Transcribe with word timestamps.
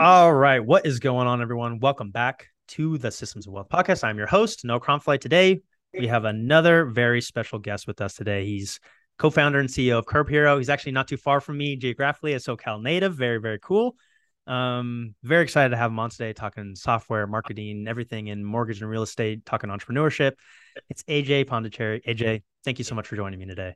All 0.00 0.32
right. 0.32 0.60
What 0.64 0.86
is 0.86 0.98
going 0.98 1.26
on, 1.26 1.42
everyone? 1.42 1.78
Welcome 1.78 2.10
back 2.10 2.48
to 2.68 2.98
the 2.98 3.10
Systems 3.10 3.46
of 3.46 3.52
Wealth 3.52 3.68
podcast. 3.68 4.04
I'm 4.04 4.18
your 4.18 4.26
host, 4.26 4.64
Noah 4.64 4.80
Kronflight. 4.80 5.20
Today, 5.20 5.60
we 5.98 6.06
have 6.06 6.24
another 6.24 6.84
very 6.84 7.20
special 7.20 7.58
guest 7.58 7.86
with 7.86 8.00
us 8.00 8.14
today. 8.14 8.44
He's 8.44 8.78
co 9.18 9.30
founder 9.30 9.58
and 9.58 9.68
CEO 9.68 9.98
of 9.98 10.06
Curb 10.06 10.28
Hero. 10.28 10.58
He's 10.58 10.68
actually 10.68 10.92
not 10.92 11.08
too 11.08 11.16
far 11.16 11.40
from 11.40 11.58
me 11.58 11.76
geographically, 11.76 12.34
a 12.34 12.38
SoCal 12.38 12.82
native. 12.82 13.14
Very, 13.14 13.38
very 13.38 13.58
cool. 13.58 13.96
Um, 14.46 15.14
very 15.22 15.42
excited 15.42 15.70
to 15.70 15.76
have 15.76 15.90
him 15.90 15.98
on 15.98 16.10
today 16.10 16.32
talking 16.32 16.74
software, 16.74 17.26
marketing, 17.26 17.86
everything 17.86 18.28
in 18.28 18.44
mortgage 18.44 18.80
and 18.80 18.90
real 18.90 19.02
estate, 19.02 19.44
talking 19.44 19.68
entrepreneurship. 19.70 20.32
It's 20.88 21.02
Ajay 21.04 21.46
Pondicherry. 21.46 22.00
Ajay, 22.06 22.42
thank 22.64 22.78
you 22.78 22.84
so 22.84 22.94
much 22.94 23.06
for 23.06 23.16
joining 23.16 23.38
me 23.38 23.46
today. 23.46 23.74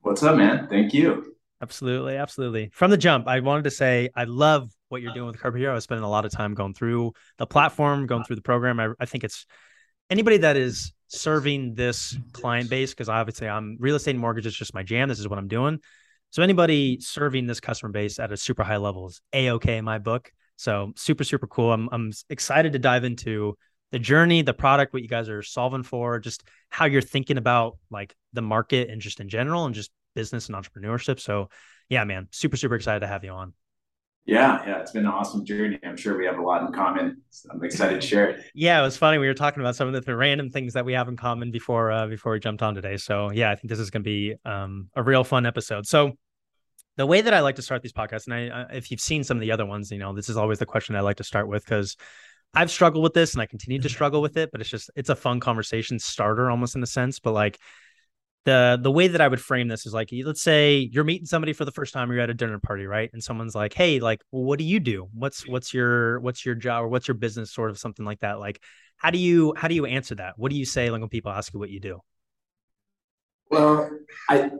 What's 0.00 0.22
up, 0.22 0.36
man? 0.36 0.68
Thank 0.68 0.92
you. 0.92 1.36
Absolutely, 1.62 2.16
absolutely. 2.16 2.70
From 2.72 2.90
the 2.90 2.96
jump, 2.96 3.28
I 3.28 3.38
wanted 3.38 3.64
to 3.64 3.70
say 3.70 4.10
I 4.16 4.24
love 4.24 4.68
what 4.88 5.00
you're 5.00 5.12
uh. 5.12 5.14
doing 5.14 5.28
with 5.28 5.38
Curb 5.38 5.56
Hero. 5.56 5.70
I 5.70 5.74
was 5.76 5.84
spending 5.84 6.04
a 6.04 6.10
lot 6.10 6.24
of 6.24 6.32
time 6.32 6.54
going 6.54 6.74
through 6.74 7.12
the 7.38 7.46
platform, 7.46 8.06
going 8.06 8.22
uh. 8.22 8.24
through 8.24 8.36
the 8.36 8.42
program. 8.42 8.80
I, 8.80 8.88
I 8.98 9.06
think 9.06 9.22
it's 9.22 9.46
anybody 10.10 10.38
that 10.38 10.56
is 10.56 10.92
serving 11.06 11.74
this 11.74 12.18
client 12.32 12.68
base, 12.68 12.90
because 12.90 13.08
obviously 13.08 13.48
I'm 13.48 13.76
real 13.78 13.94
estate 13.94 14.12
and 14.12 14.20
mortgage 14.20 14.46
is 14.46 14.56
just 14.56 14.74
my 14.74 14.82
jam. 14.82 15.08
This 15.08 15.20
is 15.20 15.28
what 15.28 15.38
I'm 15.38 15.46
doing. 15.46 15.78
So 16.30 16.42
anybody 16.42 16.98
serving 17.00 17.46
this 17.46 17.60
customer 17.60 17.92
base 17.92 18.18
at 18.18 18.32
a 18.32 18.36
super 18.36 18.64
high 18.64 18.78
level 18.78 19.06
is 19.06 19.20
a-okay 19.32 19.76
in 19.76 19.84
my 19.84 19.98
book. 19.98 20.32
So 20.56 20.92
super, 20.96 21.24
super 21.24 21.46
cool. 21.46 21.72
I'm 21.72 21.88
I'm 21.92 22.12
excited 22.28 22.72
to 22.72 22.78
dive 22.78 23.04
into 23.04 23.56
the 23.92 23.98
journey, 23.98 24.42
the 24.42 24.54
product, 24.54 24.94
what 24.94 25.02
you 25.02 25.08
guys 25.08 25.28
are 25.28 25.42
solving 25.42 25.82
for, 25.82 26.18
just 26.18 26.42
how 26.70 26.86
you're 26.86 27.02
thinking 27.02 27.36
about 27.36 27.78
like 27.90 28.14
the 28.32 28.42
market 28.42 28.90
and 28.90 29.00
just 29.00 29.20
in 29.20 29.28
general 29.28 29.66
and 29.66 29.74
just 29.74 29.90
business 30.14 30.48
and 30.48 30.56
entrepreneurship. 30.56 31.20
So 31.20 31.48
yeah, 31.88 32.04
man, 32.04 32.28
super, 32.30 32.56
super 32.56 32.74
excited 32.74 33.00
to 33.00 33.06
have 33.06 33.24
you 33.24 33.30
on. 33.30 33.54
Yeah, 34.24 34.64
yeah, 34.64 34.78
it's 34.78 34.92
been 34.92 35.04
an 35.04 35.10
awesome 35.10 35.44
journey. 35.44 35.80
I'm 35.84 35.96
sure 35.96 36.16
we 36.16 36.26
have 36.26 36.38
a 36.38 36.42
lot 36.42 36.62
in 36.62 36.72
common. 36.72 37.22
So 37.30 37.50
I'm 37.52 37.62
excited 37.64 38.00
to 38.00 38.06
share 38.06 38.30
it. 38.30 38.44
Yeah, 38.54 38.80
it 38.80 38.84
was 38.84 38.96
funny. 38.96 39.18
We 39.18 39.26
were 39.26 39.34
talking 39.34 39.60
about 39.60 39.74
some 39.74 39.92
of 39.92 40.04
the, 40.04 40.16
random 40.16 40.48
things 40.48 40.74
that 40.74 40.84
we 40.84 40.92
have 40.92 41.08
in 41.08 41.16
common 41.16 41.50
before 41.50 41.90
uh, 41.90 42.06
before 42.06 42.32
we 42.32 42.38
jumped 42.38 42.62
on 42.62 42.76
today. 42.76 42.96
So 42.98 43.32
yeah, 43.32 43.50
I 43.50 43.56
think 43.56 43.68
this 43.68 43.80
is 43.80 43.90
going 43.90 44.04
to 44.04 44.08
be 44.08 44.34
um, 44.44 44.90
a 44.94 45.02
real 45.02 45.24
fun 45.24 45.44
episode. 45.44 45.86
So 45.86 46.12
the 46.96 47.06
way 47.06 47.20
that 47.20 47.34
I 47.34 47.40
like 47.40 47.56
to 47.56 47.62
start 47.62 47.82
these 47.82 47.92
podcasts, 47.92 48.26
and 48.28 48.52
I, 48.52 48.66
if 48.74 48.90
you've 48.92 49.00
seen 49.00 49.24
some 49.24 49.38
of 49.38 49.40
the 49.40 49.50
other 49.50 49.66
ones, 49.66 49.90
you 49.90 49.98
know, 49.98 50.14
this 50.14 50.28
is 50.28 50.36
always 50.36 50.60
the 50.60 50.66
question 50.66 50.94
I 50.94 51.00
like 51.00 51.16
to 51.16 51.24
start 51.24 51.48
with 51.48 51.64
because 51.64 51.96
I've 52.54 52.70
struggled 52.70 53.02
with 53.02 53.14
this 53.14 53.32
and 53.32 53.42
I 53.42 53.46
continue 53.46 53.80
to 53.80 53.88
struggle 53.88 54.22
with 54.22 54.36
it, 54.36 54.50
but 54.52 54.60
it's 54.60 54.70
just 54.70 54.88
it's 54.94 55.08
a 55.08 55.16
fun 55.16 55.40
conversation 55.40 55.98
starter 55.98 56.48
almost 56.48 56.76
in 56.76 56.82
a 56.82 56.86
sense. 56.86 57.18
But 57.18 57.32
like 57.32 57.58
the 58.44 58.78
the 58.80 58.90
way 58.90 59.08
that 59.08 59.20
I 59.20 59.28
would 59.28 59.40
frame 59.40 59.68
this 59.68 59.86
is 59.86 59.94
like 59.94 60.10
let's 60.24 60.42
say 60.42 60.90
you're 60.92 61.04
meeting 61.04 61.26
somebody 61.26 61.52
for 61.52 61.64
the 61.64 61.70
first 61.70 61.92
time, 61.92 62.10
you're 62.10 62.20
at 62.20 62.30
a 62.30 62.34
dinner 62.34 62.58
party, 62.58 62.86
right? 62.86 63.10
And 63.12 63.22
someone's 63.22 63.54
like, 63.54 63.72
"Hey, 63.72 64.00
like, 64.00 64.20
well, 64.30 64.42
what 64.42 64.58
do 64.58 64.64
you 64.64 64.80
do? 64.80 65.08
What's 65.14 65.46
what's 65.46 65.72
your 65.72 66.18
what's 66.20 66.44
your 66.44 66.54
job 66.54 66.84
or 66.84 66.88
what's 66.88 67.06
your 67.06 67.14
business?" 67.14 67.52
Sort 67.52 67.70
of 67.70 67.78
something 67.78 68.04
like 68.04 68.20
that. 68.20 68.40
Like, 68.40 68.60
how 68.96 69.10
do 69.10 69.18
you 69.18 69.54
how 69.56 69.68
do 69.68 69.74
you 69.74 69.86
answer 69.86 70.16
that? 70.16 70.34
What 70.38 70.50
do 70.50 70.56
you 70.56 70.64
say 70.64 70.90
like 70.90 71.00
when 71.00 71.08
people 71.08 71.30
ask 71.30 71.52
you 71.52 71.60
what 71.60 71.70
you 71.70 71.80
do? 71.80 72.00
Well, 73.50 73.90
I 74.28 74.50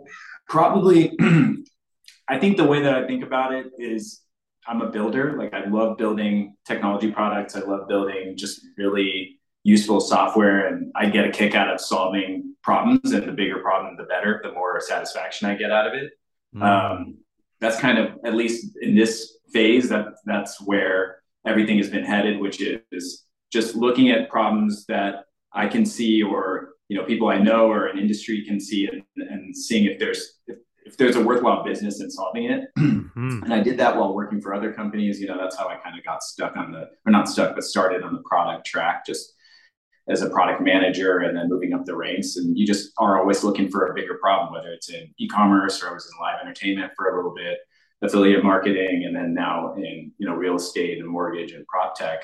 probably 0.49 1.17
I 2.29 2.39
think 2.39 2.57
the 2.57 2.65
way 2.65 2.83
that 2.83 2.95
I 2.95 3.07
think 3.07 3.25
about 3.25 3.53
it 3.53 3.67
is 3.79 4.21
I'm 4.67 4.81
a 4.81 4.91
builder. 4.91 5.37
Like 5.37 5.55
I 5.55 5.65
love 5.67 5.99
building 5.99 6.57
technology 6.67 7.11
products. 7.11 7.57
I 7.57 7.61
love 7.61 7.89
building 7.89 8.37
just 8.37 8.61
really 8.77 9.41
useful 9.65 10.01
software 10.01 10.67
and 10.67 10.91
I 10.95 11.09
get 11.09 11.27
a 11.27 11.31
kick 11.31 11.55
out 11.55 11.73
of 11.73 11.81
solving 11.81 12.55
problems 12.63 13.13
and 13.13 13.27
the 13.27 13.33
bigger 13.33 13.61
problem 13.61 13.97
the 13.97 14.05
better 14.05 14.41
the 14.43 14.53
more 14.53 14.81
satisfaction 14.81 15.49
I 15.49 15.55
get 15.55 15.71
out 15.71 15.87
of 15.87 15.95
it 15.95 16.13
mm. 16.55 16.63
um, 16.63 17.19
that's 17.61 17.79
kind 17.79 17.99
of 17.99 18.19
at 18.25 18.35
least 18.35 18.77
in 18.81 18.95
this 18.95 19.39
phase 19.53 19.89
that 19.89 20.07
that's 20.25 20.61
where 20.61 21.23
everything 21.47 21.77
has 21.79 21.91
been 21.91 22.05
headed 22.05 22.41
which 22.41 22.61
is 22.61 23.25
just 23.53 23.77
looking 23.77 24.11
at 24.11 24.31
problems 24.31 24.85
that 24.87 25.27
I 25.53 25.69
can 25.69 25.85
see 25.85 26.23
or 26.23 26.71
you 26.89 26.97
know 26.97 27.05
people 27.05 27.29
I 27.29 27.39
know 27.39 27.71
or 27.71 27.87
an 27.87 27.99
industry 27.99 28.45
can 28.45 28.59
see 28.59 28.89
and, 28.89 29.03
and 29.17 29.57
seeing 29.57 29.85
if 29.85 29.99
there's 29.99 30.41
if, 30.47 30.59
if 30.85 30.97
there's 30.97 31.17
a 31.17 31.23
worthwhile 31.23 31.65
business 31.65 32.01
in 32.01 32.11
solving 32.11 32.51
it. 32.51 32.69
Mm-hmm. 33.13 33.43
And 33.43 33.53
I 33.53 33.63
did 33.63 33.77
that 33.79 33.95
while 33.95 34.15
working 34.15 34.41
for 34.41 34.55
other 34.55 34.73
companies. 34.73 35.21
You 35.21 35.27
know, 35.27 35.37
that's 35.37 35.55
how 35.55 35.69
I 35.69 35.77
kind 35.77 35.99
of 35.99 36.03
got 36.03 36.23
stuck 36.23 36.57
on 36.57 36.73
the, 36.73 36.89
or 37.05 37.13
not 37.13 37.29
stuck, 37.29 37.55
but 37.55 37.63
started 37.63 38.03
on 38.03 38.15
the 38.15 38.23
product 38.23 38.65
track, 38.65 39.05
just 39.05 39.35
as 40.09 40.23
a 40.23 40.31
product 40.31 40.61
manager 40.61 41.21
and 41.21 41.37
then 41.37 41.49
moving 41.49 41.73
up 41.73 41.85
the 41.85 41.97
ranks. 41.97 42.37
And 42.37 42.59
you 42.59 42.67
just 42.67 42.93
are 42.99 43.21
always 43.21 43.45
looking 43.45 43.71
for 43.71 43.87
a 43.87 43.95
bigger 43.95 44.19
problem, 44.21 44.53
whether 44.53 44.73
it's 44.73 44.91
in 44.91 45.13
e-commerce 45.19 45.83
or 45.83 45.91
I 45.91 45.93
was 45.93 46.07
in 46.07 46.21
live 46.21 46.41
entertainment 46.43 46.93
for 46.97 47.11
a 47.11 47.17
little 47.17 47.35
bit, 47.35 47.59
affiliate 48.03 48.43
marketing, 48.43 49.05
and 49.07 49.15
then 49.15 49.33
now 49.35 49.75
in 49.75 50.13
you 50.19 50.27
know 50.27 50.35
real 50.35 50.57
estate 50.57 50.99
and 50.99 51.09
mortgage 51.09 51.53
and 51.53 51.67
prop 51.67 51.95
tech. 51.95 52.21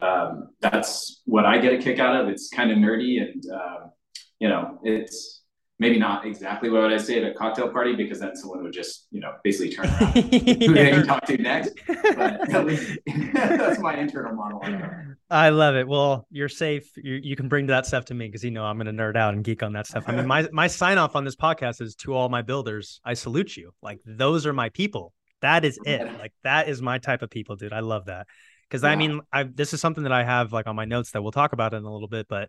Um, 0.00 0.50
that's 0.60 1.22
what 1.24 1.46
I 1.46 1.58
get 1.58 1.72
a 1.72 1.78
kick 1.78 1.98
out 1.98 2.20
of. 2.20 2.28
It's 2.28 2.50
kind 2.50 2.70
of 2.70 2.78
nerdy 2.78 3.22
and 3.22 3.42
um, 3.50 3.90
you 4.38 4.48
know 4.48 4.78
it's 4.82 5.44
maybe 5.78 5.98
not 5.98 6.24
exactly 6.24 6.70
what 6.70 6.82
I 6.82 6.88
would 6.88 7.00
say 7.00 7.22
at 7.22 7.30
a 7.30 7.34
cocktail 7.34 7.68
party 7.68 7.94
because 7.94 8.20
then 8.20 8.36
someone 8.36 8.62
would 8.62 8.72
just, 8.72 9.06
you 9.10 9.20
know, 9.20 9.32
basically 9.42 9.74
turn 9.74 9.86
around 9.86 10.12
who 10.32 10.74
they 10.74 11.02
talk 11.02 11.24
to 11.26 11.36
next. 11.36 11.74
But 11.86 12.64
least 12.64 12.98
that's 13.32 13.80
my 13.80 13.96
internal 13.96 14.34
monologue. 14.34 15.13
I 15.34 15.48
love 15.48 15.74
it. 15.74 15.88
Well, 15.88 16.28
you're 16.30 16.48
safe. 16.48 16.88
You, 16.96 17.18
you 17.20 17.34
can 17.34 17.48
bring 17.48 17.66
that 17.66 17.86
stuff 17.86 18.04
to 18.06 18.14
me 18.14 18.28
because 18.28 18.44
you 18.44 18.52
know 18.52 18.64
I'm 18.64 18.78
going 18.78 18.86
to 18.86 18.92
nerd 18.92 19.16
out 19.16 19.34
and 19.34 19.42
geek 19.42 19.64
on 19.64 19.72
that 19.72 19.88
stuff. 19.88 20.04
I 20.06 20.14
mean, 20.14 20.28
my 20.28 20.48
my 20.52 20.68
sign 20.68 20.96
off 20.96 21.16
on 21.16 21.24
this 21.24 21.34
podcast 21.34 21.80
is 21.80 21.96
to 21.96 22.14
all 22.14 22.28
my 22.28 22.42
builders. 22.42 23.00
I 23.04 23.14
salute 23.14 23.56
you. 23.56 23.72
Like 23.82 23.98
those 24.06 24.46
are 24.46 24.52
my 24.52 24.68
people. 24.68 25.12
That 25.40 25.64
is 25.64 25.76
it. 25.84 26.06
Like 26.20 26.32
that 26.44 26.68
is 26.68 26.80
my 26.80 26.98
type 26.98 27.22
of 27.22 27.30
people, 27.30 27.56
dude. 27.56 27.72
I 27.72 27.80
love 27.80 28.04
that 28.04 28.28
because 28.68 28.84
yeah. 28.84 28.90
I 28.90 28.96
mean, 28.96 29.22
I 29.32 29.42
this 29.42 29.74
is 29.74 29.80
something 29.80 30.04
that 30.04 30.12
I 30.12 30.22
have 30.22 30.52
like 30.52 30.68
on 30.68 30.76
my 30.76 30.84
notes 30.84 31.10
that 31.10 31.22
we'll 31.22 31.32
talk 31.32 31.52
about 31.52 31.74
in 31.74 31.82
a 31.82 31.92
little 31.92 32.08
bit, 32.08 32.28
but 32.28 32.48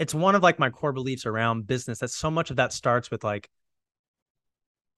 it's 0.00 0.12
one 0.12 0.34
of 0.34 0.42
like 0.42 0.58
my 0.58 0.70
core 0.70 0.92
beliefs 0.92 1.24
around 1.24 1.68
business 1.68 2.00
that 2.00 2.10
so 2.10 2.32
much 2.32 2.50
of 2.50 2.56
that 2.56 2.72
starts 2.72 3.12
with 3.12 3.22
like 3.22 3.48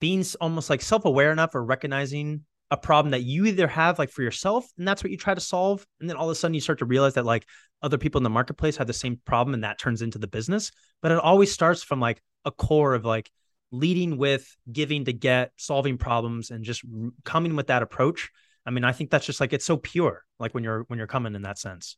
being 0.00 0.24
almost 0.40 0.70
like 0.70 0.80
self-aware 0.80 1.32
enough 1.32 1.54
or 1.54 1.62
recognizing 1.62 2.46
a 2.70 2.76
problem 2.76 3.10
that 3.10 3.22
you 3.22 3.46
either 3.46 3.66
have 3.66 3.98
like 3.98 4.10
for 4.10 4.22
yourself 4.22 4.66
and 4.78 4.86
that's 4.86 5.02
what 5.02 5.10
you 5.10 5.16
try 5.16 5.34
to 5.34 5.40
solve 5.40 5.84
and 6.00 6.08
then 6.08 6.16
all 6.16 6.26
of 6.26 6.32
a 6.32 6.34
sudden 6.34 6.54
you 6.54 6.60
start 6.60 6.78
to 6.78 6.84
realize 6.84 7.14
that 7.14 7.24
like 7.24 7.46
other 7.82 7.98
people 7.98 8.18
in 8.18 8.22
the 8.22 8.30
marketplace 8.30 8.76
have 8.76 8.86
the 8.86 8.92
same 8.92 9.20
problem 9.24 9.54
and 9.54 9.64
that 9.64 9.78
turns 9.78 10.02
into 10.02 10.18
the 10.18 10.28
business 10.28 10.70
but 11.02 11.10
it 11.10 11.18
always 11.18 11.52
starts 11.52 11.82
from 11.82 12.00
like 12.00 12.22
a 12.44 12.50
core 12.50 12.94
of 12.94 13.04
like 13.04 13.30
leading 13.72 14.16
with 14.16 14.56
giving 14.70 15.04
to 15.04 15.12
get 15.12 15.52
solving 15.56 15.98
problems 15.98 16.50
and 16.50 16.64
just 16.64 16.82
coming 17.24 17.56
with 17.56 17.68
that 17.68 17.82
approach 17.82 18.30
i 18.66 18.70
mean 18.70 18.84
i 18.84 18.92
think 18.92 19.10
that's 19.10 19.26
just 19.26 19.40
like 19.40 19.52
it's 19.52 19.64
so 19.64 19.76
pure 19.76 20.22
like 20.38 20.54
when 20.54 20.62
you're 20.62 20.84
when 20.88 20.98
you're 20.98 21.08
coming 21.08 21.34
in 21.34 21.42
that 21.42 21.58
sense 21.58 21.96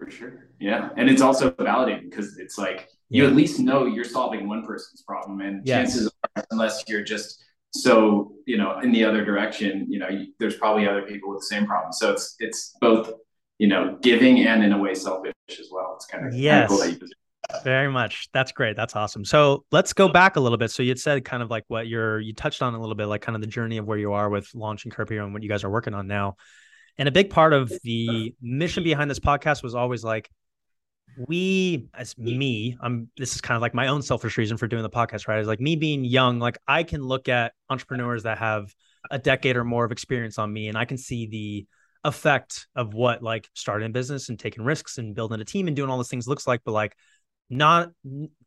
for 0.00 0.10
sure. 0.10 0.48
Yeah. 0.58 0.88
And 0.96 1.10
it's 1.10 1.20
also 1.20 1.50
validating 1.50 2.08
because 2.08 2.38
it's 2.38 2.56
like 2.56 2.88
you 3.10 3.26
at 3.26 3.36
least 3.36 3.60
know 3.60 3.84
you're 3.84 4.02
solving 4.02 4.48
one 4.48 4.66
person's 4.66 5.02
problem. 5.02 5.42
And 5.42 5.66
yes. 5.66 5.76
chances 5.76 6.10
are, 6.36 6.44
unless 6.50 6.82
you're 6.88 7.04
just 7.04 7.44
so, 7.72 8.32
you 8.46 8.56
know, 8.56 8.80
in 8.80 8.92
the 8.92 9.04
other 9.04 9.24
direction, 9.24 9.86
you 9.88 9.98
know, 9.98 10.08
there's 10.38 10.56
probably 10.56 10.88
other 10.88 11.02
people 11.02 11.30
with 11.30 11.40
the 11.40 11.46
same 11.46 11.66
problem. 11.66 11.92
So 11.92 12.12
it's 12.12 12.36
it's 12.38 12.76
both, 12.80 13.12
you 13.58 13.68
know, 13.68 13.98
giving 14.02 14.40
and 14.46 14.64
in 14.64 14.72
a 14.72 14.78
way 14.78 14.94
selfish 14.94 15.34
as 15.50 15.68
well. 15.70 15.92
It's 15.96 16.06
kind 16.06 16.26
of, 16.26 16.34
yes. 16.34 16.68
Kind 16.68 16.92
of 16.94 17.00
cool 17.00 17.08
very 17.64 17.90
much. 17.90 18.28
That's 18.32 18.52
great. 18.52 18.76
That's 18.76 18.94
awesome. 18.94 19.24
So 19.24 19.64
let's 19.72 19.92
go 19.92 20.08
back 20.08 20.36
a 20.36 20.40
little 20.40 20.58
bit. 20.58 20.70
So 20.70 20.82
you 20.82 20.94
said 20.96 21.24
kind 21.24 21.42
of 21.42 21.50
like 21.50 21.64
what 21.68 21.88
you're 21.88 22.20
you 22.20 22.32
touched 22.32 22.62
on 22.62 22.74
a 22.74 22.80
little 22.80 22.94
bit, 22.94 23.06
like 23.06 23.22
kind 23.22 23.34
of 23.34 23.42
the 23.42 23.48
journey 23.48 23.78
of 23.78 23.86
where 23.86 23.98
you 23.98 24.12
are 24.12 24.28
with 24.28 24.48
launching 24.54 24.90
Curb 24.90 25.10
Hero 25.10 25.24
and 25.24 25.34
what 25.34 25.42
you 25.42 25.48
guys 25.48 25.64
are 25.64 25.70
working 25.70 25.94
on 25.94 26.06
now. 26.06 26.36
And 26.98 27.08
a 27.08 27.12
big 27.12 27.30
part 27.30 27.52
of 27.52 27.72
the 27.82 28.34
mission 28.42 28.84
behind 28.84 29.10
this 29.10 29.18
podcast 29.18 29.62
was 29.62 29.74
always 29.74 30.04
like, 30.04 30.30
we 31.16 31.88
as 31.94 32.16
me, 32.16 32.76
I'm 32.80 33.08
this 33.16 33.34
is 33.34 33.40
kind 33.40 33.56
of 33.56 33.62
like 33.62 33.74
my 33.74 33.88
own 33.88 34.02
selfish 34.02 34.38
reason 34.38 34.56
for 34.56 34.66
doing 34.66 34.82
the 34.82 34.90
podcast, 34.90 35.28
right? 35.28 35.38
Is 35.38 35.46
like 35.46 35.60
me 35.60 35.76
being 35.76 36.04
young, 36.04 36.38
like 36.38 36.58
I 36.66 36.82
can 36.82 37.02
look 37.02 37.28
at 37.28 37.52
entrepreneurs 37.68 38.22
that 38.24 38.38
have 38.38 38.74
a 39.10 39.18
decade 39.18 39.56
or 39.56 39.64
more 39.64 39.84
of 39.84 39.92
experience 39.92 40.38
on 40.38 40.52
me 40.52 40.68
and 40.68 40.76
I 40.76 40.84
can 40.84 40.98
see 40.98 41.26
the 41.26 41.66
effect 42.04 42.66
of 42.74 42.94
what 42.94 43.22
like 43.22 43.48
starting 43.54 43.86
a 43.86 43.92
business 43.92 44.28
and 44.28 44.38
taking 44.38 44.64
risks 44.64 44.98
and 44.98 45.14
building 45.14 45.40
a 45.40 45.44
team 45.44 45.66
and 45.66 45.76
doing 45.76 45.90
all 45.90 45.96
those 45.96 46.08
things 46.08 46.28
looks 46.28 46.46
like, 46.46 46.62
but 46.64 46.72
like 46.72 46.96
not 47.50 47.90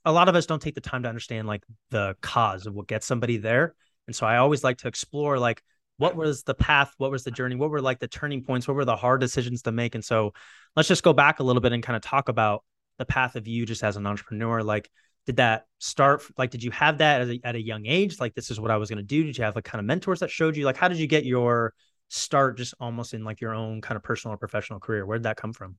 a 0.06 0.12
lot 0.12 0.30
of 0.30 0.36
us 0.36 0.45
don't 0.45 0.62
take 0.62 0.75
the 0.75 0.81
time 0.81 1.04
to 1.04 1.09
understand 1.09 1.48
like 1.48 1.63
the 1.92 2.16
cause 2.21 2.66
of 2.66 2.74
what 2.74 2.88
gets 2.88 3.06
somebody 3.06 3.38
there. 3.38 3.75
And 4.07 4.16
so 4.16 4.25
I 4.25 4.38
always 4.38 4.63
like 4.63 4.77
to 4.80 4.88
explore 4.88 5.38
like 5.38 5.62
what 5.98 6.16
was 6.16 6.44
the 6.44 6.54
path 6.54 6.94
what 6.98 7.12
was 7.12 7.24
the 7.24 7.31
journey 7.31 7.56
what 7.56 7.69
were 7.69 7.81
like 7.81 8.00
the 8.00 8.07
turning 8.07 8.44
points 8.44 8.68
what 8.68 8.75
were 8.75 8.86
the 8.86 8.95
hard 8.95 9.22
decisions 9.22 9.62
to 9.63 9.72
make? 9.72 9.95
And 9.95 10.04
so 10.04 10.34
let's 10.75 10.88
just 10.88 11.04
go 11.04 11.13
back 11.13 11.40
a 11.40 11.44
little 11.44 11.62
bit 11.62 11.72
and 11.72 11.84
kind 11.84 11.95
of 11.95 12.01
talk 12.01 12.30
about 12.30 12.63
the 12.98 13.06
path 13.06 13.36
of 13.36 13.48
you 13.48 13.66
just 13.66 13.84
as 13.84 13.95
an 13.95 14.07
entrepreneur. 14.07 14.63
Like 14.63 14.90
did 15.25 15.38
that 15.38 15.66
start 15.80 16.24
like 16.38 16.50
did 16.50 16.63
you 16.63 16.72
have 16.72 16.98
that 16.98 17.22
at 17.22 17.28
a, 17.30 17.40
at 17.44 17.56
a 17.56 17.62
young 17.62 17.86
age? 17.86 18.19
Like 18.19 18.34
this 18.34 18.51
is 18.51 18.60
what 18.60 18.72
i 18.72 18.78
was 18.78 18.90
going 18.90 18.98
to 18.98 19.04
do? 19.04 19.24
Did 19.24 19.38
you 19.38 19.44
have 19.44 19.56
like 19.56 19.66
kind 19.66 19.80
of 19.80 19.86
mentors 19.86 20.19
that 20.19 20.30
showed 20.30 20.56
you? 20.56 20.66
Like 20.66 20.78
how 20.78 20.88
did 20.88 20.98
you 20.98 21.07
get 21.07 21.25
your 21.25 21.74
start 22.10 22.57
just 22.57 22.74
almost 22.80 23.13
in 23.13 23.24
like 23.24 23.42
your 23.42 23.54
own 23.54 23.81
kind 23.81 23.95
of 23.95 24.04
personal 24.04 24.34
or 24.34 24.38
professional 24.38 24.80
career? 24.80 25.06
Where 25.06 25.18
did 25.18 25.24
that 25.24 25.38
come 25.38 25.54
from? 25.54 25.78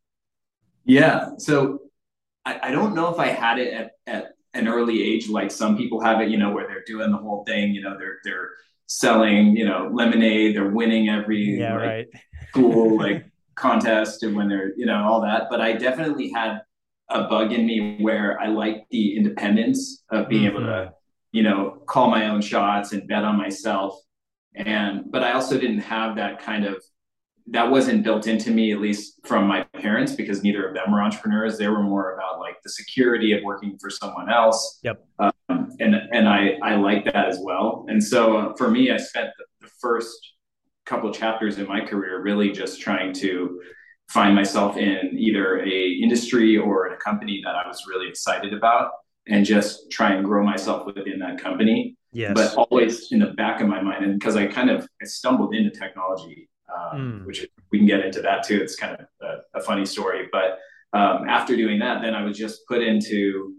Yeah 0.85 1.31
so 1.39 1.81
i, 2.45 2.69
I 2.69 2.71
don't 2.71 2.95
know 2.95 3.13
if 3.13 3.19
i 3.19 3.29
had 3.29 3.59
it 3.59 3.73
at, 3.73 3.93
at 4.07 4.35
an 4.55 4.69
early 4.69 5.03
age 5.03 5.29
like 5.29 5.51
some 5.51 5.77
people 5.77 6.01
have 6.01 6.21
it 6.21 6.29
you 6.29 6.39
know 6.39 6.53
where 6.53 6.67
they're 6.67 6.85
doing 6.85 7.11
the 7.11 7.17
whole 7.17 7.45
thing 7.45 7.75
you 7.75 7.83
know 7.83 7.97
they're 7.99 8.19
they're 8.23 8.51
selling, 8.87 9.57
you 9.57 9.65
know, 9.65 9.91
lemonade. 9.93 10.57
They're 10.57 10.71
winning 10.71 11.09
every 11.09 11.59
yeah, 11.59 11.75
like, 11.75 11.83
right. 11.83 12.07
cool 12.55 12.99
like 13.05 13.27
contest 13.55 14.23
and 14.25 14.35
when 14.35 14.49
they're 14.49 14.73
you 14.77 14.87
know 14.87 15.05
all 15.05 15.21
that. 15.23 15.49
But 15.51 15.61
I 15.61 15.73
definitely 15.73 16.31
had 16.31 16.63
a 17.11 17.25
bug 17.25 17.53
in 17.53 17.67
me 17.67 17.99
where 18.01 18.41
I 18.41 18.49
like 18.49 18.87
the 18.91 19.17
independence 19.17 20.05
of 20.11 20.29
being 20.29 20.45
mm-hmm. 20.45 20.57
able 20.57 20.67
to 20.67 20.73
mm-hmm. 20.73 20.91
you 21.33 21.43
know 21.43 21.83
call 21.87 22.11
my 22.11 22.29
own 22.29 22.41
shots 22.41 22.93
and 22.93 23.07
bet 23.09 23.25
on 23.25 23.37
myself. 23.37 23.99
And 24.55 25.11
but 25.11 25.23
I 25.25 25.33
also 25.33 25.59
didn't 25.59 25.81
have 25.81 26.17
that 26.17 26.41
kind 26.41 26.65
of 26.65 26.83
that 27.49 27.71
wasn't 27.71 28.03
built 28.03 28.27
into 28.27 28.51
me 28.51 28.73
at 28.73 28.81
least 28.81 29.21
from 29.25 29.47
my 29.47 29.63
parents 29.75 30.13
because 30.13 30.43
neither 30.43 30.67
of 30.67 30.75
them 30.75 30.91
were 30.91 31.03
entrepreneurs. 31.03 31.59
They 31.59 31.69
were 31.69 31.83
more 31.83 32.15
about 32.15 32.41
like 32.41 32.57
the 32.63 32.71
security 32.71 33.33
of 33.33 33.43
working 33.43 33.77
for 33.79 33.91
someone 33.91 34.31
else. 34.31 34.81
Yep. 34.83 35.05
Um, 35.19 35.33
and 35.81 35.95
and 35.95 36.29
i 36.29 36.59
i 36.63 36.75
like 36.77 37.05
that 37.05 37.29
as 37.29 37.39
well. 37.43 37.85
And 37.89 38.03
so 38.03 38.37
uh, 38.37 38.57
for 38.57 38.71
me 38.71 38.91
i 38.91 38.97
spent 38.97 39.29
the, 39.39 39.45
the 39.67 39.73
first 39.81 40.17
couple 40.87 41.13
chapters 41.13 41.59
in 41.59 41.67
my 41.67 41.81
career 41.85 42.23
really 42.23 42.51
just 42.51 42.81
trying 42.81 43.13
to 43.15 43.61
find 44.09 44.35
myself 44.35 44.77
in 44.77 45.11
either 45.15 45.61
a 45.65 45.93
industry 46.03 46.57
or 46.57 46.87
in 46.87 46.93
a 46.93 46.97
company 46.99 47.41
that 47.45 47.55
i 47.55 47.67
was 47.67 47.85
really 47.89 48.09
excited 48.09 48.53
about 48.53 48.91
and 49.27 49.45
just 49.45 49.91
try 49.91 50.13
and 50.13 50.25
grow 50.25 50.45
myself 50.45 50.85
within 50.87 51.19
that 51.19 51.39
company. 51.39 51.97
Yes. 52.13 52.33
but 52.33 52.55
always 52.55 53.11
in 53.11 53.19
the 53.19 53.33
back 53.33 53.61
of 53.61 53.67
my 53.67 53.83
mind 53.83 54.05
and 54.05 54.21
because 54.21 54.37
i 54.37 54.47
kind 54.47 54.71
of 54.71 54.87
I 55.03 55.05
stumbled 55.05 55.53
into 55.53 55.71
technology 55.71 56.49
um, 56.75 57.01
mm. 57.01 57.27
which 57.27 57.47
we 57.71 57.79
can 57.79 57.87
get 57.87 58.01
into 58.01 58.21
that 58.23 58.43
too. 58.43 58.61
It's 58.61 58.77
kind 58.77 58.97
of 58.99 59.07
a, 59.23 59.59
a 59.59 59.63
funny 59.63 59.87
story. 59.87 60.29
But 60.33 60.59
um, 60.93 61.29
after 61.29 61.57
doing 61.57 61.79
that, 61.81 62.03
then 62.03 62.15
I 62.15 62.23
was 62.23 62.39
just 62.39 62.67
put 62.67 62.83
into 62.83 63.55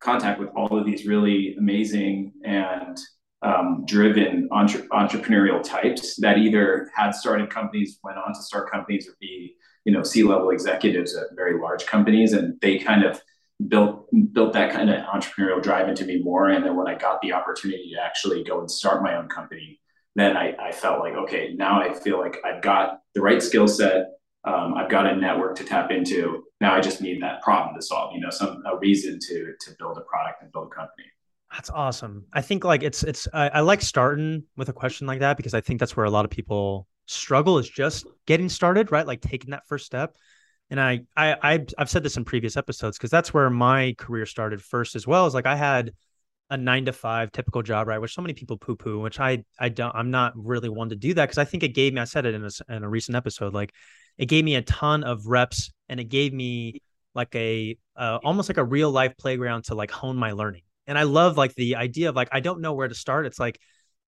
contact 0.00 0.40
with 0.40 0.48
all 0.56 0.78
of 0.78 0.86
these 0.86 1.06
really 1.06 1.54
amazing 1.56 2.32
and 2.44 2.98
um, 3.42 3.84
driven 3.86 4.48
entre- 4.50 4.86
entrepreneurial 4.88 5.62
types 5.62 6.16
that 6.16 6.38
either 6.38 6.90
had 6.94 7.12
started 7.12 7.48
companies, 7.50 7.98
went 8.02 8.18
on 8.18 8.34
to 8.34 8.42
start 8.42 8.70
companies, 8.70 9.08
or 9.08 9.12
be 9.20 9.54
you 9.84 9.92
know 9.92 10.02
C-level 10.02 10.50
executives 10.50 11.16
at 11.16 11.26
very 11.34 11.58
large 11.58 11.86
companies, 11.86 12.32
and 12.32 12.60
they 12.60 12.78
kind 12.78 13.04
of 13.04 13.20
built 13.68 14.08
built 14.32 14.52
that 14.54 14.72
kind 14.72 14.90
of 14.90 15.04
entrepreneurial 15.04 15.62
drive 15.62 15.88
into 15.88 16.04
me 16.04 16.20
more. 16.22 16.48
And 16.48 16.64
then 16.64 16.76
when 16.76 16.86
I 16.86 16.94
got 16.94 17.20
the 17.22 17.32
opportunity 17.32 17.92
to 17.94 18.02
actually 18.02 18.44
go 18.44 18.60
and 18.60 18.70
start 18.70 19.02
my 19.02 19.16
own 19.16 19.28
company, 19.28 19.79
then 20.16 20.36
I, 20.36 20.54
I 20.60 20.72
felt 20.72 21.00
like, 21.00 21.14
okay, 21.14 21.54
now 21.54 21.80
I 21.80 21.92
feel 21.92 22.18
like 22.18 22.38
I've 22.44 22.62
got 22.62 23.00
the 23.14 23.20
right 23.20 23.42
skill 23.42 23.68
set. 23.68 24.06
Um, 24.44 24.74
I've 24.74 24.88
got 24.88 25.06
a 25.06 25.14
network 25.14 25.56
to 25.56 25.64
tap 25.64 25.90
into. 25.90 26.44
Now 26.60 26.74
I 26.74 26.80
just 26.80 27.00
need 27.00 27.22
that 27.22 27.42
problem 27.42 27.74
to 27.74 27.82
solve, 27.82 28.14
you 28.14 28.20
know, 28.20 28.30
some 28.30 28.62
a 28.66 28.76
reason 28.76 29.18
to 29.28 29.52
to 29.60 29.70
build 29.78 29.98
a 29.98 30.02
product 30.02 30.42
and 30.42 30.50
build 30.52 30.68
a 30.72 30.74
company. 30.74 31.06
That's 31.52 31.70
awesome. 31.70 32.24
I 32.32 32.42
think 32.42 32.64
like 32.64 32.82
it's 32.82 33.02
it's 33.02 33.28
I, 33.32 33.48
I 33.48 33.60
like 33.60 33.82
starting 33.82 34.44
with 34.56 34.68
a 34.68 34.72
question 34.72 35.06
like 35.06 35.20
that 35.20 35.36
because 35.36 35.52
I 35.52 35.60
think 35.60 35.80
that's 35.80 35.96
where 35.96 36.06
a 36.06 36.10
lot 36.10 36.24
of 36.24 36.30
people 36.30 36.86
struggle 37.06 37.58
is 37.58 37.68
just 37.68 38.06
getting 38.26 38.48
started, 38.48 38.92
right? 38.92 39.06
Like 39.06 39.20
taking 39.20 39.50
that 39.50 39.66
first 39.66 39.84
step. 39.84 40.16
And 40.70 40.80
I 40.80 41.00
I 41.16 41.66
I've 41.76 41.90
said 41.90 42.02
this 42.02 42.16
in 42.16 42.24
previous 42.24 42.56
episodes 42.56 42.96
because 42.96 43.10
that's 43.10 43.34
where 43.34 43.50
my 43.50 43.94
career 43.98 44.26
started 44.26 44.62
first 44.62 44.94
as 44.94 45.06
well. 45.06 45.26
Is 45.26 45.34
like 45.34 45.46
I 45.46 45.56
had 45.56 45.92
a 46.50 46.56
nine 46.56 46.84
to 46.86 46.92
five 46.92 47.32
typical 47.32 47.62
job, 47.62 47.86
right? 47.86 48.00
Which 48.00 48.14
so 48.14 48.22
many 48.22 48.34
people 48.34 48.58
poo 48.58 48.76
poo, 48.76 48.98
which 49.00 49.20
I 49.20 49.44
I 49.58 49.68
don't 49.68 49.94
I'm 49.94 50.10
not 50.10 50.32
really 50.36 50.68
one 50.68 50.90
to 50.90 50.96
do 50.96 51.14
that 51.14 51.26
because 51.26 51.38
I 51.38 51.44
think 51.44 51.62
it 51.62 51.68
gave 51.68 51.94
me 51.94 52.00
I 52.00 52.04
said 52.04 52.26
it 52.26 52.34
in 52.34 52.44
a, 52.44 52.74
in 52.74 52.82
a 52.82 52.88
recent 52.88 53.16
episode 53.16 53.54
like 53.54 53.72
it 54.18 54.26
gave 54.26 54.44
me 54.44 54.56
a 54.56 54.62
ton 54.62 55.04
of 55.04 55.26
reps 55.26 55.72
and 55.88 56.00
it 56.00 56.04
gave 56.04 56.32
me 56.32 56.82
like 57.14 57.34
a 57.34 57.76
uh, 57.96 58.18
almost 58.24 58.48
like 58.48 58.58
a 58.58 58.64
real 58.64 58.90
life 58.90 59.16
playground 59.16 59.64
to 59.64 59.74
like 59.74 59.90
hone 59.90 60.16
my 60.16 60.32
learning. 60.32 60.62
And 60.86 60.98
I 60.98 61.04
love 61.04 61.36
like 61.36 61.54
the 61.54 61.76
idea 61.76 62.08
of 62.08 62.16
like 62.16 62.28
I 62.32 62.40
don't 62.40 62.60
know 62.60 62.74
where 62.74 62.88
to 62.88 62.94
start. 62.94 63.26
It's 63.26 63.38
like 63.38 63.60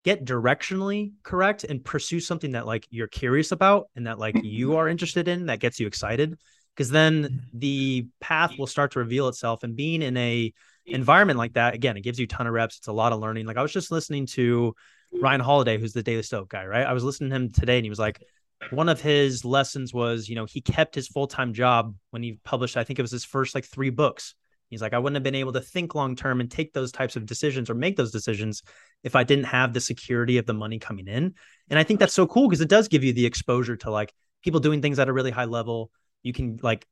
get 0.05 0.25
directionally 0.25 1.13
correct 1.23 1.65
and 1.65 1.85
pursue 1.85 2.19
something 2.19 2.53
that 2.53 2.67
like 2.67 2.87
you're 2.91 3.07
curious 3.07 3.53
about 3.53 3.89
and 3.95 4.07
that 4.07 4.19
like 4.19 4.37
you 4.43 4.77
are 4.77 4.89
interested 4.89 5.29
in 5.29 5.47
that 5.47 5.61
gets 5.61 5.79
you 5.79 5.87
excited 5.87 6.37
because 6.75 6.91
then 6.91 7.43
the 7.55 8.07
path 8.21 8.59
will 8.59 8.67
start 8.67 8.93
to 8.93 8.99
reveal 8.99 9.29
itself 9.29 9.63
and 9.63 9.77
being 9.77 10.03
in 10.03 10.17
a 10.17 10.53
environment 10.87 11.39
like 11.39 11.55
that, 11.55 11.75
again, 11.75 11.97
it 11.97 12.03
gives 12.03 12.19
you 12.19 12.25
a 12.25 12.29
ton 12.29 12.47
of 12.47 12.53
reps. 12.53 12.79
It's 12.79 12.89
a 12.89 12.93
lot 12.93 13.13
of 13.13 13.21
learning. 13.21 13.47
Like 13.47 13.57
I 13.57 13.63
was 13.63 13.73
just 13.73 13.91
listening 13.91 14.27
to 14.27 14.75
Ryan 15.21 15.41
Holiday, 15.41 15.79
who's 15.79 15.93
the 15.93 16.03
Daily 16.03 16.23
Stoic 16.23 16.49
guy, 16.49 16.65
right? 16.65 16.87
I 16.87 16.93
was 16.93 17.05
listening 17.05 17.31
to 17.31 17.37
him 17.37 17.53
today 17.53 17.77
and 17.77 17.85
he 17.85 17.91
was 17.91 17.99
like, 17.99 18.23
one 18.71 18.89
of 18.89 19.01
his 19.01 19.45
lessons 19.45 19.93
was, 19.93 20.29
you 20.29 20.37
know, 20.37 20.45
he 20.45 20.61
kept 20.61 20.95
his 20.95 21.09
full 21.09 21.27
time 21.27 21.53
job 21.53 21.95
when 22.11 22.23
he 22.23 22.39
published, 22.45 22.77
I 22.77 22.85
think 22.85 22.99
it 22.99 23.03
was 23.03 23.11
his 23.11 23.25
first 23.25 23.55
like 23.55 23.65
three 23.65 23.91
books. 23.91 24.35
He's 24.71 24.81
like, 24.81 24.95
I 24.95 24.99
wouldn't 24.99 25.17
have 25.17 25.23
been 25.23 25.35
able 25.35 25.53
to 25.53 25.61
think 25.61 25.95
long 25.95 26.17
term 26.17 26.41
and 26.41 26.51
take 26.51 26.73
those 26.73 26.93
types 26.93 27.15
of 27.15 27.27
decisions 27.27 27.69
or 27.69 27.75
make 27.75 27.97
those 27.97 28.11
decisions 28.11 28.63
if 29.05 29.15
I 29.15 29.23
didn't 29.23 29.45
have 29.45 29.75
the 29.75 29.81
security 29.81 30.39
of 30.39 30.47
the 30.47 30.55
money 30.55 30.79
coming 30.79 31.09
in. 31.09 31.35
And 31.69 31.79
I 31.79 31.83
think 31.83 32.01
that's 32.01 32.15
so 32.15 32.27
cool 32.27 32.49
because 32.49 32.63
it 32.63 32.71
does 32.71 32.89
give 32.89 33.05
you 33.05 33.13
the 33.13 33.27
exposure 33.27 33.77
to 33.77 33.91
like 33.91 34.15
people 34.43 34.61
doing 34.61 34.81
things 34.81 34.99
at 34.99 35.11
a 35.11 35.13
really 35.13 35.31
high 35.31 35.45
level. 35.45 35.91
You 36.23 36.33
can 36.33 36.59
like 36.63 36.87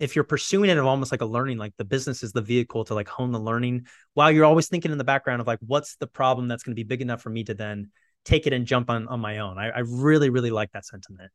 if 0.00 0.14
you're 0.14 0.24
pursuing 0.24 0.70
it 0.70 0.78
of 0.78 0.86
almost 0.86 1.12
like 1.12 1.20
a 1.20 1.26
learning, 1.26 1.58
like 1.58 1.74
the 1.76 1.84
business 1.84 2.22
is 2.22 2.32
the 2.32 2.42
vehicle 2.42 2.84
to 2.84 2.94
like 2.94 3.08
hone 3.08 3.32
the 3.32 3.40
learning 3.40 3.86
while 4.14 4.30
you're 4.30 4.44
always 4.44 4.68
thinking 4.68 4.92
in 4.92 4.98
the 4.98 5.04
background 5.04 5.40
of 5.40 5.46
like, 5.46 5.58
what's 5.66 5.96
the 5.96 6.06
problem 6.06 6.48
that's 6.48 6.62
going 6.62 6.72
to 6.72 6.76
be 6.76 6.84
big 6.84 7.02
enough 7.02 7.22
for 7.22 7.30
me 7.30 7.44
to 7.44 7.54
then 7.54 7.90
take 8.24 8.46
it 8.46 8.52
and 8.52 8.66
jump 8.66 8.90
on 8.90 9.08
on 9.08 9.20
my 9.20 9.38
own. 9.38 9.56
I, 9.56 9.70
I 9.70 9.78
really, 9.80 10.30
really 10.30 10.50
like 10.50 10.72
that 10.72 10.84
sentiment. 10.84 11.30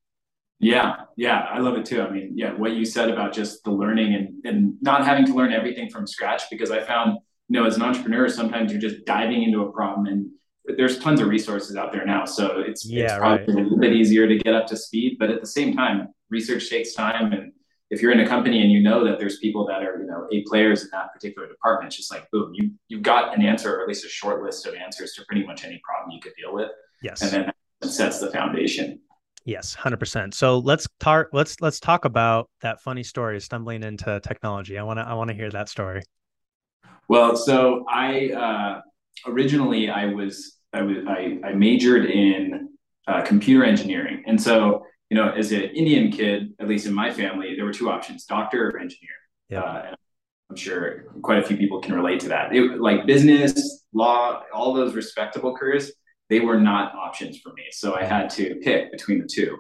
Yeah, 0.59 0.97
yeah, 1.15 1.47
I 1.49 1.57
love 1.57 1.75
it 1.77 1.85
too. 1.85 2.03
I 2.03 2.09
mean, 2.11 2.33
yeah, 2.35 2.53
what 2.53 2.73
you 2.73 2.85
said 2.85 3.09
about 3.09 3.33
just 3.33 3.63
the 3.63 3.71
learning 3.71 4.13
and 4.13 4.45
and 4.45 4.75
not 4.81 5.05
having 5.05 5.25
to 5.25 5.33
learn 5.33 5.53
everything 5.53 5.89
from 5.89 6.05
scratch 6.05 6.43
because 6.51 6.69
I 6.69 6.81
found, 6.81 7.17
you 7.47 7.59
know, 7.59 7.65
as 7.65 7.77
an 7.77 7.81
entrepreneur, 7.81 8.29
sometimes 8.29 8.71
you're 8.71 8.81
just 8.81 9.03
diving 9.05 9.41
into 9.41 9.61
a 9.61 9.71
problem 9.71 10.05
and 10.05 10.29
there's 10.77 10.99
tons 10.99 11.19
of 11.19 11.27
resources 11.27 11.75
out 11.75 11.91
there 11.91 12.05
now. 12.05 12.25
So 12.25 12.59
it's, 12.59 12.85
yeah, 12.85 13.05
it's 13.05 13.13
probably 13.15 13.39
right. 13.39 13.49
a 13.49 13.63
little 13.63 13.79
bit 13.79 13.93
easier 13.93 14.27
to 14.27 14.37
get 14.37 14.53
up 14.53 14.67
to 14.67 14.77
speed, 14.77 15.17
but 15.19 15.31
at 15.31 15.41
the 15.41 15.47
same 15.47 15.75
time, 15.75 16.09
research 16.29 16.69
takes 16.69 16.93
time 16.93 17.33
and 17.33 17.51
if 17.91 18.01
you're 18.01 18.13
in 18.13 18.21
a 18.21 18.27
company 18.27 18.61
and 18.61 18.71
you 18.71 18.81
know 18.81 19.05
that 19.05 19.19
there's 19.19 19.37
people 19.37 19.65
that 19.67 19.83
are 19.83 19.99
you 19.99 20.07
know 20.07 20.25
eight 20.31 20.47
players 20.47 20.83
in 20.83 20.89
that 20.91 21.13
particular 21.13 21.47
department 21.47 21.87
it's 21.87 21.97
just 21.97 22.11
like 22.11 22.29
boom 22.31 22.51
you 22.53 22.71
you've 22.87 23.03
got 23.03 23.35
an 23.35 23.45
answer 23.45 23.75
or 23.75 23.81
at 23.81 23.87
least 23.87 24.05
a 24.05 24.09
short 24.09 24.41
list 24.41 24.65
of 24.65 24.73
answers 24.73 25.13
to 25.13 25.23
pretty 25.27 25.45
much 25.45 25.63
any 25.63 25.79
problem 25.83 26.09
you 26.11 26.19
could 26.19 26.33
deal 26.35 26.53
with. 26.53 26.69
Yes. 27.03 27.21
And 27.21 27.31
then 27.31 27.51
that 27.81 27.89
sets 27.89 28.19
the 28.19 28.31
foundation. 28.31 28.99
Yes 29.45 29.75
100% 29.75 30.33
so 30.33 30.59
let's 30.59 30.87
talk 30.99 31.27
let's 31.33 31.59
let's 31.61 31.79
talk 31.79 32.05
about 32.05 32.49
that 32.61 32.81
funny 32.81 33.03
story 33.03 33.39
stumbling 33.41 33.83
into 33.83 34.19
technology. 34.21 34.77
I 34.77 34.83
want 34.83 34.99
to 34.99 35.03
i 35.03 35.13
want 35.13 35.29
to 35.29 35.35
hear 35.35 35.49
that 35.51 35.67
story. 35.67 36.01
Well 37.07 37.35
so 37.35 37.85
i 37.89 38.31
uh 38.31 38.81
originally 39.27 39.89
i 39.89 40.05
was 40.05 40.59
i 40.73 40.81
was 40.81 40.97
i, 41.07 41.39
I 41.43 41.53
majored 41.53 42.05
in 42.05 42.69
uh, 43.07 43.21
computer 43.23 43.65
engineering. 43.65 44.23
And 44.27 44.41
so 44.41 44.85
you 45.11 45.17
know, 45.17 45.29
as 45.29 45.51
an 45.51 45.63
Indian 45.63 46.09
kid, 46.09 46.53
at 46.61 46.69
least 46.69 46.87
in 46.87 46.93
my 46.93 47.11
family, 47.11 47.53
there 47.57 47.65
were 47.65 47.73
two 47.73 47.89
options: 47.89 48.23
doctor 48.23 48.69
or 48.69 48.79
engineer. 48.79 49.11
Yeah. 49.49 49.61
Uh, 49.61 49.95
I'm 50.49 50.55
sure 50.55 51.03
quite 51.21 51.39
a 51.39 51.43
few 51.43 51.57
people 51.57 51.81
can 51.81 51.93
relate 51.95 52.21
to 52.21 52.29
that. 52.29 52.55
It, 52.55 52.79
like 52.79 53.05
business, 53.05 53.85
law, 53.93 54.41
all 54.53 54.73
those 54.73 54.95
respectable 54.95 55.55
careers, 55.55 55.91
they 56.29 56.39
were 56.39 56.59
not 56.59 56.95
options 56.95 57.39
for 57.39 57.51
me. 57.53 57.63
So 57.71 57.93
I 57.93 58.05
had 58.05 58.29
to 58.31 58.55
pick 58.63 58.89
between 58.91 59.19
the 59.19 59.27
two. 59.27 59.59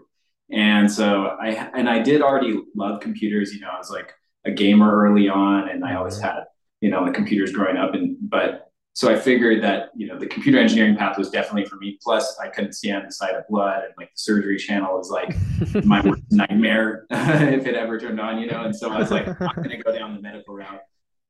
And 0.53 0.89
so 0.89 1.35
I 1.41 1.69
and 1.75 1.89
I 1.89 1.99
did 1.99 2.21
already 2.21 2.57
love 2.73 3.01
computers. 3.01 3.53
You 3.53 3.59
know, 3.59 3.71
I 3.73 3.77
was 3.77 3.89
like 3.89 4.13
a 4.45 4.51
gamer 4.51 4.89
early 5.03 5.27
on, 5.27 5.67
and 5.67 5.83
I 5.83 5.95
always 5.95 6.17
had 6.17 6.45
you 6.79 6.89
know 6.89 7.05
the 7.05 7.11
computers 7.11 7.51
growing 7.51 7.75
up. 7.75 7.93
And 7.93 8.15
but 8.21 8.70
so 8.93 9.09
I 9.09 9.17
figured 9.17 9.63
that 9.63 9.89
you 9.95 10.07
know 10.07 10.19
the 10.19 10.27
computer 10.27 10.59
engineering 10.59 10.95
path 10.95 11.17
was 11.17 11.29
definitely 11.29 11.65
for 11.65 11.77
me. 11.77 11.97
Plus, 12.03 12.37
I 12.39 12.49
couldn't 12.49 12.73
stand 12.73 13.07
the 13.07 13.11
sight 13.11 13.35
of 13.35 13.47
blood, 13.47 13.83
and 13.83 13.93
like 13.97 14.09
the 14.09 14.17
surgery 14.17 14.57
channel 14.57 14.97
was 14.97 15.09
like 15.09 15.35
my 15.85 16.01
worst 16.01 16.23
nightmare 16.31 17.05
if 17.11 17.65
it 17.65 17.75
ever 17.75 17.99
turned 17.99 18.19
on, 18.19 18.39
you 18.39 18.47
know. 18.47 18.63
And 18.63 18.75
so 18.75 18.91
I 18.91 18.99
was 18.99 19.11
like, 19.11 19.27
I'm 19.27 19.55
going 19.55 19.69
to 19.69 19.77
go 19.77 19.93
down 19.93 20.15
the 20.15 20.21
medical 20.21 20.55
route. 20.55 20.81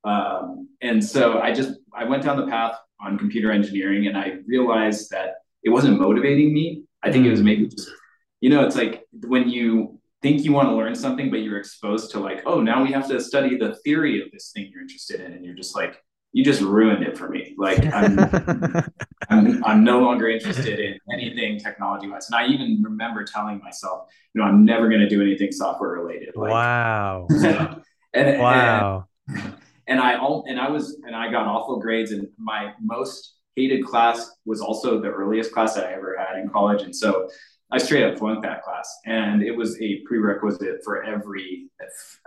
Um, 0.03 0.70
and 0.82 1.03
so 1.03 1.39
I 1.39 1.53
just 1.53 1.74
I 1.94 2.06
went 2.06 2.24
down 2.24 2.38
the 2.38 2.48
path 2.48 2.75
on 3.00 3.18
computer 3.18 3.51
engineering, 3.51 4.08
and 4.08 4.18
I 4.18 4.38
realized 4.48 5.12
that 5.12 5.36
it 5.63 5.70
wasn't 5.70 6.00
motivating 6.00 6.53
me. 6.53 6.84
I 7.03 7.12
think 7.12 7.25
it 7.25 7.32
was 7.32 7.41
maybe 7.41 7.68
just 7.68 7.91
you 8.41 8.50
know, 8.50 8.65
it's 8.65 8.75
like 8.75 9.06
when 9.27 9.48
you 9.48 10.00
think 10.22 10.44
you 10.44 10.51
want 10.51 10.68
to 10.70 10.75
learn 10.75 10.96
something, 10.96 11.30
but 11.30 11.38
you're 11.38 11.60
exposed 11.60 12.12
to 12.12 12.20
like, 12.20 12.41
oh, 12.46 12.60
now 12.60 12.84
we 12.84 12.91
have 12.91 13.08
to 13.08 13.22
study 13.22 13.58
the 13.58 13.75
theory 13.84 14.22
of 14.22 14.32
this 14.32 14.51
thing 14.51 14.70
you're 14.72 14.82
interested 14.82 15.22
in, 15.22 15.32
and 15.32 15.46
you're 15.46 15.56
just 15.56 15.75
like 15.75 16.03
you 16.33 16.43
just 16.43 16.61
ruined 16.61 17.03
it 17.03 17.17
for 17.17 17.27
me. 17.27 17.53
Like 17.57 17.85
I'm, 17.93 18.19
I'm, 19.29 19.63
I'm, 19.63 19.83
no 19.83 20.00
longer 20.00 20.29
interested 20.29 20.79
in 20.79 20.97
anything 21.11 21.59
technology 21.59 22.07
wise. 22.07 22.27
And 22.27 22.35
I 22.35 22.47
even 22.47 22.81
remember 22.81 23.23
telling 23.25 23.59
myself, 23.59 24.07
you 24.33 24.41
know, 24.41 24.47
I'm 24.47 24.63
never 24.63 24.88
going 24.88 25.01
to 25.01 25.09
do 25.09 25.21
anything 25.21 25.51
software 25.51 25.91
related. 25.91 26.35
Like, 26.35 26.51
wow. 26.51 27.27
and, 28.13 28.39
wow. 28.39 29.07
And, 29.27 29.55
and 29.88 30.00
I 30.00 30.17
all, 30.17 30.45
and 30.47 30.59
I 30.59 30.69
was, 30.69 30.97
and 31.05 31.15
I 31.15 31.29
got 31.29 31.47
awful 31.47 31.79
grades 31.79 32.11
and 32.11 32.27
my 32.38 32.73
most 32.81 33.35
hated 33.55 33.85
class 33.85 34.31
was 34.45 34.61
also 34.61 35.01
the 35.01 35.09
earliest 35.09 35.51
class 35.51 35.73
that 35.73 35.85
I 35.85 35.93
ever 35.93 36.17
had 36.17 36.39
in 36.39 36.47
college. 36.47 36.83
And 36.83 36.95
so 36.95 37.29
I 37.71 37.77
straight 37.77 38.03
up 38.03 38.17
flunked 38.17 38.43
that 38.43 38.63
class 38.63 38.99
and 39.05 39.41
it 39.41 39.51
was 39.51 39.79
a 39.81 40.01
prerequisite 40.05 40.83
for 40.83 41.03
every, 41.03 41.69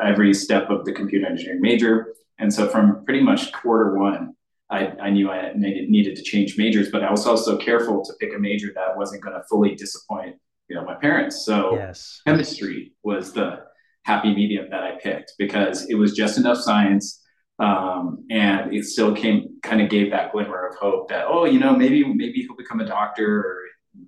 every 0.01 0.33
step 0.33 0.71
of 0.71 0.85
the 0.85 0.93
computer 0.93 1.27
engineering 1.27 1.61
major 1.61 2.15
and 2.39 2.53
so 2.53 2.69
from 2.69 3.05
pretty 3.05 3.23
much 3.23 3.53
quarter 3.53 3.97
one, 3.99 4.35
I, 4.71 4.89
I 5.01 5.11
knew 5.11 5.31
I 5.31 5.53
needed, 5.55 5.89
needed 5.89 6.17
to 6.17 6.23
change 6.23 6.59
majors, 6.59 6.91
but 6.91 7.05
I 7.05 7.11
was 7.11 7.27
also 7.27 7.57
careful 7.57 8.05
to 8.05 8.13
pick 8.19 8.35
a 8.35 8.39
major 8.39 8.73
that 8.75 8.97
wasn't 8.97 9.23
going 9.23 9.37
to 9.37 9.43
fully 9.49 9.75
disappoint 9.75 10.37
you 10.69 10.77
know 10.77 10.85
my 10.85 10.95
parents. 10.95 11.45
So 11.45 11.75
yes. 11.75 12.21
chemistry 12.27 12.93
was 13.03 13.33
the 13.33 13.61
happy 14.05 14.35
medium 14.35 14.71
that 14.71 14.83
I 14.83 14.99
picked 15.03 15.35
because 15.39 15.89
it 15.89 15.95
was 15.95 16.15
just 16.15 16.39
enough 16.39 16.59
science. 16.59 17.21
Um, 17.61 18.27
and 18.31 18.75
it 18.75 18.85
still 18.85 19.15
came 19.15 19.61
kind 19.63 19.81
of 19.81 19.89
gave 19.89 20.11
that 20.11 20.33
glimmer 20.33 20.67
of 20.67 20.75
hope 20.77 21.09
that 21.11 21.27
oh 21.29 21.45
you 21.45 21.61
know 21.61 21.73
maybe 21.77 22.03
maybe 22.03 22.43
he'll 22.43 22.57
become 22.57 22.81
a 22.81 22.85
doctor 22.85 23.39
or 23.39 23.59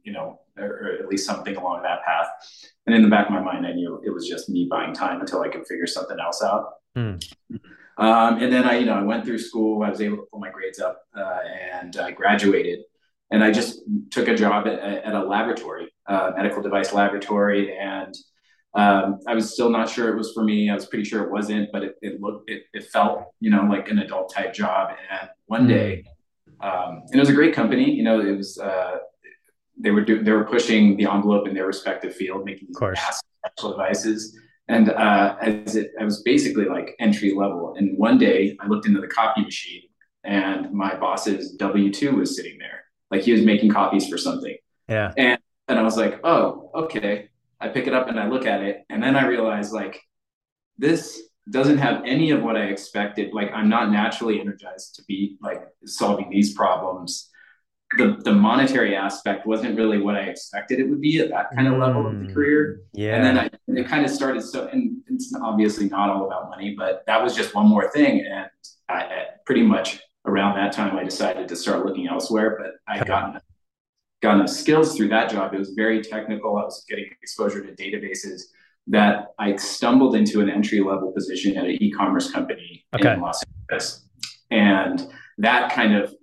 you 0.02 0.12
know 0.12 0.40
or, 0.58 0.98
at 1.00 1.08
least 1.08 1.26
something 1.26 1.56
along 1.56 1.82
that 1.82 2.04
path 2.04 2.28
and 2.86 2.94
in 2.94 3.02
the 3.02 3.08
back 3.08 3.26
of 3.26 3.32
my 3.32 3.40
mind 3.40 3.66
i 3.66 3.72
knew 3.72 4.00
it 4.04 4.10
was 4.10 4.28
just 4.28 4.48
me 4.48 4.66
buying 4.70 4.92
time 4.92 5.20
until 5.20 5.42
i 5.42 5.48
could 5.48 5.66
figure 5.66 5.86
something 5.86 6.18
else 6.20 6.42
out 6.42 6.74
mm. 6.96 7.22
um, 7.98 8.42
and 8.42 8.52
then 8.52 8.64
i 8.64 8.78
you 8.78 8.86
know 8.86 8.94
i 8.94 9.02
went 9.02 9.24
through 9.24 9.38
school 9.38 9.82
i 9.82 9.90
was 9.90 10.00
able 10.00 10.16
to 10.16 10.24
pull 10.30 10.40
my 10.40 10.50
grades 10.50 10.80
up 10.80 11.02
uh, 11.16 11.38
and 11.72 11.96
i 11.96 12.10
graduated 12.10 12.80
and 13.30 13.42
i 13.42 13.50
just 13.50 13.80
took 14.10 14.28
a 14.28 14.34
job 14.34 14.66
at, 14.66 14.78
at 14.78 15.14
a 15.14 15.22
laboratory 15.22 15.92
uh, 16.06 16.32
medical 16.36 16.62
device 16.62 16.92
laboratory 16.92 17.76
and 17.76 18.14
um, 18.76 19.20
I 19.26 19.34
was 19.34 19.54
still 19.54 19.70
not 19.70 19.88
sure 19.88 20.12
it 20.12 20.16
was 20.16 20.32
for 20.32 20.44
me. 20.44 20.68
I 20.68 20.74
was 20.74 20.84
pretty 20.84 21.04
sure 21.04 21.24
it 21.24 21.30
wasn't, 21.30 21.72
but 21.72 21.82
it, 21.82 21.94
it 22.02 22.20
looked, 22.20 22.50
it, 22.50 22.64
it 22.74 22.84
felt, 22.84 23.32
you 23.40 23.50
know, 23.50 23.62
like 23.62 23.90
an 23.90 23.98
adult 24.00 24.32
type 24.32 24.52
job. 24.52 24.90
And 25.10 25.30
one 25.46 25.62
hmm. 25.62 25.68
day, 25.68 26.04
um, 26.60 27.02
and 27.06 27.14
it 27.14 27.18
was 27.18 27.30
a 27.30 27.34
great 27.34 27.54
company, 27.54 27.90
you 27.90 28.02
know, 28.02 28.20
it 28.20 28.36
was, 28.36 28.58
uh, 28.58 28.98
they 29.78 29.90
were 29.90 30.02
doing, 30.02 30.24
they 30.24 30.32
were 30.32 30.44
pushing 30.44 30.96
the 30.96 31.06
envelope 31.06 31.46
in 31.46 31.54
their 31.54 31.66
respective 31.66 32.14
field, 32.14 32.44
making 32.44 32.68
these 32.68 32.80
massive 32.80 33.22
medical 33.44 33.70
devices. 33.72 34.38
And 34.68 34.90
uh, 34.90 35.36
as 35.40 35.76
it, 35.76 35.92
I 36.00 36.04
was 36.04 36.22
basically 36.22 36.64
like 36.64 36.96
entry 36.98 37.34
level. 37.34 37.74
And 37.76 37.96
one 37.96 38.18
day 38.18 38.56
I 38.60 38.66
looked 38.66 38.86
into 38.86 39.00
the 39.00 39.06
copy 39.06 39.42
machine 39.42 39.82
and 40.24 40.72
my 40.72 40.96
boss's 40.96 41.52
W 41.52 41.92
2 41.92 42.16
was 42.16 42.36
sitting 42.36 42.58
there. 42.58 42.84
Like 43.10 43.22
he 43.22 43.32
was 43.32 43.42
making 43.42 43.70
copies 43.70 44.08
for 44.08 44.18
something. 44.18 44.56
Yeah. 44.88 45.12
And, 45.16 45.38
and 45.68 45.78
I 45.78 45.82
was 45.82 45.96
like, 45.96 46.20
oh, 46.24 46.70
okay 46.74 47.28
I 47.60 47.68
pick 47.68 47.86
it 47.86 47.94
up 47.94 48.08
and 48.08 48.20
I 48.20 48.28
look 48.28 48.46
at 48.46 48.62
it, 48.62 48.84
and 48.90 49.02
then 49.02 49.16
I 49.16 49.26
realize 49.26 49.72
like 49.72 50.00
this 50.78 51.22
doesn't 51.50 51.78
have 51.78 52.02
any 52.04 52.32
of 52.32 52.42
what 52.42 52.56
I 52.56 52.64
expected. 52.64 53.32
Like 53.32 53.50
I'm 53.52 53.68
not 53.68 53.90
naturally 53.90 54.40
energized 54.40 54.96
to 54.96 55.04
be 55.04 55.38
like 55.40 55.62
solving 55.84 56.28
these 56.30 56.54
problems. 56.54 57.30
The 57.96 58.16
the 58.24 58.32
monetary 58.32 58.94
aspect 58.94 59.46
wasn't 59.46 59.76
really 59.76 59.98
what 60.00 60.16
I 60.16 60.22
expected 60.22 60.80
it 60.80 60.88
would 60.88 61.00
be 61.00 61.20
at 61.20 61.30
that 61.30 61.50
kind 61.54 61.68
of 61.68 61.78
level 61.78 62.06
of 62.06 62.18
the 62.18 62.26
mm, 62.26 62.34
career. 62.34 62.80
Yeah. 62.92 63.16
And 63.16 63.24
then 63.24 63.38
I 63.38 63.50
it 63.68 63.88
kind 63.88 64.04
of 64.04 64.10
started 64.10 64.42
so 64.42 64.68
and 64.68 64.98
it's 65.08 65.32
obviously 65.42 65.88
not 65.88 66.10
all 66.10 66.26
about 66.26 66.50
money, 66.50 66.74
but 66.76 67.04
that 67.06 67.22
was 67.22 67.34
just 67.34 67.54
one 67.54 67.66
more 67.66 67.90
thing. 67.90 68.24
And 68.26 68.46
I, 68.88 69.24
pretty 69.44 69.62
much 69.62 70.00
around 70.24 70.56
that 70.56 70.72
time 70.72 70.96
I 70.96 71.04
decided 71.04 71.48
to 71.48 71.56
start 71.56 71.84
looking 71.86 72.08
elsewhere. 72.08 72.58
But 72.60 72.72
I 72.92 73.02
got 73.04 73.42
gotten 74.22 74.48
skills 74.48 74.96
through 74.96 75.08
that 75.08 75.30
job. 75.30 75.54
It 75.54 75.58
was 75.58 75.70
very 75.70 76.02
technical. 76.02 76.56
I 76.56 76.64
was 76.64 76.84
getting 76.88 77.06
exposure 77.22 77.64
to 77.64 77.72
databases 77.72 78.42
that 78.88 79.28
I 79.38 79.56
stumbled 79.56 80.14
into 80.14 80.40
an 80.40 80.48
entry 80.48 80.80
level 80.80 81.12
position 81.12 81.56
at 81.56 81.64
an 81.64 81.82
e-commerce 81.82 82.30
company 82.30 82.84
okay. 82.94 83.14
in 83.14 83.20
Los 83.20 83.42
Angeles. 83.70 84.04
And 84.50 85.08
that 85.38 85.72
kind 85.72 85.94
of 85.94 86.14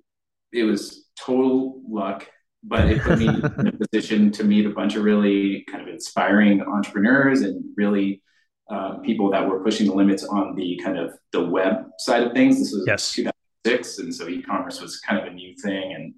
it 0.53 0.63
was 0.63 1.02
total 1.19 1.81
luck, 1.87 2.27
but 2.63 2.89
it 2.89 3.01
put 3.01 3.19
me 3.19 3.27
in 3.27 3.67
a 3.67 3.71
position 3.91 4.31
to 4.31 4.43
meet 4.43 4.65
a 4.65 4.69
bunch 4.69 4.95
of 4.95 5.03
really 5.03 5.65
kind 5.69 5.81
of 5.81 5.87
inspiring 5.87 6.61
entrepreneurs 6.61 7.41
and 7.41 7.63
really 7.75 8.21
uh, 8.69 8.97
people 8.99 9.29
that 9.31 9.47
were 9.47 9.63
pushing 9.63 9.87
the 9.87 9.93
limits 9.93 10.23
on 10.23 10.55
the 10.55 10.79
kind 10.83 10.97
of 10.97 11.13
the 11.31 11.43
web 11.43 11.85
side 11.99 12.23
of 12.23 12.33
things. 12.33 12.59
This 12.59 12.71
was 12.71 12.85
yes. 12.87 13.13
2006, 13.13 13.99
and 13.99 14.15
so 14.15 14.27
e-commerce 14.27 14.81
was 14.81 14.99
kind 14.99 15.19
of 15.19 15.31
a 15.31 15.35
new 15.35 15.53
thing, 15.57 15.93
and 15.93 16.13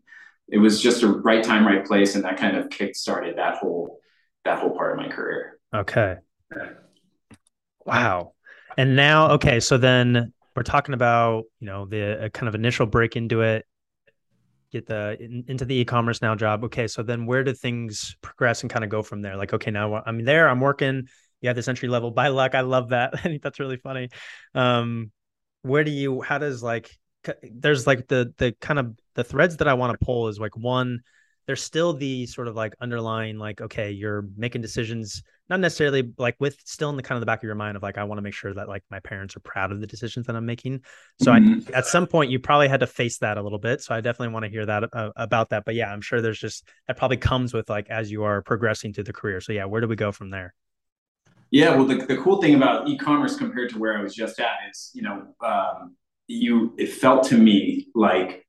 it 0.48 0.60
was 0.60 0.82
just 0.82 1.04
a 1.04 1.08
right 1.08 1.44
time, 1.44 1.66
right 1.66 1.86
place, 1.86 2.16
and 2.16 2.24
that 2.24 2.38
kind 2.38 2.56
of 2.56 2.70
kick 2.70 2.96
started 2.96 3.38
that 3.38 3.58
whole 3.58 4.00
that 4.44 4.60
whole 4.60 4.76
part 4.78 4.92
of 4.92 5.04
my 5.04 5.12
career. 5.12 5.60
Okay. 5.74 6.18
Wow. 7.86 8.34
And 8.78 8.96
now, 8.96 9.32
okay, 9.32 9.60
so 9.60 9.78
then 9.78 10.34
we're 10.56 10.64
talking 10.64 10.94
about 10.94 11.46
you 11.60 11.68
know 11.68 11.86
the 11.86 12.30
kind 12.34 12.48
of 12.48 12.56
initial 12.56 12.86
break 12.86 13.16
into 13.16 13.42
it, 13.42 13.66
get 14.72 14.86
the 14.86 15.18
in, 15.20 15.44
into 15.48 15.66
the 15.66 15.76
e-commerce 15.76 16.22
now 16.22 16.36
job. 16.36 16.64
Okay, 16.66 16.88
so 16.88 17.04
then 17.04 17.26
where 17.26 17.44
do 17.44 17.54
things 17.54 18.16
progress 18.22 18.62
and 18.62 18.70
kind 18.70 18.84
of 18.84 18.90
go 18.90 19.02
from 19.02 19.22
there? 19.22 19.36
Like, 19.36 19.54
okay, 19.54 19.72
now 19.72 20.02
I'm 20.06 20.24
there, 20.24 20.50
I'm 20.50 20.60
working. 20.60 21.08
You 21.42 21.50
have 21.50 21.56
this 21.56 21.68
entry 21.68 21.90
level. 21.90 22.12
By 22.12 22.30
luck, 22.30 22.56
I 22.56 22.62
love 22.62 22.90
that. 22.90 23.14
I 23.18 23.22
think 23.22 23.42
that's 23.42 23.60
really 23.60 23.78
funny. 23.78 24.10
Um, 24.54 25.12
where 25.62 25.84
do 25.84 25.92
you? 25.92 26.22
How 26.22 26.38
does 26.38 26.62
like 26.64 26.90
there's 27.42 27.88
like 27.88 28.08
the 28.08 28.34
the 28.38 28.54
kind 28.60 28.80
of 28.80 28.98
the 29.16 29.24
threads 29.24 29.58
that 29.58 29.68
I 29.68 29.74
want 29.74 29.98
to 30.00 30.06
pull 30.06 30.28
is 30.28 30.40
like 30.40 30.56
one, 30.56 31.02
there's 31.48 31.62
still 31.62 31.94
the 31.94 32.26
sort 32.26 32.48
of 32.48 32.56
like 32.56 32.76
underlying 32.82 33.38
like 33.38 33.62
okay, 33.62 33.92
you're 33.92 34.26
making 34.36 34.62
decisions 34.62 35.24
not 35.50 35.60
necessarily 35.60 36.12
like 36.18 36.36
with 36.40 36.58
still 36.66 36.90
in 36.90 36.96
the 36.96 37.04
kind 37.04 37.18
of 37.18 37.22
the 37.22 37.26
back 37.26 37.40
of 37.40 37.44
your 37.44 37.56
mind 37.56 37.78
of 37.78 37.84
like 37.84 37.98
I 37.98 38.04
want 38.04 38.18
to 38.18 38.24
make 38.24 38.34
sure 38.34 38.54
that 38.54 38.68
like 38.68 38.84
my 38.90 39.00
parents 39.00 39.36
are 39.36 39.42
proud 39.42 39.72
of 39.72 39.80
the 39.80 39.88
decisions 39.88 40.26
that 40.28 40.36
I'm 40.36 40.46
making. 40.46 40.82
So 41.22 41.32
mm-hmm. 41.32 41.72
I, 41.74 41.78
at 41.78 41.86
some 41.86 42.08
point 42.08 42.32
you 42.32 42.40
probably 42.40 42.68
had 42.68 42.80
to 42.80 42.88
face 42.88 43.20
that 43.20 43.38
a 43.38 43.44
little 43.44 43.60
bit. 43.60 43.82
So 43.82 43.94
I 43.94 44.02
definitely 44.02 44.34
want 44.34 44.46
to 44.46 44.50
hear 44.50 44.66
that 44.66 44.90
uh, 44.92 45.12
about 45.16 45.50
that. 45.50 45.64
But 45.66 45.76
yeah, 45.76 45.92
I'm 45.92 46.02
sure 46.02 46.22
there's 46.22 46.40
just 46.40 46.68
that 46.88 46.98
probably 46.98 47.18
comes 47.18 47.54
with 47.54 47.70
like 47.70 47.90
as 47.90 48.12
you 48.12 48.24
are 48.24 48.42
progressing 48.42 48.94
through 48.94 49.04
the 49.06 49.14
career. 49.14 49.40
So 49.40 49.54
yeah, 49.54 49.66
where 49.66 49.82
do 49.82 49.88
we 49.88 49.96
go 49.96 50.12
from 50.12 50.32
there? 50.32 50.54
Yeah, 51.52 51.76
well, 51.76 51.86
the, 51.86 51.96
the 52.06 52.18
cool 52.18 52.42
thing 52.42 52.56
about 52.56 52.88
e-commerce 52.90 53.38
compared 53.38 53.70
to 53.70 53.80
where 53.80 53.98
I 53.98 54.02
was 54.02 54.16
just 54.16 54.40
at 54.40 54.58
is, 54.70 54.90
you 54.94 55.04
know, 55.04 55.28
um, 55.46 55.96
you 56.28 56.74
it 56.78 56.88
felt 56.88 57.24
to 57.28 57.38
me 57.38 57.88
like 57.94 58.46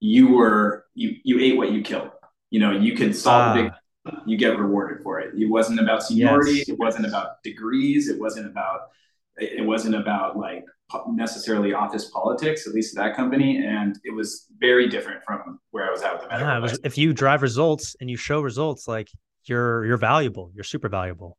you 0.00 0.28
were 0.28 0.84
you 0.94 1.16
you 1.24 1.40
ate 1.40 1.56
what 1.56 1.72
you 1.72 1.82
killed. 1.82 2.10
You 2.54 2.60
know, 2.60 2.70
you 2.70 2.94
could 2.94 3.16
solve 3.16 3.56
big 3.56 3.72
ah. 4.06 4.22
you 4.26 4.36
get 4.36 4.56
rewarded 4.56 5.02
for 5.02 5.18
it. 5.18 5.34
It 5.36 5.50
wasn't 5.50 5.80
about 5.80 6.04
seniority, 6.04 6.58
yes. 6.58 6.68
it 6.68 6.78
wasn't 6.78 7.06
about 7.06 7.42
degrees, 7.42 8.08
it 8.08 8.20
wasn't 8.20 8.46
about 8.46 8.90
it 9.36 9.66
wasn't 9.66 9.96
about 9.96 10.36
like 10.36 10.64
necessarily 11.08 11.74
office 11.74 12.04
politics, 12.10 12.68
at 12.68 12.72
least 12.72 12.96
at 12.96 13.02
that 13.02 13.16
company. 13.16 13.66
And 13.66 13.98
it 14.04 14.14
was 14.14 14.46
very 14.56 14.88
different 14.88 15.24
from 15.24 15.58
where 15.72 15.88
I 15.88 15.90
was 15.90 16.02
at 16.02 16.12
with 16.12 16.22
the 16.22 16.28
medical. 16.28 16.48
Yeah, 16.48 16.58
was, 16.60 16.78
if 16.84 16.96
you 16.96 17.12
drive 17.12 17.42
results 17.42 17.96
and 18.00 18.08
you 18.08 18.16
show 18.16 18.40
results, 18.40 18.86
like 18.86 19.08
you're 19.46 19.84
you're 19.84 19.96
valuable, 19.96 20.52
you're 20.54 20.62
super 20.62 20.88
valuable. 20.88 21.36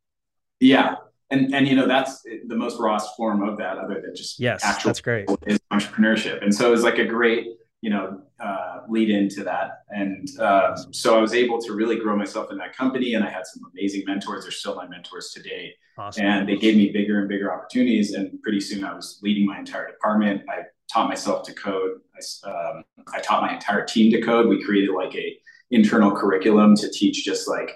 Yeah 0.59 0.95
and 1.31 1.55
and 1.55 1.67
you 1.67 1.75
know 1.75 1.87
that's 1.87 2.21
the 2.23 2.55
most 2.55 2.79
rawest 2.79 3.15
form 3.15 3.41
of 3.47 3.57
that 3.57 3.77
other 3.77 4.01
than 4.01 4.15
just 4.15 4.39
yes 4.39 4.63
actual 4.63 4.89
that's 4.89 5.01
great 5.01 5.27
is 5.47 5.59
entrepreneurship 5.73 6.43
and 6.43 6.53
so 6.53 6.71
it's 6.71 6.83
like 6.83 6.99
a 6.99 7.05
great 7.05 7.47
you 7.85 7.91
know 7.91 8.19
uh, 8.39 8.79
lead 8.89 9.11
into 9.11 9.43
that. 9.43 9.83
And 9.89 10.27
uh, 10.39 10.75
so 10.91 11.15
i 11.15 11.21
was 11.21 11.35
able 11.35 11.61
to 11.61 11.73
really 11.73 11.97
grow 11.97 12.15
myself 12.17 12.51
in 12.51 12.57
that 12.57 12.75
company 12.75 13.13
and 13.13 13.23
i 13.23 13.29
had 13.29 13.45
some 13.45 13.61
amazing 13.71 14.03
mentors. 14.07 14.43
They're 14.43 14.51
still 14.63 14.75
my 14.75 14.87
mentors 14.87 15.31
today. 15.37 15.75
Awesome. 15.97 16.25
and 16.25 16.49
they 16.49 16.57
gave 16.57 16.75
me 16.75 16.91
bigger 16.91 17.19
and 17.19 17.29
bigger 17.29 17.53
opportunities 17.53 18.15
and 18.15 18.41
pretty 18.43 18.59
soon 18.59 18.83
i 18.83 18.93
was 18.93 19.19
leading 19.21 19.45
my 19.45 19.59
entire 19.59 19.87
department. 19.87 20.41
I 20.49 20.63
taught 20.91 21.07
myself 21.07 21.45
to 21.47 21.53
code. 21.53 21.91
I, 22.17 22.49
um, 22.49 22.83
I 23.13 23.19
taught 23.19 23.43
my 23.43 23.53
entire 23.53 23.85
team 23.85 24.11
to 24.11 24.21
code. 24.21 24.47
We 24.49 24.63
created 24.63 24.89
like 24.89 25.15
a 25.15 25.37
internal 25.69 26.11
curriculum 26.11 26.75
to 26.77 26.89
teach 26.89 27.23
just 27.23 27.47
like 27.47 27.69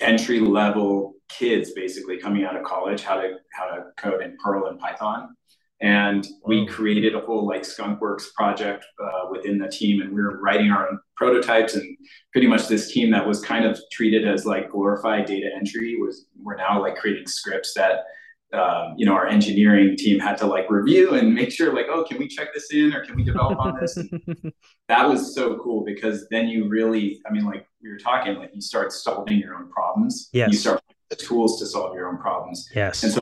entry 0.00 0.40
level 0.40 1.14
kids 1.28 1.72
basically 1.72 2.18
coming 2.18 2.44
out 2.44 2.56
of 2.56 2.64
college 2.64 3.02
how 3.02 3.16
to 3.20 3.36
how 3.52 3.66
to 3.66 3.84
code 3.98 4.22
in 4.22 4.36
Perl 4.42 4.68
and 4.68 4.78
Python. 4.78 5.36
And 5.82 6.26
we 6.46 6.64
created 6.66 7.16
a 7.16 7.20
whole 7.20 7.46
like 7.46 7.62
Skunkworks 7.62 8.32
project 8.36 8.84
uh, 9.02 9.28
within 9.30 9.58
the 9.58 9.68
team, 9.68 10.00
and 10.00 10.12
we 10.12 10.22
were 10.22 10.40
writing 10.40 10.70
our 10.70 10.88
own 10.88 11.00
prototypes. 11.16 11.74
And 11.74 11.96
pretty 12.32 12.46
much 12.46 12.68
this 12.68 12.92
team 12.92 13.10
that 13.10 13.26
was 13.26 13.40
kind 13.44 13.64
of 13.64 13.78
treated 13.90 14.26
as 14.26 14.46
like 14.46 14.70
glorified 14.70 15.26
data 15.26 15.50
entry 15.54 15.96
was 15.96 16.26
we're 16.40 16.56
now 16.56 16.80
like 16.80 16.96
creating 16.96 17.26
scripts 17.26 17.74
that 17.74 18.04
um, 18.52 18.94
you 18.96 19.06
know 19.06 19.14
our 19.14 19.26
engineering 19.26 19.96
team 19.96 20.20
had 20.20 20.36
to 20.38 20.46
like 20.46 20.70
review 20.70 21.14
and 21.14 21.34
make 21.34 21.50
sure 21.50 21.74
like 21.74 21.86
oh 21.88 22.04
can 22.04 22.18
we 22.18 22.28
check 22.28 22.52
this 22.52 22.70
in 22.70 22.92
or 22.92 23.04
can 23.04 23.16
we 23.16 23.24
develop 23.24 23.58
on 23.58 23.80
this 23.80 23.96
that 24.88 25.08
was 25.08 25.34
so 25.34 25.58
cool 25.58 25.82
because 25.84 26.26
then 26.30 26.48
you 26.48 26.68
really 26.68 27.20
i 27.26 27.32
mean 27.32 27.46
like 27.46 27.66
we 27.82 27.90
were 27.90 27.96
talking 27.96 28.36
like 28.36 28.50
you 28.54 28.60
start 28.60 28.92
solving 28.92 29.38
your 29.38 29.54
own 29.54 29.70
problems 29.70 30.28
yes. 30.34 30.52
you 30.52 30.58
start 30.58 30.82
the 31.08 31.16
tools 31.16 31.58
to 31.58 31.66
solve 31.66 31.94
your 31.94 32.08
own 32.08 32.18
problems 32.18 32.68
yes 32.74 33.02
and 33.02 33.12
so 33.12 33.20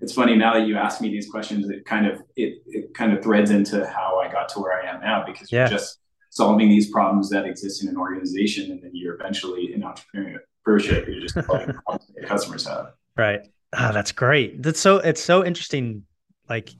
it's 0.00 0.12
funny 0.12 0.36
now 0.36 0.54
that 0.54 0.66
you 0.66 0.76
ask 0.76 1.00
me 1.00 1.08
these 1.08 1.28
questions 1.28 1.68
it 1.68 1.84
kind 1.84 2.06
of 2.06 2.22
it, 2.36 2.62
it 2.66 2.94
kind 2.94 3.12
of 3.12 3.22
threads 3.22 3.50
into 3.50 3.86
how 3.86 4.18
i 4.18 4.30
got 4.30 4.48
to 4.48 4.60
where 4.60 4.72
i 4.72 4.86
am 4.86 5.00
now 5.00 5.24
because 5.26 5.50
yeah. 5.50 5.60
you're 5.60 5.78
just 5.78 5.98
solving 6.30 6.68
these 6.68 6.90
problems 6.90 7.30
that 7.30 7.46
exist 7.46 7.82
in 7.82 7.88
an 7.88 7.96
organization 7.96 8.70
and 8.70 8.82
then 8.82 8.90
you're 8.92 9.14
eventually 9.14 9.72
in 9.72 9.82
entrepreneurship 9.82 11.06
you're 11.06 11.20
just 11.20 11.34
solving 11.46 11.74
problems 11.84 12.10
that 12.14 12.26
customers 12.26 12.66
have 12.66 12.88
right 13.16 13.40
Oh, 13.78 13.92
that's 13.92 14.12
great. 14.12 14.62
That's 14.62 14.80
so 14.80 14.98
it's 14.98 15.22
so 15.22 15.44
interesting, 15.44 16.04
like 16.48 16.70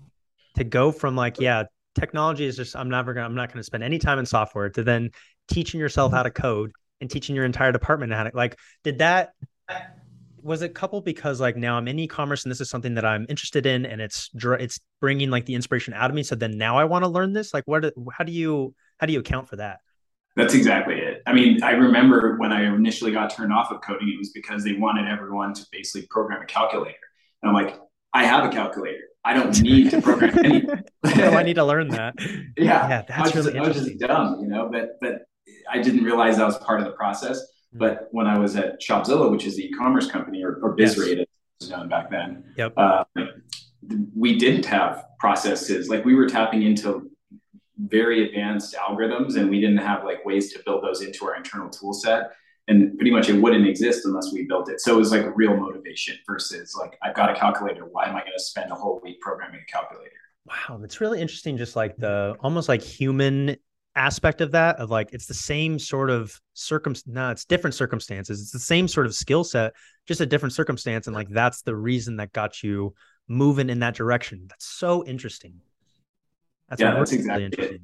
to 0.54 0.64
go 0.64 0.92
from 0.92 1.16
like, 1.16 1.40
yeah, 1.40 1.64
technology 1.94 2.44
is 2.44 2.56
just 2.56 2.76
I'm 2.76 2.88
never 2.88 3.12
gonna 3.12 3.26
I'm 3.26 3.34
not 3.34 3.52
gonna 3.52 3.62
spend 3.62 3.82
any 3.82 3.98
time 3.98 4.18
in 4.18 4.26
software 4.26 4.70
to 4.70 4.82
then 4.82 5.10
teaching 5.48 5.80
yourself 5.80 6.12
how 6.12 6.22
to 6.22 6.30
code 6.30 6.72
and 7.00 7.10
teaching 7.10 7.36
your 7.36 7.44
entire 7.44 7.72
department 7.72 8.12
how 8.12 8.24
to 8.24 8.30
like 8.34 8.58
did 8.82 8.98
that 8.98 9.32
was 10.46 10.62
it 10.62 10.74
coupled 10.74 11.04
because 11.04 11.40
like 11.40 11.56
now 11.56 11.76
I'm 11.76 11.88
in 11.88 11.98
e-commerce 11.98 12.44
and 12.44 12.50
this 12.50 12.60
is 12.60 12.70
something 12.70 12.94
that 12.94 13.04
I'm 13.04 13.26
interested 13.28 13.66
in 13.66 13.84
and 13.84 14.00
it's 14.00 14.30
it's 14.34 14.80
bringing 15.00 15.30
like 15.30 15.44
the 15.44 15.54
inspiration 15.54 15.92
out 15.92 16.10
of 16.10 16.14
me 16.14 16.22
so 16.22 16.34
then 16.34 16.56
now 16.56 16.78
I 16.78 16.84
want 16.84 17.04
to 17.04 17.08
learn 17.08 17.32
this 17.32 17.52
like 17.52 17.64
what 17.66 17.92
how 18.12 18.24
do 18.24 18.32
you 18.32 18.74
how 18.98 19.06
do 19.06 19.12
you 19.12 19.18
account 19.18 19.48
for 19.48 19.56
that 19.56 19.80
That's 20.36 20.54
exactly 20.54 20.96
it. 20.96 21.22
I 21.26 21.32
mean, 21.32 21.62
I 21.62 21.72
remember 21.72 22.36
when 22.38 22.52
I 22.52 22.64
initially 22.64 23.10
got 23.10 23.30
turned 23.30 23.52
off 23.52 23.72
of 23.72 23.80
coding, 23.80 24.08
it 24.08 24.18
was 24.18 24.30
because 24.30 24.62
they 24.62 24.74
wanted 24.74 25.08
everyone 25.08 25.54
to 25.54 25.66
basically 25.72 26.06
program 26.08 26.42
a 26.42 26.44
calculator. 26.44 26.98
And 27.42 27.48
I'm 27.48 27.54
like, 27.54 27.80
I 28.12 28.24
have 28.24 28.44
a 28.44 28.50
calculator. 28.50 29.04
I 29.24 29.32
don't 29.32 29.60
need 29.62 29.90
to 29.90 30.02
program 30.02 30.38
anything. 30.44 30.84
no, 31.16 31.30
I 31.30 31.42
need 31.42 31.54
to 31.54 31.64
learn 31.64 31.88
that. 31.88 32.14
yeah, 32.20 32.88
yeah, 32.88 33.02
that's 33.08 33.10
I 33.10 33.22
was, 33.22 33.34
really 33.34 33.52
just, 33.52 33.64
I 33.64 33.68
was 33.68 33.86
just 33.86 33.98
dumb, 33.98 34.38
you 34.40 34.48
know. 34.48 34.68
But 34.70 34.90
but 35.00 35.22
I 35.70 35.80
didn't 35.82 36.04
realize 36.04 36.36
that 36.36 36.46
was 36.46 36.58
part 36.58 36.80
of 36.80 36.86
the 36.86 36.92
process. 36.92 37.40
Mm-hmm. 37.76 37.96
But 37.96 38.08
when 38.10 38.26
I 38.26 38.38
was 38.38 38.56
at 38.56 38.80
Shopzilla, 38.80 39.30
which 39.30 39.44
is 39.44 39.56
the 39.56 39.66
e-commerce 39.66 40.10
company, 40.10 40.42
or, 40.42 40.58
or 40.62 40.76
BizRate, 40.76 41.18
yes. 41.18 41.26
was 41.60 41.70
known 41.70 41.88
back 41.88 42.10
then, 42.10 42.44
yep. 42.56 42.72
Uh, 42.76 43.04
we 44.14 44.38
didn't 44.38 44.64
have 44.64 45.04
processes. 45.18 45.88
Like 45.88 46.04
we 46.04 46.14
were 46.14 46.28
tapping 46.28 46.62
into 46.62 47.10
very 47.78 48.26
advanced 48.26 48.74
algorithms 48.74 49.36
and 49.36 49.50
we 49.50 49.60
didn't 49.60 49.78
have 49.78 50.04
like 50.04 50.24
ways 50.24 50.52
to 50.52 50.62
build 50.64 50.82
those 50.82 51.02
into 51.02 51.26
our 51.26 51.36
internal 51.36 51.68
tool 51.68 51.92
set. 51.92 52.32
And 52.68 52.96
pretty 52.96 53.12
much 53.12 53.28
it 53.28 53.34
wouldn't 53.34 53.66
exist 53.66 54.06
unless 54.06 54.32
we 54.32 54.44
built 54.46 54.68
it. 54.70 54.80
So 54.80 54.94
it 54.94 54.98
was 54.98 55.12
like 55.12 55.24
real 55.36 55.56
motivation 55.56 56.16
versus 56.26 56.74
like 56.74 56.98
i've 57.02 57.14
got 57.14 57.30
a 57.30 57.34
calculator. 57.34 57.84
Why 57.84 58.08
am 58.08 58.16
i 58.16 58.20
going 58.20 58.32
to 58.36 58.42
spend 58.42 58.72
a 58.72 58.74
whole 58.74 59.00
week 59.04 59.20
programming 59.20 59.60
a 59.60 59.70
calculator? 59.70 60.10
Wow. 60.46 60.80
It's 60.82 61.00
really 61.00 61.20
interesting. 61.20 61.56
Just 61.58 61.76
like 61.76 61.96
the 61.96 62.34
almost 62.40 62.68
like 62.68 62.82
human 62.82 63.56
aspect 63.96 64.40
of 64.40 64.52
that 64.52 64.76
of 64.76 64.90
like 64.90 65.08
it's 65.12 65.26
the 65.26 65.34
same 65.34 65.78
sort 65.78 66.10
of 66.10 66.38
circum 66.54 66.94
no 67.06 67.30
it's 67.30 67.44
different 67.44 67.74
circumstances 67.74 68.40
it's 68.40 68.52
the 68.52 68.58
same 68.58 68.86
sort 68.86 69.06
of 69.06 69.14
skill 69.14 69.42
set 69.42 69.72
just 70.06 70.20
a 70.20 70.26
different 70.26 70.52
circumstance 70.52 71.06
and 71.06 71.16
like 71.16 71.28
that's 71.30 71.62
the 71.62 71.74
reason 71.74 72.16
that 72.16 72.32
got 72.32 72.62
you 72.62 72.94
moving 73.26 73.70
in 73.70 73.80
that 73.80 73.94
direction 73.94 74.46
that's 74.48 74.66
so 74.66 75.04
interesting 75.06 75.60
that's 76.68 76.80
yeah, 76.80 76.94
that's 76.94 77.12
exactly 77.12 77.44
it. 77.46 77.80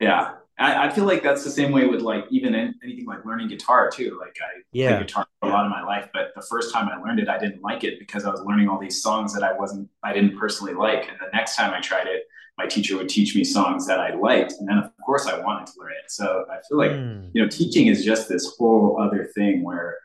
Yeah, 0.00 0.34
I, 0.58 0.86
I, 0.86 0.90
feel 0.90 1.04
like 1.04 1.22
that's 1.22 1.44
the 1.44 1.50
same 1.50 1.72
way 1.72 1.86
with 1.86 2.00
like 2.00 2.24
even 2.30 2.54
in, 2.54 2.74
anything 2.82 3.04
like 3.06 3.24
learning 3.24 3.48
guitar 3.48 3.90
too. 3.90 4.16
Like 4.20 4.36
I 4.40 4.62
yeah. 4.72 4.96
play 4.96 5.06
guitar 5.06 5.26
for 5.40 5.48
a 5.48 5.52
lot 5.52 5.64
of 5.64 5.70
my 5.70 5.82
life, 5.82 6.08
but 6.12 6.32
the 6.36 6.42
first 6.42 6.72
time 6.72 6.88
I 6.88 7.00
learned 7.00 7.20
it, 7.20 7.28
I 7.28 7.38
didn't 7.38 7.62
like 7.62 7.84
it 7.84 7.98
because 7.98 8.24
I 8.24 8.30
was 8.30 8.40
learning 8.42 8.68
all 8.68 8.78
these 8.78 9.02
songs 9.02 9.34
that 9.34 9.42
I 9.42 9.52
wasn't, 9.52 9.88
I 10.02 10.12
didn't 10.12 10.38
personally 10.38 10.74
like. 10.74 11.08
And 11.08 11.18
the 11.20 11.36
next 11.36 11.56
time 11.56 11.74
I 11.74 11.80
tried 11.80 12.06
it, 12.06 12.22
my 12.60 12.66
teacher 12.66 12.94
would 12.98 13.08
teach 13.08 13.34
me 13.34 13.42
songs 13.42 13.86
that 13.86 13.98
I 13.98 14.14
liked, 14.14 14.52
and 14.58 14.68
then 14.68 14.76
of 14.78 14.90
course 15.06 15.26
I 15.26 15.38
wanted 15.40 15.66
to 15.68 15.72
learn 15.80 15.92
it. 16.04 16.10
So 16.10 16.44
I 16.50 16.56
feel 16.68 16.76
like 16.76 16.90
mm. 16.90 17.30
you 17.32 17.42
know, 17.42 17.48
teaching 17.48 17.86
is 17.86 18.04
just 18.04 18.28
this 18.28 18.54
whole 18.56 19.00
other 19.00 19.30
thing 19.34 19.62
where 19.62 19.96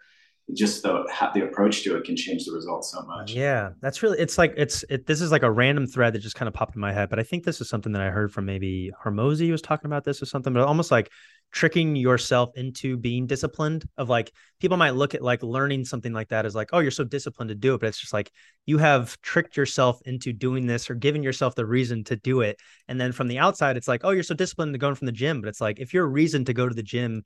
just 0.54 0.84
the 0.84 1.04
the 1.34 1.44
approach 1.44 1.84
to 1.84 1.98
it 1.98 2.04
can 2.04 2.16
change 2.16 2.46
the 2.46 2.52
results 2.52 2.92
so 2.92 3.02
much. 3.04 3.34
Yeah, 3.34 3.72
that's 3.82 4.04
really 4.04 4.20
it's 4.20 4.38
like 4.38 4.54
it's 4.56 4.86
it, 4.90 5.08
this 5.08 5.22
is 5.22 5.32
like 5.32 5.44
a 5.44 5.52
random 5.52 5.88
thread 5.88 6.14
that 6.14 6.20
just 6.20 6.36
kind 6.36 6.48
of 6.48 6.54
popped 6.54 6.76
in 6.76 6.82
my 6.82 6.94
head, 6.94 7.10
but 7.10 7.20
I 7.20 7.24
think 7.24 7.44
this 7.44 7.62
is 7.62 7.70
something 7.70 7.92
that 7.94 8.02
I 8.02 8.10
heard 8.10 8.32
from 8.32 8.46
maybe 8.46 8.92
Hormozi 9.04 9.50
was 9.50 9.62
talking 9.62 9.88
about 9.88 10.04
this 10.04 10.22
or 10.22 10.26
something, 10.26 10.54
but 10.54 10.64
almost 10.64 10.92
like 10.92 11.10
tricking 11.52 11.96
yourself 11.96 12.52
into 12.56 12.98
being 12.98 13.28
disciplined 13.28 13.88
of 13.98 14.10
like 14.10 14.32
people 14.60 14.78
might 14.78 14.96
look 14.96 15.16
at 15.16 15.22
like 15.22 15.42
learning 15.42 15.86
something 15.86 16.12
like 16.12 16.28
that 16.28 16.46
as 16.46 16.54
like 16.54 16.70
oh 16.74 16.80
you're 16.80 16.92
so 16.92 17.04
disciplined 17.04 17.48
to 17.48 17.56
do 17.56 17.74
it 17.74 17.80
but 17.80 17.88
it's 17.88 18.00
just 18.00 18.12
like 18.12 18.30
you 18.66 18.78
have 18.78 19.20
tricked 19.22 19.56
yourself 19.56 20.02
into 20.06 20.34
doing 20.34 20.68
this 20.68 20.90
or 20.90 20.96
giving 20.96 21.24
yourself 21.24 21.56
the 21.56 21.66
reason 21.66 22.04
to 22.04 22.18
do 22.18 22.42
it 22.42 22.60
and 22.90 23.00
then 23.00 23.14
from 23.14 23.30
the 23.30 23.38
outside 23.38 23.78
it's 23.78 23.88
like 23.88 24.02
oh 24.04 24.10
you're 24.10 24.24
so 24.24 24.36
disciplined 24.36 24.74
to 24.74 24.78
going 24.78 24.96
from 24.96 25.06
the 25.06 25.14
gym 25.14 25.40
but 25.40 25.48
it's 25.48 25.62
like 25.62 25.80
if 25.80 25.94
your 25.94 26.06
reason 26.08 26.44
to 26.44 26.54
go 26.54 26.68
to 26.68 26.76
the 26.76 26.84
gym 26.84 27.24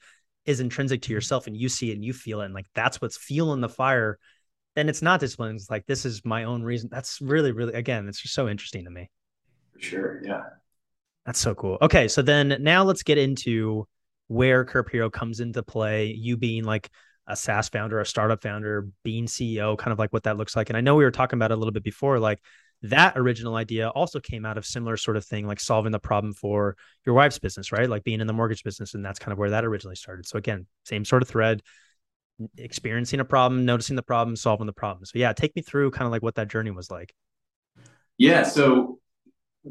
is 0.49 0.59
intrinsic 0.59 1.01
to 1.01 1.07
mm-hmm. 1.07 1.13
yourself 1.13 1.47
and 1.47 1.55
you 1.55 1.69
see 1.69 1.91
it 1.91 1.93
and 1.93 2.03
you 2.03 2.11
feel 2.11 2.41
it 2.41 2.45
and 2.45 2.53
like 2.53 2.65
that's 2.73 2.99
what's 2.99 3.17
fueling 3.17 3.61
the 3.61 3.69
fire 3.69 4.17
then 4.75 4.87
it's 4.87 5.01
not 5.01 5.19
discipline. 5.19 5.55
It's 5.55 5.69
like 5.69 5.85
this 5.87 6.05
is 6.05 6.23
my 6.23 6.43
own 6.43 6.61
reason. 6.63 6.89
That's 6.91 7.19
really 7.21 7.51
really 7.51 7.73
again 7.73 8.07
it's 8.07 8.21
just 8.21 8.33
so 8.33 8.47
interesting 8.47 8.85
to 8.85 8.89
me. 8.89 9.09
For 9.73 9.79
sure 9.79 10.21
yeah. 10.25 10.41
That's 11.25 11.39
so 11.39 11.53
cool. 11.53 11.77
Okay 11.81 12.07
so 12.07 12.21
then 12.21 12.57
now 12.61 12.83
let's 12.83 13.03
get 13.03 13.17
into 13.17 13.87
where 14.27 14.65
Curb 14.65 14.89
Hero 14.89 15.09
comes 15.09 15.39
into 15.39 15.63
play 15.63 16.07
you 16.07 16.37
being 16.37 16.63
like 16.63 16.89
a 17.27 17.35
SaaS 17.35 17.69
founder, 17.69 17.99
a 17.99 18.05
startup 18.05 18.41
founder, 18.41 18.87
being 19.03 19.27
CEO, 19.27 19.77
kind 19.77 19.91
of 19.91 19.99
like 19.99 20.11
what 20.11 20.23
that 20.23 20.37
looks 20.37 20.55
like. 20.55 20.69
And 20.69 20.77
I 20.77 20.81
know 20.81 20.95
we 20.95 21.03
were 21.03 21.11
talking 21.11 21.37
about 21.37 21.51
it 21.51 21.55
a 21.55 21.57
little 21.57 21.71
bit 21.71 21.83
before, 21.83 22.19
like 22.19 22.39
that 22.83 23.17
original 23.17 23.55
idea 23.55 23.89
also 23.89 24.19
came 24.19 24.45
out 24.45 24.57
of 24.57 24.65
similar 24.65 24.95
sort 24.95 25.17
of 25.17 25.25
thing, 25.25 25.45
like 25.45 25.59
solving 25.59 25.91
the 25.91 25.99
problem 25.99 26.33
for 26.33 26.77
your 27.05 27.13
wife's 27.15 27.39
business, 27.39 27.71
right? 27.71 27.89
Like 27.89 28.03
being 28.03 28.21
in 28.21 28.27
the 28.27 28.33
mortgage 28.33 28.63
business. 28.63 28.93
And 28.93 29.03
that's 29.03 29.19
kind 29.19 29.33
of 29.33 29.37
where 29.37 29.49
that 29.49 29.65
originally 29.65 29.95
started. 29.95 30.25
So 30.25 30.37
again, 30.37 30.65
same 30.85 31.03
sort 31.03 31.21
of 31.21 31.27
thread, 31.27 31.61
experiencing 32.57 33.19
a 33.19 33.25
problem, 33.25 33.65
noticing 33.65 33.95
the 33.95 34.03
problem, 34.03 34.35
solving 34.35 34.67
the 34.67 34.73
problem. 34.73 35.05
So 35.05 35.19
yeah, 35.19 35.33
take 35.33 35.55
me 35.55 35.61
through 35.61 35.91
kind 35.91 36.05
of 36.05 36.11
like 36.11 36.23
what 36.23 36.35
that 36.35 36.47
journey 36.47 36.71
was 36.71 36.89
like. 36.89 37.13
Yeah. 38.17 38.43
So 38.43 38.99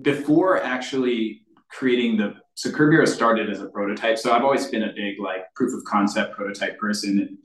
before 0.02 0.62
actually 0.62 1.42
creating 1.70 2.16
the 2.16 2.34
so 2.54 2.72
Curb 2.72 3.06
started 3.06 3.48
as 3.50 3.60
a 3.60 3.66
prototype. 3.66 4.18
So 4.18 4.32
I've 4.32 4.42
always 4.42 4.66
been 4.66 4.82
a 4.82 4.92
big 4.92 5.20
like 5.20 5.42
proof 5.54 5.72
of 5.74 5.84
concept 5.84 6.34
prototype 6.34 6.76
person. 6.76 7.18
And 7.20 7.38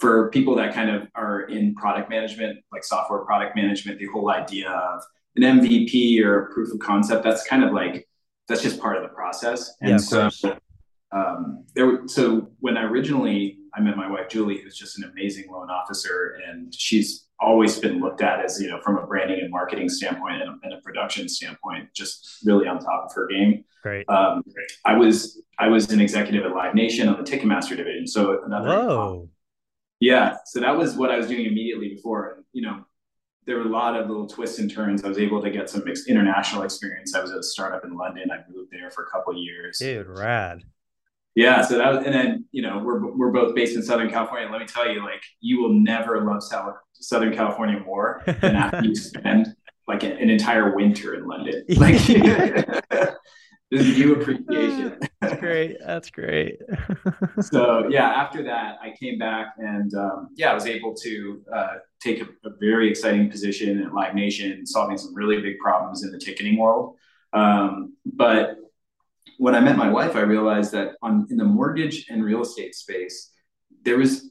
for 0.00 0.30
people 0.30 0.54
that 0.56 0.74
kind 0.74 0.90
of 0.90 1.08
are 1.14 1.42
in 1.42 1.74
product 1.74 2.08
management, 2.08 2.58
like 2.72 2.84
software 2.84 3.20
product 3.20 3.56
management, 3.56 3.98
the 3.98 4.06
whole 4.06 4.30
idea 4.30 4.70
of 4.70 5.02
an 5.36 5.42
MVP 5.42 6.22
or 6.22 6.46
a 6.46 6.52
proof 6.52 6.72
of 6.72 6.78
concept, 6.78 7.24
that's 7.24 7.46
kind 7.46 7.64
of 7.64 7.72
like 7.72 8.08
that's 8.48 8.62
just 8.62 8.80
part 8.80 8.96
of 8.96 9.02
the 9.02 9.08
process. 9.08 9.74
And 9.80 9.90
yeah, 9.90 9.96
so 9.98 10.30
um, 11.12 11.64
there, 11.74 12.06
so 12.06 12.50
when 12.60 12.76
I 12.76 12.84
originally 12.84 13.58
I 13.74 13.80
met 13.80 13.96
my 13.96 14.10
wife 14.10 14.28
Julie, 14.28 14.60
who's 14.62 14.76
just 14.76 14.98
an 14.98 15.10
amazing 15.10 15.50
loan 15.50 15.70
officer, 15.70 16.40
and 16.46 16.74
she's 16.74 17.26
always 17.40 17.78
been 17.78 18.00
looked 18.00 18.20
at 18.20 18.44
as 18.44 18.60
you 18.60 18.68
know 18.68 18.80
from 18.80 18.98
a 18.98 19.06
branding 19.06 19.40
and 19.40 19.50
marketing 19.50 19.88
standpoint 19.88 20.42
and 20.42 20.50
a, 20.50 20.54
and 20.62 20.74
a 20.74 20.80
production 20.82 21.28
standpoint, 21.28 21.88
just 21.94 22.38
really 22.44 22.66
on 22.66 22.78
top 22.78 23.06
of 23.06 23.14
her 23.14 23.26
game. 23.26 23.64
Great. 23.82 24.08
Um, 24.08 24.42
I 24.84 24.96
was 24.96 25.42
I 25.58 25.68
was 25.68 25.90
an 25.92 26.00
executive 26.00 26.44
at 26.44 26.54
Live 26.54 26.74
Nation 26.74 27.08
on 27.08 27.22
the 27.22 27.28
Ticketmaster 27.28 27.76
division, 27.76 28.06
so 28.06 28.42
another. 28.44 28.68
Whoa. 28.68 29.28
Yeah, 30.00 30.36
so 30.46 30.60
that 30.60 30.76
was 30.76 30.94
what 30.94 31.10
I 31.10 31.16
was 31.16 31.26
doing 31.26 31.46
immediately 31.46 31.88
before. 31.88 32.34
And, 32.34 32.44
you 32.52 32.62
know, 32.62 32.84
there 33.46 33.56
were 33.56 33.62
a 33.62 33.68
lot 33.68 33.96
of 33.96 34.08
little 34.08 34.26
twists 34.26 34.58
and 34.58 34.70
turns. 34.70 35.04
I 35.04 35.08
was 35.08 35.18
able 35.18 35.42
to 35.42 35.50
get 35.50 35.70
some 35.70 35.82
international 36.06 36.62
experience. 36.62 37.14
I 37.14 37.20
was 37.20 37.30
at 37.30 37.38
a 37.38 37.42
startup 37.42 37.84
in 37.84 37.96
London. 37.96 38.30
I 38.30 38.38
moved 38.52 38.70
there 38.70 38.90
for 38.90 39.04
a 39.04 39.10
couple 39.10 39.34
years. 39.36 39.78
Dude, 39.78 40.06
rad. 40.06 40.62
Yeah, 41.34 41.62
so 41.62 41.78
that 41.78 41.92
was, 41.92 42.04
and 42.04 42.12
then 42.12 42.46
you 42.50 42.62
know 42.62 42.82
we're 42.84 43.14
we're 43.14 43.30
both 43.30 43.54
based 43.54 43.76
in 43.76 43.82
Southern 43.82 44.10
California. 44.10 44.50
Let 44.50 44.60
me 44.60 44.66
tell 44.66 44.90
you, 44.90 45.04
like 45.04 45.22
you 45.40 45.60
will 45.60 45.72
never 45.72 46.24
love 46.24 46.42
South, 46.42 46.74
Southern 46.94 47.32
California 47.32 47.78
more 47.78 48.22
than 48.26 48.56
after 48.56 48.84
you 48.84 48.94
spend 48.96 49.54
like 49.86 50.02
an, 50.02 50.12
an 50.12 50.30
entire 50.30 50.74
winter 50.74 51.14
in 51.14 51.26
London. 51.26 51.64
Like 51.76 52.00
this 53.70 53.86
is 53.86 53.98
new 53.98 54.14
appreciation. 54.14 54.98
That's 55.20 55.40
great. 55.40 55.76
That's 55.84 56.10
great. 56.10 56.60
so 57.40 57.88
yeah, 57.88 58.08
after 58.08 58.42
that, 58.44 58.78
I 58.82 58.94
came 58.98 59.18
back 59.18 59.54
and 59.58 59.92
um, 59.94 60.28
yeah, 60.34 60.50
I 60.50 60.54
was 60.54 60.66
able 60.66 60.94
to 60.94 61.42
uh, 61.54 61.74
take 62.00 62.22
a, 62.22 62.48
a, 62.48 62.50
very 62.60 62.88
exciting 62.88 63.30
position 63.30 63.82
at 63.82 63.92
Live 63.92 64.14
Nation, 64.14 64.64
solving 64.64 64.96
some 64.96 65.14
really 65.14 65.40
big 65.42 65.58
problems 65.58 66.02
in 66.02 66.12
the 66.12 66.18
ticketing 66.18 66.58
world. 66.58 66.96
Um, 67.32 67.94
but 68.06 68.56
when 69.38 69.54
I 69.54 69.60
met 69.60 69.76
my 69.76 69.90
wife, 69.90 70.16
I 70.16 70.20
realized 70.20 70.72
that 70.72 70.92
on 71.02 71.26
in 71.30 71.36
the 71.36 71.44
mortgage 71.44 72.06
and 72.08 72.24
real 72.24 72.42
estate 72.42 72.74
space, 72.74 73.30
there 73.82 73.98
was 73.98 74.30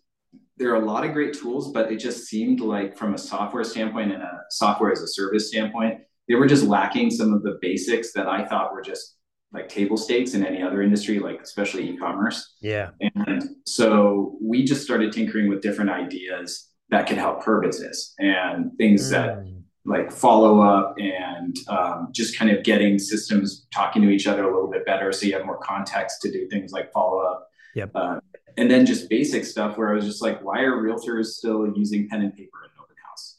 there 0.58 0.72
are 0.72 0.82
a 0.82 0.86
lot 0.86 1.06
of 1.06 1.14
great 1.14 1.34
tools, 1.34 1.72
but 1.72 1.92
it 1.92 1.98
just 1.98 2.26
seemed 2.26 2.60
like 2.60 2.98
from 2.98 3.14
a 3.14 3.18
software 3.18 3.64
standpoint 3.64 4.12
and 4.12 4.24
a 4.24 4.40
software 4.50 4.92
as 4.92 5.02
a 5.02 5.08
service 5.08 5.50
standpoint, 5.50 6.02
they 6.28 6.36
were 6.36 6.48
just 6.48 6.64
lacking 6.64 7.12
some 7.12 7.34
of 7.34 7.44
the 7.44 7.60
basics 7.62 8.12
that 8.14 8.28
I 8.28 8.44
thought 8.44 8.74
were 8.74 8.82
just 8.82 9.17
like 9.54 9.70
table 9.70 9.98
stakes 9.98 10.34
in 10.34 10.46
any 10.46 10.62
other 10.62 10.82
industry, 10.82 11.20
like 11.20 11.42
especially 11.42 11.90
e-commerce. 11.90 12.56
Yeah. 12.62 12.90
And 13.00 13.44
so 13.66 14.38
we 14.42 14.66
just 14.66 14.84
started 14.84 15.14
tinkering 15.14 15.48
with 15.48 15.62
different 15.62 15.90
ideas 15.90 16.70
that 16.90 17.08
could 17.08 17.18
help 17.18 17.44
her 17.44 17.62
business 17.62 18.14
and 18.20 18.72
things 18.78 19.08
mm. 19.08 19.12
that 19.12 19.46
like 19.86 20.12
follow 20.12 20.62
up 20.62 20.96
and 21.00 21.56
um, 21.70 22.10
just 22.12 22.38
kind 22.38 22.52
of 22.52 22.64
getting 22.64 23.00
systems 23.00 23.68
talking 23.74 24.02
to 24.02 24.10
each 24.10 24.28
other 24.28 24.44
a 24.44 24.54
little 24.54 24.70
bit 24.70 24.86
better 24.86 25.14
so 25.14 25.26
you 25.26 25.34
have 25.34 25.46
more 25.46 25.58
context 25.60 26.22
to 26.22 26.32
do 26.32 26.48
things 26.50 26.72
like 26.72 26.92
follow 26.92 27.20
up. 27.20 27.48
Yep. 27.76 27.92
Uh, 27.96 28.20
and 28.58 28.70
then 28.70 28.86
just 28.86 29.10
basic 29.10 29.46
stuff 29.46 29.78
where 29.78 29.90
I 29.90 29.94
was 29.94 30.04
just 30.04 30.22
like, 30.22 30.44
why 30.44 30.62
are 30.62 30.74
realtors 30.82 31.28
still 31.28 31.72
using 31.76 32.10
pen 32.10 32.22
and 32.22 32.36
paper 32.36 32.58
in 32.66 32.72
open 32.84 32.96
house? 33.08 33.38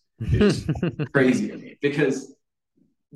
It's 0.97 1.11
crazy 1.13 1.49
to 1.49 1.59
me 1.59 1.77
because 1.83 2.35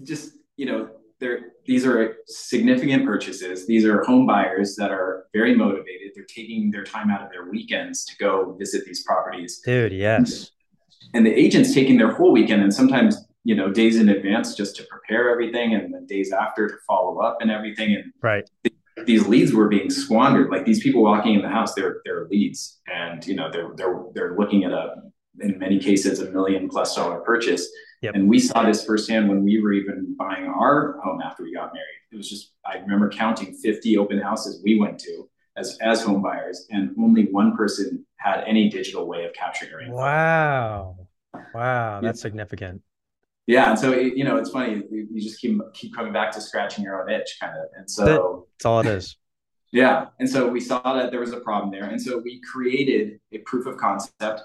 just, 0.02 0.32
you 0.56 0.66
know, 0.66 0.90
they're, 1.22 1.40
these 1.64 1.86
are 1.86 2.16
significant 2.26 3.06
purchases. 3.06 3.66
These 3.66 3.84
are 3.84 4.02
home 4.02 4.26
buyers 4.26 4.74
that 4.76 4.90
are 4.90 5.26
very 5.32 5.54
motivated. 5.54 6.10
They're 6.14 6.24
taking 6.24 6.70
their 6.70 6.84
time 6.84 7.10
out 7.10 7.22
of 7.22 7.30
their 7.30 7.48
weekends 7.48 8.04
to 8.06 8.16
go 8.16 8.56
visit 8.58 8.84
these 8.84 9.04
properties. 9.04 9.60
Dude, 9.64 9.92
yes. 9.92 10.50
And 11.14 11.24
the 11.24 11.32
agent's 11.32 11.72
taking 11.72 11.96
their 11.96 12.12
whole 12.12 12.32
weekend 12.32 12.62
and 12.62 12.74
sometimes, 12.74 13.16
you 13.44 13.54
know, 13.54 13.70
days 13.70 13.98
in 13.98 14.08
advance 14.08 14.54
just 14.54 14.76
to 14.76 14.84
prepare 14.90 15.30
everything 15.30 15.74
and 15.74 15.94
then 15.94 16.06
days 16.06 16.32
after 16.32 16.68
to 16.68 16.74
follow 16.86 17.18
up 17.18 17.38
and 17.40 17.50
everything. 17.50 17.94
And 17.94 18.12
right. 18.20 18.50
these 19.06 19.26
leads 19.28 19.52
were 19.52 19.68
being 19.68 19.90
squandered. 19.90 20.50
Like 20.50 20.64
these 20.64 20.82
people 20.82 21.02
walking 21.02 21.34
in 21.34 21.42
the 21.42 21.48
house, 21.48 21.74
they're 21.74 22.00
they're 22.04 22.26
leads. 22.30 22.80
And 22.92 23.24
you 23.26 23.34
know, 23.34 23.50
they're 23.50 23.70
they're 23.76 24.02
they're 24.14 24.36
looking 24.36 24.64
at 24.64 24.72
a 24.72 24.94
in 25.40 25.58
many 25.58 25.78
cases 25.78 26.20
a 26.20 26.30
million 26.30 26.68
plus 26.68 26.94
dollar 26.94 27.20
purchase 27.20 27.68
Yep. 28.02 28.14
And 28.16 28.28
we 28.28 28.40
saw 28.40 28.64
this 28.64 28.84
firsthand 28.84 29.28
when 29.28 29.44
we 29.44 29.62
were 29.62 29.72
even 29.72 30.14
buying 30.18 30.46
our 30.46 31.00
home 31.02 31.20
after 31.22 31.44
we 31.44 31.54
got 31.54 31.72
married. 31.72 31.86
It 32.10 32.16
was 32.16 32.28
just, 32.28 32.52
I 32.66 32.78
remember 32.78 33.08
counting 33.08 33.54
50 33.54 33.96
open 33.96 34.20
houses 34.20 34.60
we 34.64 34.78
went 34.78 34.98
to 35.00 35.28
as 35.56 35.78
as 35.80 36.02
home 36.02 36.22
buyers, 36.22 36.66
and 36.70 36.94
only 36.98 37.26
one 37.26 37.56
person 37.56 38.06
had 38.16 38.44
any 38.46 38.68
digital 38.68 39.06
way 39.06 39.24
of 39.24 39.32
capturing 39.34 39.72
our 39.72 39.80
info. 39.82 39.96
Wow, 39.96 40.96
wow, 41.54 42.00
that's 42.00 42.18
yeah. 42.18 42.22
significant. 42.22 42.82
Yeah, 43.46 43.70
and 43.70 43.78
so 43.78 43.92
you 43.92 44.24
know, 44.24 44.36
it's 44.36 44.50
funny. 44.50 44.82
You 44.90 45.20
just 45.20 45.40
keep 45.40 45.60
keep 45.74 45.94
coming 45.94 46.12
back 46.12 46.32
to 46.32 46.40
scratching 46.40 46.84
your 46.84 47.02
own 47.02 47.10
itch, 47.10 47.36
kind 47.40 47.56
of. 47.58 47.66
And 47.76 47.90
so 47.90 48.46
that's 48.54 48.64
all 48.64 48.80
it 48.80 48.86
is. 48.86 49.16
Yeah, 49.72 50.06
and 50.20 50.28
so 50.28 50.48
we 50.48 50.60
saw 50.60 50.80
that 50.82 51.10
there 51.10 51.20
was 51.20 51.32
a 51.32 51.40
problem 51.40 51.70
there, 51.70 51.84
and 51.84 52.00
so 52.00 52.18
we 52.18 52.40
created 52.40 53.18
a 53.32 53.38
proof 53.38 53.66
of 53.66 53.76
concept. 53.76 54.42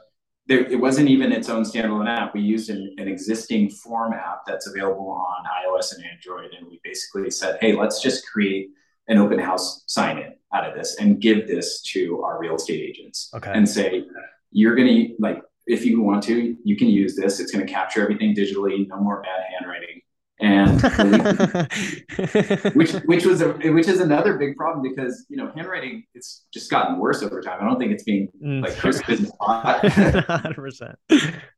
There, 0.47 0.65
it 0.65 0.79
wasn't 0.79 1.09
even 1.09 1.31
its 1.31 1.49
own 1.49 1.63
standalone 1.63 2.07
app. 2.07 2.33
We 2.33 2.41
used 2.41 2.69
an, 2.69 2.95
an 2.97 3.07
existing 3.07 3.69
form 3.69 4.13
app 4.13 4.45
that's 4.45 4.67
available 4.67 5.09
on 5.09 5.45
iOS 5.45 5.93
and 5.95 6.05
Android, 6.05 6.51
and 6.57 6.67
we 6.67 6.79
basically 6.83 7.29
said, 7.31 7.57
"Hey, 7.59 7.73
let's 7.73 8.01
just 8.01 8.25
create 8.25 8.69
an 9.07 9.17
open 9.17 9.39
house 9.39 9.83
sign 9.87 10.17
in 10.17 10.33
out 10.53 10.67
of 10.67 10.75
this 10.75 10.97
and 10.99 11.19
give 11.19 11.47
this 11.47 11.81
to 11.81 12.21
our 12.23 12.39
real 12.39 12.55
estate 12.55 12.81
agents 12.81 13.29
okay. 13.35 13.51
and 13.53 13.67
say 13.67 14.03
you're 14.51 14.75
going 14.75 14.87
to 14.87 15.15
like 15.19 15.41
if 15.65 15.85
you 15.85 16.01
want 16.01 16.23
to 16.23 16.55
you 16.63 16.77
can 16.77 16.87
use 16.87 17.15
this 17.15 17.39
it's 17.39 17.51
going 17.51 17.65
to 17.65 17.71
capture 17.71 18.01
everything 18.01 18.33
digitally 18.33 18.87
no 18.87 18.97
more 18.97 19.21
bad 19.21 19.43
handwriting 19.51 20.01
and 20.39 20.81
which 22.75 22.91
which 23.05 23.25
was 23.25 23.41
a 23.41 23.53
which 23.53 23.87
is 23.87 23.99
another 23.99 24.37
big 24.37 24.55
problem 24.55 24.87
because 24.87 25.25
you 25.29 25.37
know 25.37 25.51
handwriting 25.55 26.03
it's 26.13 26.45
just 26.53 26.69
gotten 26.69 26.99
worse 26.99 27.23
over 27.23 27.41
time. 27.41 27.59
I 27.61 27.65
don't 27.65 27.79
think 27.79 27.91
it's 27.91 28.03
being 28.03 28.29
mm. 28.43 28.61
like 28.61 28.77
Chris 28.77 29.01
business 29.03 29.31
hundred 29.41 30.55
percent. 30.55 30.95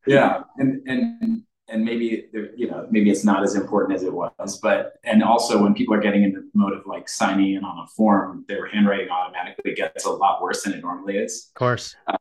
Yeah, 0.05 0.41
and 0.57 0.81
and 0.87 1.43
and 1.67 1.83
maybe 1.83 2.27
there, 2.31 2.55
you 2.55 2.69
know 2.69 2.87
maybe 2.89 3.09
it's 3.09 3.25
not 3.25 3.43
as 3.43 3.55
important 3.55 3.95
as 3.95 4.03
it 4.03 4.11
was 4.11 4.59
but 4.59 4.93
and 5.03 5.21
also 5.23 5.61
when 5.61 5.75
people 5.75 5.93
are 5.93 5.99
getting 5.99 6.23
in 6.23 6.31
the 6.33 6.49
mode 6.55 6.73
of 6.73 6.81
like 6.87 7.07
signing 7.07 7.53
in 7.53 7.63
on 7.63 7.85
a 7.85 7.87
form 7.95 8.43
their 8.47 8.65
handwriting 8.65 9.07
automatically 9.09 9.75
gets 9.75 10.03
a 10.05 10.09
lot 10.09 10.41
worse 10.41 10.63
than 10.63 10.73
it 10.73 10.81
normally 10.81 11.17
is 11.17 11.51
of 11.51 11.59
course 11.59 11.95
uh, 12.07 12.17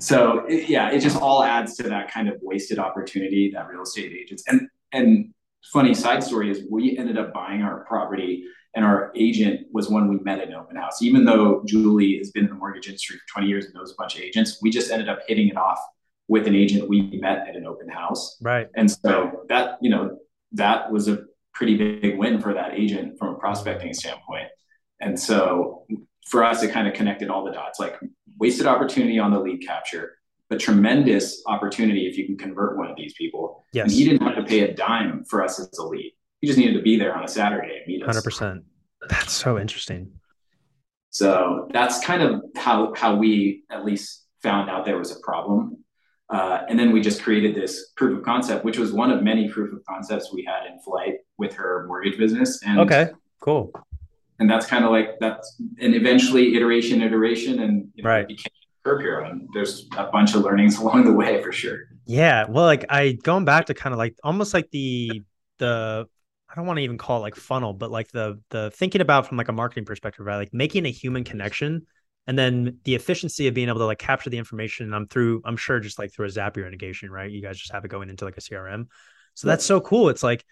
so 0.00 0.44
it, 0.46 0.68
yeah 0.68 0.90
it 0.90 0.98
just 0.98 1.16
all 1.16 1.44
adds 1.44 1.76
to 1.76 1.84
that 1.84 2.10
kind 2.10 2.28
of 2.28 2.34
wasted 2.42 2.80
opportunity 2.80 3.52
that 3.54 3.68
real 3.68 3.82
estate 3.82 4.12
agents 4.12 4.42
and 4.48 4.68
and 4.90 5.32
funny 5.72 5.94
side 5.94 6.22
story 6.22 6.50
is 6.50 6.64
we 6.70 6.96
ended 6.98 7.18
up 7.18 7.32
buying 7.32 7.62
our 7.62 7.84
property 7.84 8.44
and 8.74 8.84
our 8.84 9.12
agent 9.14 9.66
was 9.72 9.88
one 9.88 10.08
we 10.08 10.18
met 10.20 10.40
at 10.40 10.48
an 10.48 10.54
open 10.54 10.76
house 10.76 11.02
even 11.02 11.24
though 11.24 11.62
julie 11.66 12.18
has 12.18 12.30
been 12.30 12.44
in 12.44 12.50
the 12.50 12.56
mortgage 12.56 12.86
industry 12.86 13.16
for 13.16 13.40
20 13.40 13.48
years 13.48 13.64
and 13.66 13.74
knows 13.74 13.92
a 13.92 13.94
bunch 13.96 14.16
of 14.16 14.22
agents 14.22 14.58
we 14.62 14.70
just 14.70 14.90
ended 14.90 15.08
up 15.08 15.20
hitting 15.28 15.48
it 15.48 15.56
off 15.56 15.78
with 16.28 16.46
an 16.46 16.54
agent 16.54 16.88
we 16.88 17.02
met 17.20 17.46
at 17.46 17.56
an 17.56 17.66
open 17.66 17.88
house. 17.88 18.38
Right. 18.40 18.68
And 18.74 18.90
so 18.90 19.44
that, 19.48 19.76
you 19.80 19.90
know, 19.90 20.18
that 20.52 20.90
was 20.90 21.08
a 21.08 21.24
pretty 21.52 21.76
big 21.76 22.18
win 22.18 22.40
for 22.40 22.54
that 22.54 22.72
agent 22.72 23.18
from 23.18 23.34
a 23.34 23.38
prospecting 23.38 23.92
standpoint. 23.92 24.48
And 25.00 25.18
so 25.20 25.86
for 26.26 26.42
us, 26.44 26.62
it 26.62 26.70
kind 26.72 26.88
of 26.88 26.94
connected 26.94 27.28
all 27.28 27.44
the 27.44 27.52
dots, 27.52 27.78
like 27.78 27.98
wasted 28.38 28.66
opportunity 28.66 29.18
on 29.18 29.30
the 29.30 29.40
lead 29.40 29.66
capture, 29.66 30.16
but 30.52 30.60
tremendous 30.60 31.42
opportunity 31.46 32.06
if 32.06 32.18
you 32.18 32.26
can 32.26 32.36
convert 32.36 32.76
one 32.76 32.90
of 32.90 32.96
these 32.96 33.14
people. 33.14 33.64
Yes. 33.72 33.84
And 33.84 33.92
he 33.92 34.04
didn't 34.04 34.26
have 34.26 34.36
to 34.36 34.42
pay 34.42 34.60
a 34.60 34.74
dime 34.74 35.24
for 35.24 35.42
us 35.42 35.58
as 35.58 35.78
a 35.78 35.82
lead. 35.82 36.12
He 36.40 36.46
just 36.46 36.58
needed 36.58 36.74
to 36.74 36.82
be 36.82 36.98
there 36.98 37.16
on 37.16 37.24
a 37.24 37.28
Saturday 37.28 37.78
and 37.78 37.86
meet 37.86 38.02
us. 38.02 38.16
100%. 38.16 38.62
That's 39.08 39.32
so 39.32 39.58
interesting. 39.58 40.12
So 41.08 41.68
that's 41.72 42.04
kind 42.04 42.22
of 42.22 42.42
how 42.56 42.94
how 42.94 43.16
we 43.16 43.64
at 43.70 43.84
least 43.84 44.24
found 44.42 44.68
out 44.68 44.84
there 44.84 44.98
was 44.98 45.10
a 45.10 45.20
problem 45.20 45.82
uh, 46.32 46.62
and 46.68 46.78
then 46.78 46.92
we 46.92 47.00
just 47.00 47.22
created 47.22 47.54
this 47.54 47.90
proof 47.94 48.18
of 48.18 48.24
concept, 48.24 48.64
which 48.64 48.78
was 48.78 48.90
one 48.90 49.10
of 49.10 49.22
many 49.22 49.48
proof 49.48 49.72
of 49.72 49.84
concepts 49.84 50.32
we 50.32 50.42
had 50.42 50.66
in 50.66 50.80
flight 50.80 51.16
with 51.36 51.52
her 51.54 51.84
mortgage 51.86 52.16
business. 52.16 52.62
And 52.64 52.80
okay, 52.80 53.10
cool. 53.40 53.70
And 54.38 54.50
that's 54.50 54.66
kind 54.66 54.84
of 54.84 54.90
like 54.90 55.18
that's 55.20 55.60
and 55.78 55.94
eventually 55.94 56.56
iteration, 56.56 57.02
iteration, 57.02 57.60
and 57.60 57.88
you 57.94 58.02
know, 58.02 58.08
right. 58.08 58.26
became 58.26 58.52
Hero. 58.84 59.28
And 59.28 59.48
there's 59.54 59.88
a 59.96 60.04
bunch 60.04 60.34
of 60.34 60.42
learnings 60.42 60.78
along 60.80 61.04
the 61.04 61.12
way 61.12 61.42
for 61.42 61.52
sure. 61.52 61.88
Yeah, 62.06 62.46
well, 62.48 62.64
like 62.64 62.84
I 62.88 63.12
going 63.12 63.44
back 63.44 63.66
to 63.66 63.74
kind 63.74 63.92
of 63.92 63.98
like 63.98 64.16
almost 64.24 64.54
like 64.54 64.70
the 64.70 65.22
the 65.58 66.06
I 66.50 66.54
don't 66.54 66.66
want 66.66 66.78
to 66.78 66.82
even 66.82 66.98
call 66.98 67.18
it 67.18 67.22
like 67.22 67.36
funnel, 67.36 67.72
but 67.72 67.90
like 67.90 68.10
the 68.10 68.40
the 68.50 68.70
thinking 68.74 69.00
about 69.00 69.26
from 69.26 69.38
like 69.38 69.48
a 69.48 69.52
marketing 69.52 69.84
perspective, 69.84 70.26
right? 70.26 70.36
Like 70.36 70.52
making 70.52 70.86
a 70.86 70.90
human 70.90 71.24
connection 71.24 71.86
and 72.26 72.38
then 72.38 72.78
the 72.84 72.94
efficiency 72.94 73.48
of 73.48 73.54
being 73.54 73.68
able 73.68 73.80
to 73.80 73.86
like 73.86 73.98
capture 73.98 74.30
the 74.30 74.38
information 74.38 74.92
i'm 74.92 75.06
through 75.06 75.42
i'm 75.44 75.56
sure 75.56 75.80
just 75.80 75.98
like 75.98 76.12
through 76.12 76.26
a 76.26 76.30
zapier 76.30 76.66
integration 76.66 77.10
right 77.10 77.30
you 77.30 77.42
guys 77.42 77.58
just 77.58 77.72
have 77.72 77.84
it 77.84 77.88
going 77.88 78.08
into 78.08 78.24
like 78.24 78.36
a 78.36 78.40
crm 78.40 78.86
so 79.34 79.48
that's 79.48 79.64
so 79.64 79.80
cool. 79.80 80.08
It's 80.08 80.22
like 80.22 80.44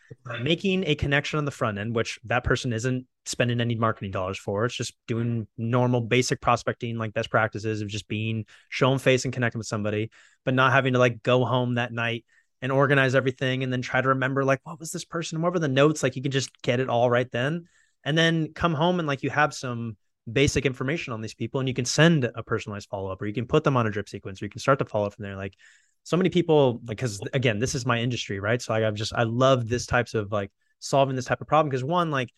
making 0.42 0.84
a 0.86 0.94
connection 0.94 1.38
on 1.38 1.44
the 1.44 1.50
front 1.50 1.78
end 1.78 1.94
which 1.94 2.18
that 2.24 2.44
person 2.44 2.72
isn't 2.72 3.06
spending 3.26 3.60
any 3.60 3.74
marketing 3.74 4.10
dollars 4.10 4.38
for. 4.38 4.64
It's 4.64 4.74
just 4.74 4.94
doing 5.06 5.46
normal 5.58 6.00
basic 6.00 6.40
prospecting 6.40 6.96
like 6.96 7.12
best 7.12 7.30
practices 7.30 7.82
of 7.82 7.88
just 7.88 8.08
being 8.08 8.46
showing 8.68 8.98
face 8.98 9.24
and 9.24 9.34
connecting 9.34 9.58
with 9.58 9.66
somebody 9.66 10.10
but 10.44 10.54
not 10.54 10.72
having 10.72 10.94
to 10.94 10.98
like 10.98 11.22
go 11.22 11.44
home 11.44 11.74
that 11.74 11.92
night 11.92 12.24
and 12.62 12.72
organize 12.72 13.14
everything 13.14 13.62
and 13.62 13.72
then 13.72 13.82
try 13.82 14.00
to 14.00 14.08
remember 14.08 14.44
like 14.44 14.60
what 14.64 14.78
was 14.78 14.90
this 14.90 15.04
person? 15.04 15.42
What 15.42 15.52
were 15.52 15.58
the 15.58 15.68
notes? 15.68 16.02
Like 16.02 16.16
you 16.16 16.22
can 16.22 16.32
just 16.32 16.50
get 16.62 16.80
it 16.80 16.88
all 16.88 17.10
right 17.10 17.30
then. 17.30 17.66
And 18.04 18.16
then 18.16 18.52
come 18.54 18.74
home 18.74 18.98
and 18.98 19.06
like 19.06 19.22
you 19.22 19.30
have 19.30 19.52
some 19.52 19.96
basic 20.30 20.64
information 20.66 21.12
on 21.12 21.20
these 21.20 21.34
people 21.34 21.60
and 21.60 21.68
you 21.68 21.74
can 21.74 21.84
send 21.84 22.30
a 22.34 22.42
personalized 22.42 22.88
follow-up 22.88 23.20
or 23.20 23.26
you 23.26 23.34
can 23.34 23.46
put 23.46 23.64
them 23.64 23.76
on 23.76 23.86
a 23.86 23.90
drip 23.90 24.08
sequence 24.08 24.40
or 24.40 24.46
you 24.46 24.50
can 24.50 24.60
start 24.60 24.78
to 24.78 24.84
follow 24.84 25.06
up 25.06 25.14
from 25.14 25.24
there. 25.24 25.36
Like 25.36 25.54
so 26.02 26.16
many 26.16 26.30
people 26.30 26.80
like 26.86 26.98
because 26.98 27.20
again 27.32 27.58
this 27.58 27.74
is 27.74 27.86
my 27.86 28.00
industry 28.00 28.40
right? 28.40 28.60
So 28.60 28.74
I, 28.74 28.86
i've 28.86 28.94
just 28.94 29.14
i 29.14 29.22
love 29.22 29.68
this 29.68 29.86
types 29.86 30.14
of 30.14 30.32
like 30.32 30.50
solving 30.78 31.16
this 31.16 31.26
type 31.26 31.40
of 31.40 31.46
problem 31.46 31.68
because 31.68 31.84
one 31.84 32.10
like 32.10 32.30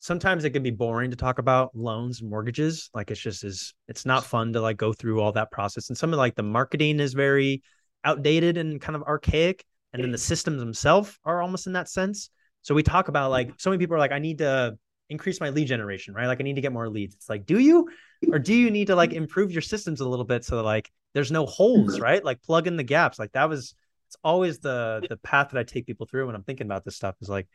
sometimes 0.00 0.44
it 0.44 0.50
can 0.50 0.62
be 0.62 0.70
boring 0.70 1.10
to 1.10 1.16
talk 1.16 1.38
about 1.38 1.74
loans 1.74 2.20
and 2.20 2.30
mortgages. 2.30 2.90
Like 2.94 3.10
it's 3.10 3.20
just 3.20 3.44
is 3.44 3.74
it's 3.88 4.06
not 4.06 4.24
fun 4.24 4.52
to 4.52 4.60
like 4.60 4.76
go 4.76 4.92
through 4.92 5.20
all 5.20 5.32
that 5.32 5.50
process. 5.50 5.88
And 5.88 5.96
some 5.96 6.12
of 6.12 6.18
like 6.18 6.34
the 6.34 6.42
marketing 6.42 7.00
is 7.00 7.14
very 7.14 7.62
outdated 8.04 8.56
and 8.56 8.80
kind 8.80 8.96
of 8.96 9.02
archaic 9.02 9.64
and 9.92 10.02
then 10.02 10.10
the 10.10 10.16
mm-hmm. 10.16 10.22
systems 10.22 10.58
themselves 10.58 11.18
are 11.24 11.42
almost 11.42 11.66
in 11.66 11.72
that 11.74 11.88
sense. 11.88 12.30
So 12.62 12.74
we 12.74 12.82
talk 12.82 13.08
about 13.08 13.30
like 13.30 13.48
mm-hmm. 13.48 13.56
so 13.58 13.70
many 13.70 13.78
people 13.78 13.96
are 13.96 14.00
like 14.00 14.12
i 14.12 14.18
need 14.18 14.38
to 14.38 14.76
increase 15.08 15.40
my 15.40 15.50
lead 15.50 15.68
generation, 15.68 16.14
right? 16.14 16.26
Like 16.26 16.40
I 16.40 16.42
need 16.42 16.56
to 16.56 16.60
get 16.60 16.72
more 16.72 16.88
leads. 16.88 17.14
It's 17.14 17.28
like, 17.28 17.46
do 17.46 17.60
you, 17.60 17.88
or 18.32 18.40
do 18.40 18.52
you 18.52 18.72
need 18.72 18.88
to 18.88 18.96
like 18.96 19.10
mm-hmm. 19.10 19.18
improve 19.18 19.52
your 19.52 19.62
systems 19.62 20.00
a 20.00 20.08
little 20.08 20.24
bit 20.24 20.44
so 20.44 20.62
like 20.62 20.90
there's 21.16 21.32
no 21.32 21.46
holes, 21.46 21.94
mm-hmm. 21.94 22.02
right? 22.02 22.22
Like 22.22 22.42
plug 22.42 22.66
in 22.66 22.76
the 22.76 22.82
gaps. 22.82 23.18
Like 23.18 23.32
that 23.32 23.48
was, 23.48 23.74
it's 24.08 24.16
always 24.22 24.58
the 24.58 25.04
the 25.08 25.16
path 25.16 25.48
that 25.50 25.58
I 25.58 25.62
take 25.62 25.86
people 25.86 26.06
through 26.06 26.26
when 26.26 26.34
I'm 26.34 26.42
thinking 26.42 26.66
about 26.66 26.84
this 26.84 26.94
stuff 26.94 27.14
is 27.22 27.28
like, 27.30 27.48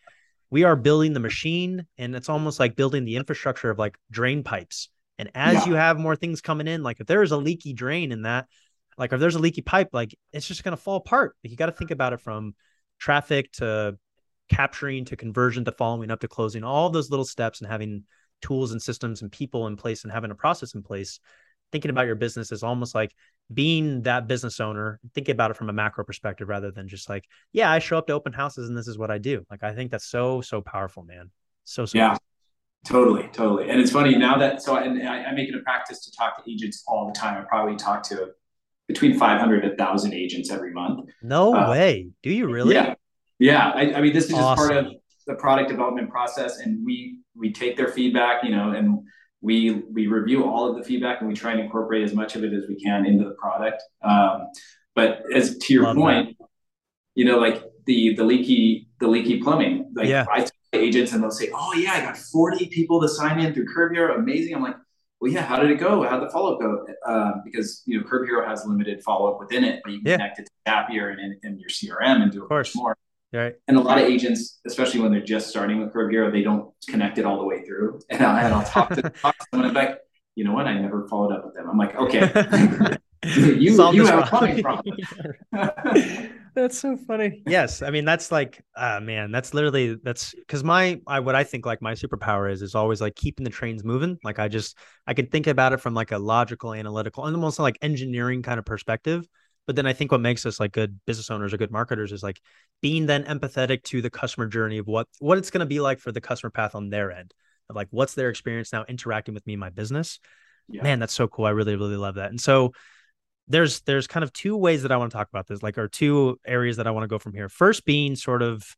we 0.49 0.63
are 0.63 0.75
building 0.75 1.13
the 1.13 1.19
machine, 1.19 1.85
and 1.99 2.15
it's 2.15 2.27
almost 2.27 2.59
like 2.59 2.75
building 2.75 3.05
the 3.05 3.17
infrastructure 3.17 3.69
of 3.69 3.77
like 3.77 3.97
drain 4.09 4.43
pipes. 4.43 4.89
And 5.19 5.29
as 5.35 5.53
yeah. 5.53 5.65
you 5.67 5.73
have 5.75 5.99
more 5.99 6.15
things 6.15 6.41
coming 6.41 6.67
in, 6.67 6.81
like 6.81 6.99
if 6.99 7.05
there 7.05 7.21
is 7.21 7.31
a 7.31 7.37
leaky 7.37 7.73
drain 7.73 8.11
in 8.11 8.23
that, 8.23 8.47
like 8.97 9.13
if 9.13 9.19
there's 9.19 9.35
a 9.35 9.39
leaky 9.39 9.61
pipe, 9.61 9.89
like 9.93 10.17
it's 10.33 10.47
just 10.47 10.63
gonna 10.63 10.75
fall 10.75 10.95
apart. 10.95 11.35
Like 11.43 11.51
you 11.51 11.57
got 11.57 11.67
to 11.67 11.71
think 11.71 11.91
about 11.91 12.13
it 12.13 12.19
from 12.19 12.55
traffic 12.99 13.51
to 13.53 13.95
capturing 14.49 15.05
to 15.05 15.15
conversion 15.15 15.65
to 15.65 15.71
following 15.71 16.09
up 16.09 16.21
to 16.21 16.27
closing, 16.27 16.63
all 16.63 16.89
those 16.89 17.11
little 17.11 17.25
steps 17.25 17.61
and 17.61 17.69
having 17.69 18.05
tools 18.41 18.71
and 18.71 18.81
systems 18.81 19.21
and 19.21 19.31
people 19.31 19.67
in 19.67 19.77
place 19.77 20.03
and 20.03 20.11
having 20.11 20.31
a 20.31 20.35
process 20.35 20.73
in 20.73 20.81
place. 20.81 21.19
Thinking 21.71 21.91
about 21.91 22.05
your 22.05 22.15
business 22.15 22.51
is 22.51 22.63
almost 22.63 22.93
like 22.93 23.13
being 23.53 24.01
that 24.03 24.27
business 24.27 24.59
owner, 24.59 24.99
thinking 25.13 25.33
about 25.33 25.51
it 25.51 25.57
from 25.57 25.69
a 25.69 25.73
macro 25.73 26.03
perspective 26.03 26.47
rather 26.47 26.71
than 26.71 26.87
just 26.87 27.09
like, 27.09 27.25
yeah, 27.51 27.71
I 27.71 27.79
show 27.79 27.97
up 27.97 28.07
to 28.07 28.13
open 28.13 28.33
houses 28.33 28.69
and 28.69 28.77
this 28.77 28.87
is 28.87 28.97
what 28.97 29.11
I 29.11 29.17
do. 29.17 29.45
Like, 29.49 29.63
I 29.63 29.73
think 29.73 29.91
that's 29.91 30.07
so, 30.07 30.41
so 30.41 30.61
powerful, 30.61 31.03
man. 31.03 31.31
So, 31.63 31.85
so 31.85 31.97
yeah. 31.97 32.07
Powerful. 32.09 32.25
Totally, 32.87 33.29
totally. 33.31 33.69
And 33.69 33.79
it's 33.79 33.91
funny 33.91 34.15
now 34.15 34.39
that 34.39 34.63
so 34.63 34.75
and 34.75 35.07
I, 35.07 35.25
I, 35.25 35.33
make 35.35 35.47
it 35.47 35.53
a 35.53 35.59
practice 35.59 36.03
to 36.05 36.11
talk 36.17 36.43
to 36.43 36.51
agents 36.51 36.83
all 36.87 37.05
the 37.05 37.13
time. 37.13 37.39
I 37.39 37.45
probably 37.47 37.75
talk 37.75 38.01
to 38.09 38.31
between 38.87 39.19
500 39.19 39.63
and 39.63 39.77
1,000 39.77 40.13
agents 40.15 40.49
every 40.49 40.73
month. 40.73 41.11
No 41.21 41.55
uh, 41.55 41.69
way. 41.69 42.09
Do 42.23 42.31
you 42.31 42.47
really? 42.47 42.73
Yeah. 42.73 42.95
Yeah, 43.37 43.71
I, 43.73 43.93
I 43.93 44.01
mean, 44.01 44.13
this 44.13 44.25
is 44.25 44.35
just 44.35 44.55
part 44.55 44.77
of 44.77 44.93
the 45.25 45.33
product 45.33 45.67
development 45.67 46.11
process, 46.11 46.59
and 46.59 46.85
we 46.85 47.21
we 47.35 47.51
take 47.51 47.75
their 47.75 47.87
feedback, 47.87 48.43
you 48.43 48.51
know, 48.51 48.73
and 48.73 48.99
we 49.41 49.83
we 49.91 50.07
review 50.07 50.43
all 50.45 50.69
of 50.69 50.77
the 50.77 50.83
feedback, 50.83 51.19
and 51.19 51.27
we 51.27 51.35
try 51.35 51.51
and 51.51 51.59
incorporate 51.59 52.03
as 52.03 52.13
much 52.13 52.35
of 52.35 52.43
it 52.43 52.53
as 52.53 52.67
we 52.67 52.75
can 52.75 53.05
into 53.05 53.23
the 53.25 53.35
product. 53.35 53.81
Um, 54.03 54.47
but 54.95 55.23
as 55.33 55.57
to 55.57 55.73
your 55.73 55.83
Love 55.83 55.95
point, 55.95 56.37
that. 56.37 56.47
you 57.15 57.25
know, 57.25 57.37
like 57.37 57.63
the 57.85 58.15
the 58.15 58.23
leaky 58.23 58.89
the 58.99 59.07
leaky 59.07 59.41
plumbing, 59.41 59.91
like 59.95 60.07
yeah. 60.07 60.25
I 60.31 60.41
talk 60.41 60.53
to 60.73 60.79
agents 60.79 61.13
and 61.13 61.23
they'll 61.23 61.31
say, 61.31 61.49
"Oh 61.53 61.73
yeah, 61.73 61.93
I 61.93 62.01
got 62.01 62.17
40 62.17 62.67
people 62.67 63.01
to 63.01 63.09
sign 63.09 63.39
in 63.39 63.53
through 63.53 63.67
Curb 63.73 63.93
Hero, 63.93 64.15
amazing." 64.15 64.55
I'm 64.55 64.61
like, 64.61 64.75
well, 65.21 65.31
yeah, 65.31 65.43
how 65.43 65.59
did 65.59 65.69
it 65.69 65.75
go? 65.75 66.01
How 66.01 66.19
did 66.19 66.27
the 66.27 66.31
follow 66.31 66.55
up 66.55 66.59
go? 66.59 66.85
Uh, 67.05 67.33
because 67.45 67.83
you 67.85 67.99
know, 67.99 68.03
Curb 68.03 68.25
Hero 68.25 68.45
has 68.47 68.65
limited 68.65 69.03
follow 69.03 69.31
up 69.31 69.39
within 69.39 69.63
it, 69.63 69.81
but 69.83 69.93
you 69.93 69.99
can 69.99 70.07
yeah. 70.07 70.17
connect 70.17 70.39
it 70.39 70.45
to 70.45 70.71
Zapier 70.71 71.11
and 71.11 71.19
in, 71.19 71.39
in 71.43 71.59
your 71.59 71.69
CRM 71.69 72.23
and 72.23 72.31
do 72.31 72.45
a 72.45 72.53
much 72.53 72.75
more. 72.75 72.97
Right. 73.33 73.53
And 73.67 73.77
a 73.77 73.79
lot 73.79 73.97
of 73.97 74.05
agents, 74.05 74.59
especially 74.67 74.99
when 74.99 75.11
they're 75.11 75.21
just 75.21 75.49
starting 75.49 75.79
with 75.79 75.93
Curb 75.93 76.11
Hero, 76.11 76.29
they 76.29 76.41
don't 76.41 76.69
connect 76.89 77.17
it 77.17 77.25
all 77.25 77.37
the 77.37 77.45
way 77.45 77.63
through. 77.63 77.99
And, 78.09 78.23
I, 78.23 78.43
and 78.43 78.53
I'll 78.53 78.63
talk 78.63 78.89
to, 78.89 79.01
talk 79.01 79.37
to 79.37 79.45
someone 79.51 79.67
and 79.69 79.75
like, 79.75 79.99
you 80.35 80.43
know 80.43 80.53
what? 80.53 80.67
I 80.67 80.77
never 80.77 81.07
followed 81.07 81.33
up 81.33 81.45
with 81.45 81.55
them. 81.55 81.69
I'm 81.69 81.77
like, 81.77 81.95
okay, 81.95 82.97
you, 83.23 83.91
you 83.91 84.05
have 84.05 84.19
a 84.19 84.27
plumbing 84.27 84.63
problem. 84.63 84.97
that's 86.55 86.79
so 86.79 86.97
funny. 86.97 87.43
Yes, 87.45 87.81
I 87.81 87.91
mean 87.91 88.03
that's 88.03 88.31
like, 88.31 88.63
uh, 88.75 88.99
man, 88.99 89.31
that's 89.31 89.53
literally 89.53 89.95
that's 90.03 90.33
because 90.33 90.63
my 90.63 90.99
I 91.07 91.19
what 91.19 91.35
I 91.35 91.43
think 91.43 91.65
like 91.65 91.81
my 91.81 91.93
superpower 91.93 92.51
is 92.51 92.61
is 92.61 92.73
always 92.73 92.99
like 92.99 93.15
keeping 93.15 93.43
the 93.43 93.49
trains 93.49 93.83
moving. 93.83 94.17
Like 94.23 94.39
I 94.39 94.47
just 94.47 94.77
I 95.05 95.13
can 95.13 95.27
think 95.27 95.47
about 95.47 95.71
it 95.71 95.77
from 95.77 95.93
like 95.93 96.11
a 96.11 96.17
logical, 96.17 96.73
analytical, 96.73 97.25
and 97.25 97.35
almost 97.35 97.59
like 97.59 97.77
engineering 97.81 98.41
kind 98.41 98.57
of 98.57 98.65
perspective. 98.65 99.27
But 99.71 99.77
then 99.77 99.87
I 99.87 99.93
think 99.93 100.11
what 100.11 100.19
makes 100.19 100.45
us 100.45 100.59
like 100.59 100.73
good 100.73 100.99
business 101.05 101.31
owners 101.31 101.53
or 101.53 101.57
good 101.57 101.71
marketers 101.71 102.11
is 102.11 102.21
like 102.21 102.41
being 102.81 103.05
then 103.05 103.23
empathetic 103.23 103.83
to 103.83 104.01
the 104.01 104.09
customer 104.09 104.47
journey 104.47 104.79
of 104.79 104.85
what 104.85 105.07
what 105.19 105.37
it's 105.37 105.49
going 105.49 105.61
to 105.61 105.65
be 105.65 105.79
like 105.79 105.99
for 105.99 106.11
the 106.11 106.19
customer 106.19 106.49
path 106.49 106.75
on 106.75 106.89
their 106.89 107.09
end. 107.09 107.33
Of 107.69 107.77
like 107.77 107.87
what's 107.89 108.13
their 108.13 108.27
experience 108.27 108.73
now 108.73 108.83
interacting 108.89 109.33
with 109.33 109.47
me 109.47 109.55
my 109.55 109.69
business. 109.69 110.19
Yeah. 110.67 110.83
Man, 110.83 110.99
that's 110.99 111.13
so 111.13 111.29
cool. 111.29 111.45
I 111.45 111.51
really 111.51 111.77
really 111.77 111.95
love 111.95 112.15
that. 112.15 112.31
And 112.31 112.41
so 112.41 112.73
there's 113.47 113.79
there's 113.83 114.07
kind 114.07 114.25
of 114.25 114.33
two 114.33 114.57
ways 114.57 114.81
that 114.81 114.91
I 114.91 114.97
want 114.97 115.09
to 115.09 115.17
talk 115.17 115.29
about 115.29 115.47
this, 115.47 115.63
like, 115.63 115.77
or 115.77 115.87
two 115.87 116.37
areas 116.45 116.75
that 116.75 116.85
I 116.85 116.91
want 116.91 117.05
to 117.05 117.07
go 117.07 117.17
from 117.17 117.33
here. 117.33 117.47
First 117.47 117.85
being 117.85 118.17
sort 118.17 118.41
of 118.41 118.75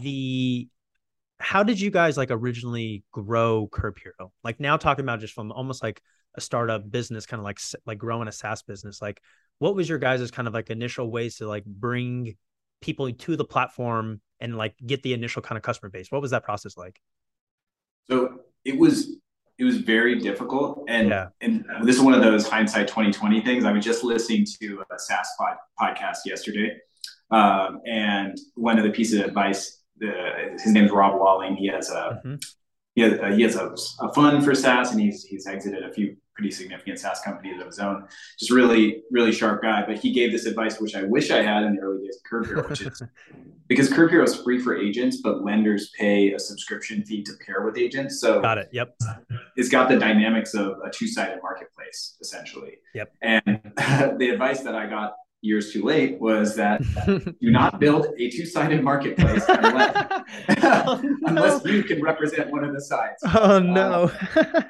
the 0.00 0.70
how 1.38 1.62
did 1.64 1.78
you 1.78 1.90
guys 1.90 2.16
like 2.16 2.30
originally 2.30 3.04
grow 3.12 3.68
Curb 3.70 3.98
Hero? 3.98 4.32
Like 4.42 4.58
now 4.58 4.78
talking 4.78 5.04
about 5.04 5.20
just 5.20 5.34
from 5.34 5.52
almost 5.52 5.82
like 5.82 6.00
a 6.34 6.40
startup 6.40 6.90
business, 6.90 7.26
kind 7.26 7.40
of 7.40 7.44
like 7.44 7.58
like 7.84 7.98
growing 7.98 8.26
a 8.26 8.32
SaaS 8.32 8.62
business. 8.62 9.02
Like, 9.02 9.20
what 9.60 9.76
was 9.76 9.88
your 9.88 9.98
guys' 9.98 10.30
kind 10.30 10.48
of 10.48 10.54
like 10.54 10.70
initial 10.70 11.10
ways 11.10 11.36
to 11.36 11.46
like 11.46 11.64
bring 11.64 12.34
people 12.80 13.12
to 13.12 13.36
the 13.36 13.44
platform 13.44 14.20
and 14.40 14.56
like 14.56 14.74
get 14.84 15.02
the 15.02 15.12
initial 15.12 15.42
kind 15.42 15.56
of 15.56 15.62
customer 15.62 15.90
base? 15.90 16.10
What 16.10 16.22
was 16.22 16.32
that 16.32 16.42
process 16.42 16.76
like? 16.76 16.98
So 18.10 18.40
it 18.64 18.76
was 18.76 19.16
it 19.58 19.64
was 19.64 19.76
very 19.76 20.18
difficult. 20.18 20.86
And 20.88 21.10
yeah. 21.10 21.28
and 21.42 21.66
this 21.82 21.96
is 21.96 22.02
one 22.02 22.14
of 22.14 22.22
those 22.22 22.48
hindsight 22.48 22.88
2020 22.88 23.42
things. 23.42 23.66
I 23.66 23.72
was 23.72 23.84
just 23.84 24.02
listening 24.02 24.46
to 24.60 24.82
a 24.90 24.98
SaaS 24.98 25.28
pod, 25.38 25.56
podcast 25.78 26.18
yesterday. 26.24 26.78
Um, 27.30 27.80
and 27.86 28.36
one 28.54 28.78
of 28.78 28.84
the 28.84 28.90
pieces 28.90 29.20
of 29.20 29.26
advice, 29.26 29.82
the, 29.98 30.56
his 30.62 30.72
name's 30.72 30.90
Rob 30.90 31.20
Walling. 31.20 31.54
He 31.54 31.66
has 31.68 31.90
a 31.90 32.22
mm-hmm. 32.24 32.34
he 32.94 33.02
has, 33.02 33.20
uh, 33.20 33.26
he 33.36 33.42
has 33.42 33.56
a, 33.56 33.74
a 34.00 34.12
fund 34.14 34.42
for 34.42 34.54
SaaS, 34.54 34.92
and 34.92 35.00
he's 35.00 35.22
he's 35.24 35.46
exited 35.46 35.84
a 35.84 35.92
few 35.92 36.16
pretty 36.40 36.54
significant 36.54 36.98
SaaS 36.98 37.20
companies 37.20 37.60
of 37.60 37.66
his 37.66 37.78
own. 37.78 38.06
Just 38.38 38.50
really, 38.50 39.02
really 39.10 39.30
sharp 39.30 39.60
guy. 39.60 39.84
But 39.86 39.98
he 39.98 40.10
gave 40.10 40.32
this 40.32 40.46
advice, 40.46 40.80
which 40.80 40.96
I 40.96 41.02
wish 41.02 41.30
I 41.30 41.42
had 41.42 41.64
in 41.64 41.76
the 41.76 41.82
early 41.82 42.06
days 42.06 42.16
of 42.16 42.22
Curb 42.24 42.46
Hero, 42.46 42.68
which 42.68 42.80
is 42.80 43.02
because 43.68 43.92
Curb 43.92 44.10
Hero 44.10 44.24
is 44.24 44.36
free 44.36 44.58
for 44.58 44.74
agents, 44.74 45.18
but 45.22 45.44
lenders 45.44 45.90
pay 45.98 46.32
a 46.32 46.38
subscription 46.38 47.04
fee 47.04 47.22
to 47.24 47.32
pair 47.44 47.62
with 47.62 47.76
agents. 47.76 48.20
So 48.20 48.40
got 48.40 48.56
it. 48.56 48.70
Yep. 48.72 48.96
It's 49.56 49.68
got 49.68 49.90
the 49.90 49.98
dynamics 49.98 50.54
of 50.54 50.78
a 50.82 50.90
two-sided 50.90 51.40
marketplace, 51.42 52.16
essentially. 52.22 52.78
Yep. 52.94 53.12
And 53.20 53.44
the 54.18 54.30
advice 54.32 54.62
that 54.62 54.74
I 54.74 54.86
got 54.86 55.12
years 55.42 55.72
too 55.72 55.84
late 55.84 56.18
was 56.20 56.56
that 56.56 56.82
do 57.40 57.50
not 57.50 57.80
build 57.80 58.06
a 58.18 58.30
two-sided 58.30 58.82
marketplace 58.82 59.44
unless, 59.46 60.06
oh, 60.62 61.00
no. 61.02 61.16
unless 61.24 61.64
you 61.64 61.82
can 61.82 62.02
represent 62.02 62.50
one 62.50 62.64
of 62.64 62.74
the 62.74 62.80
sides. 62.80 63.22
Oh 63.24 63.58
no. 63.58 64.10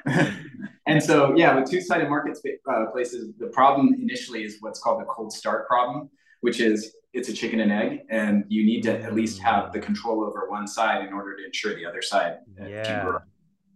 Um, 0.05 0.69
And 0.87 1.01
so, 1.01 1.35
yeah, 1.35 1.55
with 1.55 1.69
two-sided 1.69 2.09
markets 2.09 2.41
uh, 2.69 2.85
places, 2.91 3.33
the 3.37 3.47
problem 3.47 3.93
initially 4.01 4.43
is 4.43 4.57
what's 4.61 4.79
called 4.79 4.99
the 4.99 5.05
cold 5.05 5.31
start 5.31 5.67
problem, 5.67 6.09
which 6.41 6.59
is 6.59 6.95
it's 7.13 7.29
a 7.29 7.33
chicken 7.33 7.59
and 7.59 7.71
egg, 7.71 7.99
and 8.09 8.45
you 8.47 8.65
need 8.65 8.81
to 8.83 8.99
at 9.01 9.13
least 9.13 9.39
have 9.41 9.73
the 9.73 9.79
control 9.79 10.23
over 10.23 10.49
one 10.49 10.67
side 10.67 11.05
in 11.05 11.13
order 11.13 11.35
to 11.35 11.45
ensure 11.45 11.75
the 11.75 11.85
other 11.85 12.01
side 12.01 12.37
yeah. 12.59 12.83
can 12.83 13.05
grow. 13.05 13.19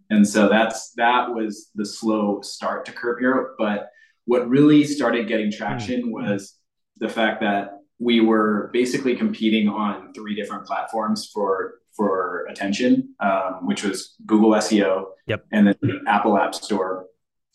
And 0.09 0.27
so 0.27 0.47
that's 0.47 0.91
that 0.93 1.33
was 1.33 1.69
the 1.75 1.85
slow 1.85 2.41
start 2.41 2.85
to 2.85 2.91
Curb 2.91 3.19
Hero. 3.19 3.55
But 3.57 3.89
what 4.25 4.47
really 4.47 4.83
started 4.83 5.27
getting 5.27 5.51
traction 5.51 6.03
mm-hmm. 6.03 6.11
was 6.11 6.55
the 6.97 7.09
fact 7.09 7.41
that 7.41 7.71
we 7.99 8.21
were 8.21 8.69
basically 8.73 9.15
competing 9.15 9.67
on 9.67 10.13
three 10.13 10.35
different 10.35 10.65
platforms 10.65 11.29
for 11.33 11.75
for 11.95 12.24
attention, 12.49 13.15
um, 13.19 13.65
which 13.65 13.83
was 13.83 14.15
Google 14.25 14.51
SEO, 14.51 15.05
yep. 15.27 15.45
and 15.51 15.67
then 15.67 15.75
the 15.81 15.99
Apple 16.07 16.37
App 16.37 16.55
Store 16.55 17.07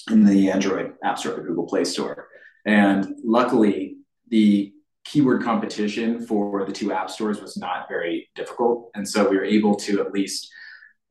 and 0.08 0.26
the 0.26 0.50
Android 0.50 0.94
App 1.04 1.18
Store, 1.18 1.34
the 1.34 1.42
Google 1.42 1.66
Play 1.66 1.84
Store. 1.84 2.28
And 2.66 3.16
luckily, 3.24 3.96
the 4.28 4.72
keyword 5.04 5.42
competition 5.42 6.24
for 6.26 6.64
the 6.64 6.72
two 6.72 6.92
app 6.92 7.10
stores 7.10 7.40
was 7.40 7.56
not 7.56 7.88
very 7.88 8.28
difficult. 8.34 8.90
And 8.94 9.08
so 9.08 9.28
we 9.28 9.36
were 9.36 9.44
able 9.44 9.74
to 9.76 10.00
at 10.00 10.12
least 10.12 10.50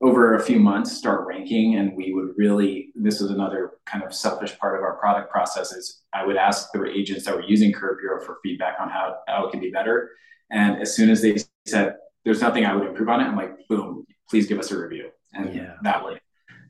over 0.02 0.36
a 0.36 0.44
few 0.44 0.60
months 0.60 0.96
start 0.96 1.28
ranking 1.28 1.76
and 1.76 1.96
we 1.96 2.14
would 2.14 2.30
really 2.38 2.90
this 2.96 3.20
is 3.20 3.32
another 3.32 3.72
kind 3.86 4.04
of 4.04 4.14
selfish 4.14 4.58
part 4.58 4.78
of 4.78 4.84
our 4.84 4.96
product 4.98 5.30
process 5.30 5.72
is 5.74 6.02
i 6.14 6.26
would 6.26 6.38
ask 6.38 6.72
the 6.72 6.86
agents 6.86 7.26
that 7.26 7.36
were 7.36 7.44
using 7.44 7.74
curb 7.74 7.98
hero 8.00 8.24
for 8.24 8.38
feedback 8.42 8.76
on 8.80 8.90
how, 8.90 9.18
how 9.28 9.46
it 9.46 9.52
can 9.52 9.60
be 9.60 9.70
better 9.70 10.12
and 10.52 10.82
as 10.82 10.96
soon 10.96 11.10
as 11.10 11.22
they 11.22 11.36
said 11.66 11.96
there's 12.30 12.42
nothing 12.42 12.64
i 12.64 12.76
would 12.76 12.88
improve 12.88 13.10
on 13.10 13.20
it. 13.22 13.24
I'm 13.24 13.36
like 13.36 13.68
boom 13.68 14.06
please 14.30 14.46
give 14.46 14.60
us 14.60 14.70
a 14.70 14.78
review. 14.78 15.10
And 15.34 15.56
yeah. 15.56 15.74
that 15.82 16.04
would 16.04 16.20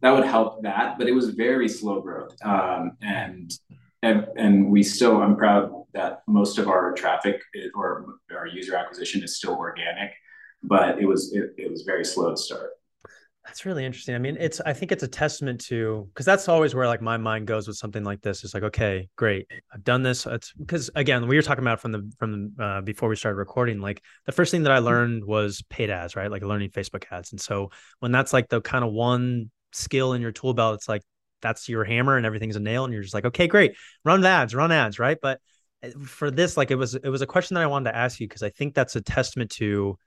that 0.01 0.11
would 0.11 0.25
help 0.25 0.63
that 0.63 0.97
but 0.97 1.07
it 1.07 1.11
was 1.11 1.31
very 1.31 1.67
slow 1.67 2.01
growth. 2.01 2.33
Um, 2.45 2.97
and 3.01 3.51
and 4.01 4.25
and 4.37 4.71
we 4.71 4.81
still 4.81 5.21
i'm 5.21 5.35
proud 5.35 5.71
that 5.93 6.21
most 6.27 6.57
of 6.57 6.69
our 6.69 6.93
traffic 6.93 7.41
or 7.75 8.15
our 8.31 8.47
user 8.47 8.75
acquisition 8.77 9.21
is 9.21 9.35
still 9.35 9.55
organic 9.55 10.11
but 10.63 10.99
it 10.99 11.05
was 11.05 11.33
it, 11.33 11.53
it 11.57 11.69
was 11.69 11.81
very 11.81 12.05
slow 12.05 12.31
to 12.31 12.37
start 12.37 12.69
that's 13.45 13.65
really 13.65 13.85
interesting. 13.85 14.15
I 14.15 14.19
mean, 14.19 14.37
it's 14.39 14.59
I 14.61 14.73
think 14.73 14.91
it's 14.91 15.03
a 15.03 15.07
testament 15.07 15.61
to 15.65 16.07
because 16.13 16.25
that's 16.25 16.47
always 16.47 16.75
where 16.75 16.87
like 16.87 17.01
my 17.01 17.17
mind 17.17 17.47
goes 17.47 17.67
with 17.67 17.77
something 17.77 18.03
like 18.03 18.21
this. 18.21 18.43
It's 18.43 18.53
like, 18.53 18.63
okay, 18.63 19.09
great, 19.15 19.47
I've 19.73 19.83
done 19.83 20.03
this. 20.03 20.25
It's 20.25 20.53
because 20.53 20.89
again, 20.95 21.27
we 21.27 21.35
were 21.35 21.41
talking 21.41 21.63
about 21.63 21.79
from 21.79 21.91
the 21.91 22.11
from 22.19 22.53
uh, 22.59 22.81
before 22.81 23.09
we 23.09 23.15
started 23.15 23.37
recording. 23.37 23.79
Like 23.79 24.03
the 24.25 24.31
first 24.31 24.51
thing 24.51 24.63
that 24.63 24.71
I 24.71 24.79
learned 24.79 25.23
was 25.25 25.63
paid 25.69 25.89
ads, 25.89 26.15
right? 26.15 26.29
Like 26.29 26.43
learning 26.43 26.71
Facebook 26.71 27.05
ads. 27.11 27.31
And 27.31 27.41
so 27.41 27.71
when 27.99 28.11
that's 28.11 28.33
like 28.33 28.49
the 28.49 28.61
kind 28.61 28.83
of 28.83 28.91
one 28.91 29.49
skill 29.71 30.13
in 30.13 30.21
your 30.21 30.31
tool 30.31 30.53
belt, 30.53 30.75
it's 30.75 30.89
like 30.89 31.01
that's 31.41 31.69
your 31.69 31.83
hammer 31.83 32.17
and 32.17 32.25
everything's 32.25 32.55
a 32.55 32.59
nail, 32.59 32.83
and 32.83 32.93
you're 32.93 33.03
just 33.03 33.15
like, 33.15 33.25
okay, 33.25 33.47
great, 33.47 33.75
run 34.03 34.23
ads, 34.25 34.53
run 34.53 34.71
ads, 34.71 34.99
right? 34.99 35.17
But 35.19 35.39
eh, 35.81 35.91
for 36.05 36.29
this, 36.29 36.57
like 36.57 36.71
it 36.71 36.75
was 36.75 36.93
it 36.93 37.09
was 37.09 37.21
a 37.21 37.27
question 37.27 37.55
that 37.55 37.63
I 37.63 37.67
wanted 37.67 37.91
to 37.91 37.97
ask 37.97 38.19
you 38.19 38.27
because 38.27 38.43
I 38.43 38.49
think 38.49 38.75
that's 38.75 38.95
a 38.95 39.01
testament 39.01 39.49
to 39.51 39.97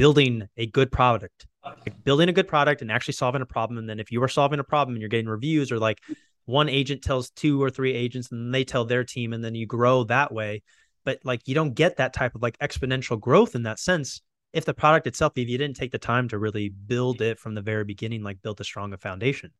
building 0.00 0.48
a 0.56 0.66
good 0.66 0.90
product 0.90 1.46
like 1.64 2.04
building 2.04 2.28
a 2.28 2.32
good 2.32 2.48
product 2.48 2.82
and 2.82 2.90
actually 2.90 3.14
solving 3.14 3.42
a 3.42 3.46
problem. 3.46 3.78
And 3.78 3.88
then 3.88 4.00
if 4.00 4.10
you 4.10 4.22
are 4.22 4.28
solving 4.28 4.60
a 4.60 4.64
problem 4.64 4.94
and 4.94 5.02
you're 5.02 5.08
getting 5.08 5.28
reviews 5.28 5.70
or 5.70 5.78
like 5.78 5.98
one 6.46 6.68
agent 6.68 7.02
tells 7.02 7.30
two 7.30 7.62
or 7.62 7.70
three 7.70 7.92
agents 7.92 8.32
and 8.32 8.54
they 8.54 8.64
tell 8.64 8.84
their 8.84 9.04
team 9.04 9.32
and 9.32 9.44
then 9.44 9.54
you 9.54 9.66
grow 9.66 10.04
that 10.04 10.32
way. 10.32 10.62
But 11.04 11.20
like 11.24 11.46
you 11.46 11.54
don't 11.54 11.74
get 11.74 11.96
that 11.96 12.12
type 12.12 12.34
of 12.34 12.42
like 12.42 12.58
exponential 12.58 13.20
growth 13.20 13.54
in 13.54 13.64
that 13.64 13.78
sense 13.78 14.22
if 14.52 14.64
the 14.64 14.74
product 14.74 15.06
itself, 15.06 15.34
if 15.36 15.48
you 15.48 15.58
didn't 15.58 15.76
take 15.76 15.92
the 15.92 15.98
time 15.98 16.28
to 16.28 16.38
really 16.38 16.70
build 16.70 17.20
it 17.20 17.38
from 17.38 17.54
the 17.54 17.62
very 17.62 17.84
beginning, 17.84 18.22
like 18.22 18.42
build 18.42 18.60
a 18.60 18.64
stronger 18.64 18.96
foundation. 18.96 19.52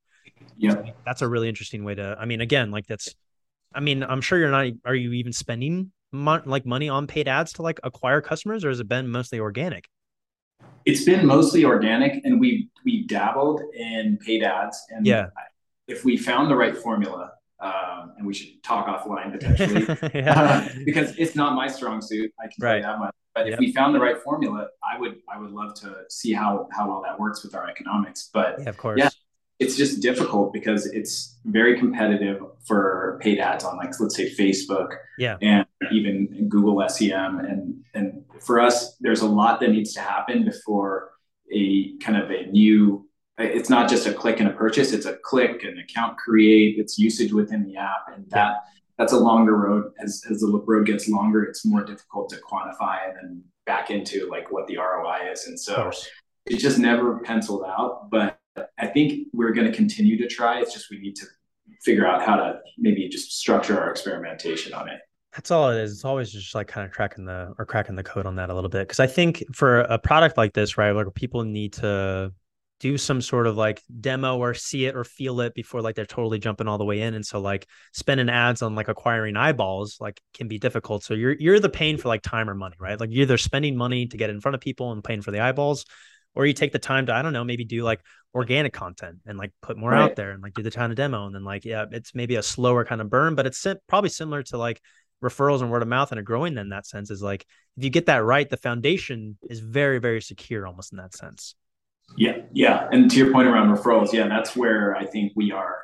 Yeah. 0.57 0.83
That's 1.05 1.23
a 1.23 1.29
really 1.29 1.49
interesting 1.49 1.85
way 1.85 1.95
to, 1.95 2.17
I 2.19 2.25
mean, 2.25 2.41
again, 2.41 2.71
like 2.71 2.87
that's, 2.87 3.15
I 3.73 3.81
mean, 3.81 4.03
I'm 4.03 4.21
sure 4.21 4.39
you're 4.39 4.51
not, 4.51 4.67
are 4.85 4.95
you 4.95 5.13
even 5.13 5.33
spending 5.33 5.93
mon- 6.13 6.43
like 6.45 6.67
money 6.67 6.89
on 6.89 7.07
paid 7.07 7.29
ads 7.29 7.53
to 7.55 7.63
like 7.63 7.79
acquire 7.85 8.21
customers 8.21 8.65
or 8.65 8.71
has 8.71 8.81
it 8.81 8.89
been 8.89 9.09
mostly 9.09 9.39
organic? 9.39 9.89
It's 10.85 11.05
been 11.05 11.27
mostly 11.27 11.65
organic 11.65 12.25
and 12.25 12.41
we 12.41 12.69
we 12.85 13.07
dabbled 13.07 13.63
in 13.75 14.19
paid 14.25 14.43
ads 14.43 14.81
and 14.91 15.07
yeah 15.07 15.29
if 15.87 16.05
we 16.05 16.17
found 16.17 16.51
the 16.51 16.57
right 16.57 16.77
formula 16.77 17.33
um, 17.61 18.15
and 18.17 18.27
we 18.27 18.33
should 18.33 18.63
talk 18.63 18.87
offline 18.87 19.33
potentially 19.33 19.85
yeah. 20.15 20.41
uh, 20.41 20.69
because 20.85 21.15
it's 21.19 21.35
not 21.35 21.55
my 21.55 21.69
strong 21.69 22.01
suit 22.01 22.33
i 22.41 22.45
can 22.45 22.55
right. 22.61 22.83
tell 22.83 22.93
that 22.93 22.99
much 22.99 23.15
but 23.35 23.47
yep. 23.47 23.55
if 23.55 23.59
we 23.59 23.73
found 23.73 23.95
the 23.95 24.01
right 24.01 24.19
formula 24.19 24.69
i 24.83 24.99
would 24.99 25.19
i 25.33 25.39
would 25.39 25.51
love 25.51 25.75
to 25.75 25.95
see 26.09 26.33
how 26.33 26.69
how 26.73 26.89
well 26.89 27.03
that 27.03 27.19
works 27.19 27.43
with 27.43 27.55
our 27.55 27.69
economics 27.69 28.31
but 28.33 28.57
yeah, 28.61 28.69
of 28.69 28.77
course 28.77 28.99
yeah 28.99 29.11
it's 29.61 29.77
just 29.77 30.01
difficult 30.01 30.55
because 30.55 30.87
it's 30.87 31.37
very 31.45 31.79
competitive 31.79 32.43
for 32.65 33.19
paid 33.21 33.39
ads 33.39 33.63
on 33.63 33.77
like 33.77 33.93
let's 34.01 34.17
say 34.17 34.35
Facebook 34.35 34.97
yeah. 35.19 35.37
and 35.43 35.67
even 35.93 36.49
Google 36.49 36.83
SEM 36.89 37.39
and 37.41 37.85
and 37.95 38.25
for 38.41 38.61
us 38.61 38.97
there's 39.01 39.21
a 39.21 39.27
lot 39.27 39.61
that 39.61 39.71
needs 39.71 39.93
to 39.93 40.01
happen 40.01 40.45
before 40.45 41.13
a 41.53 41.97
kind 41.99 42.17
of 42.17 42.31
a 42.31 42.47
new 42.47 43.07
it's 43.39 43.71
not 43.71 43.89
just 43.89 44.07
a 44.07 44.13
click 44.13 44.41
and 44.41 44.49
a 44.49 44.53
purchase 44.53 44.93
it's 44.93 45.07
a 45.07 45.17
click 45.25 45.65
and 45.65 45.79
account 45.79 46.17
create 46.19 46.79
it's 46.79 46.99
usage 46.99 47.33
within 47.33 47.65
the 47.65 47.77
app 47.77 48.07
and 48.15 48.29
that 48.31 48.57
that's 48.99 49.15
a 49.15 49.19
longer 49.19 49.57
road 49.57 49.93
as, 50.03 50.23
as 50.31 50.41
the 50.41 50.63
road 50.67 50.87
gets 50.87 51.09
longer 51.09 51.45
it's 51.45 51.65
more 51.65 51.83
difficult 51.85 52.29
to 52.29 52.37
quantify 52.37 53.09
and 53.09 53.17
then 53.17 53.45
back 53.67 53.91
into 53.91 54.29
like 54.29 54.51
what 54.51 54.67
the 54.67 54.77
ROI 54.77 55.31
is 55.33 55.47
and 55.47 55.59
so 55.59 55.91
it 56.47 56.57
just 56.57 56.79
never 56.79 57.19
penciled 57.21 57.65
out 57.65 58.11
but 58.11 58.41
I 58.79 58.87
think 58.87 59.29
we're 59.33 59.53
going 59.53 59.71
to 59.71 59.77
continue 59.77 60.17
to 60.19 60.27
try. 60.27 60.61
It's 60.61 60.73
just 60.73 60.91
we 60.91 60.99
need 60.99 61.17
to 61.17 61.27
figure 61.83 62.07
out 62.07 62.23
how 62.23 62.37
to 62.37 62.61
maybe 62.79 63.09
just 63.09 63.39
structure 63.39 63.81
our 63.81 63.91
experimentation 63.91 64.75
on 64.75 64.89
it. 64.89 65.01
That's 65.35 65.51
all 65.51 65.71
it 65.71 65.81
is. 65.81 65.93
It's 65.93 66.05
always 66.05 66.33
just 66.33 66.55
like 66.55 66.67
kind 66.67 66.87
of 66.87 66.93
cracking 66.93 67.25
the 67.25 67.55
or 67.59 67.65
cracking 67.65 67.95
the 67.95 68.03
code 68.03 68.27
on 68.27 68.37
that 68.37 68.51
a 68.51 68.55
little 68.55 68.71
bit. 68.71 68.89
Cause 68.89 69.01
I 69.01 69.07
think 69.07 69.45
for 69.55 69.81
a 69.81 69.99
product 69.99 70.37
like 70.37 70.53
this, 70.53 70.77
right, 70.77 70.91
like 70.91 71.15
people 71.15 71.45
need 71.45 71.75
to 71.75 72.33
do 72.81 72.97
some 72.97 73.21
sort 73.21 73.47
of 73.47 73.57
like 73.57 73.83
demo 74.01 74.39
or 74.39 74.55
see 74.55 74.87
it 74.87 74.97
or 74.97 75.05
feel 75.05 75.41
it 75.41 75.55
before 75.55 75.83
like 75.83 75.95
they're 75.95 76.07
totally 76.07 76.39
jumping 76.39 76.67
all 76.67 76.79
the 76.79 76.85
way 76.85 77.03
in 77.03 77.15
and 77.15 77.25
so 77.25 77.39
like 77.39 77.67
spending 77.93 78.31
ads 78.31 78.63
on 78.63 78.75
like 78.75 78.89
acquiring 78.89 79.37
eyeballs 79.37 79.99
like 80.01 80.19
can 80.33 80.49
be 80.49 80.59
difficult 80.59 81.05
so 81.05 81.13
you're 81.13 81.37
you're 81.39 81.61
the 81.61 81.69
paying 81.69 81.99
for 81.99 82.09
like 82.09 82.23
time 82.23 82.49
or 82.49 82.55
money 82.55 82.75
right 82.81 82.99
like 82.99 83.11
you're 83.13 83.23
either 83.23 83.37
spending 83.37 83.77
money 83.77 84.07
to 84.07 84.17
get 84.17 84.31
in 84.31 84.41
front 84.41 84.55
of 84.55 84.63
people 84.63 84.93
and 84.93 85.05
paying 85.05 85.21
for 85.21 85.31
the 85.31 85.41
eyeballs 85.41 85.85
or 86.35 86.47
you 86.47 86.55
take 86.55 86.73
the 86.73 86.79
time 86.79 87.05
to 87.05 87.15
i 87.15 87.21
don't 87.21 87.35
know 87.35 87.45
maybe 87.45 87.67
do 87.67 87.83
like 87.83 88.01
organic 88.35 88.73
content 88.73 89.19
and 89.27 89.37
like 89.37 89.53
put 89.61 89.77
more 89.77 89.91
right. 89.91 90.01
out 90.01 90.17
there 90.17 90.31
and 90.31 90.43
like 90.43 90.55
do 90.55 90.63
the 90.63 90.71
kind 90.71 90.91
of 90.91 90.97
demo 90.97 91.27
and 91.27 91.35
then 91.35 91.45
like 91.45 91.67
yeah 91.67 91.85
it's 91.91 92.15
maybe 92.15 92.37
a 92.37 92.43
slower 92.43 92.85
kind 92.85 93.03
of 93.03 93.11
burn 93.11 93.35
but 93.35 93.47
it's 93.47 93.67
probably 93.89 94.11
similar 94.11 94.43
to 94.43 94.57
like 94.57 94.81
referrals 95.23 95.61
and 95.61 95.71
word 95.71 95.83
of 95.83 95.89
mouth 95.89 96.11
and 96.11 96.19
are 96.19 96.25
growing 96.25 96.57
in 96.57 96.71
that 96.71 96.87
sense 96.87 97.11
is 97.11 97.23
like 97.23 97.47
if 97.77 97.85
you 97.85 97.91
get 97.91 98.07
that 98.07 98.25
right 98.25 98.49
the 98.49 98.57
foundation 98.57 99.37
is 99.49 99.61
very 99.61 99.99
very 99.99 100.21
secure 100.21 100.67
almost 100.67 100.93
in 100.93 100.99
that 100.99 101.15
sense 101.15 101.55
yeah, 102.17 102.39
yeah. 102.53 102.89
And 102.93 103.11
to 103.11 103.17
your 103.17 103.33
point 103.33 103.49
around 103.49 103.77
referrals, 103.77 104.13
yeah, 104.13 104.29
that's 104.29 104.57
where 104.57 104.97
I 104.97 105.07
think 105.07 105.33
we 105.37 105.53
are 105.53 105.79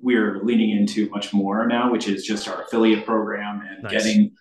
we're 0.00 0.40
leaning 0.44 0.70
into 0.70 1.10
much 1.10 1.32
more 1.32 1.66
now, 1.66 1.90
which 1.90 2.06
is 2.06 2.24
just 2.24 2.46
our 2.46 2.62
affiliate 2.62 3.04
program 3.04 3.60
and 3.68 3.82
nice. 3.82 3.92
getting 3.92 4.32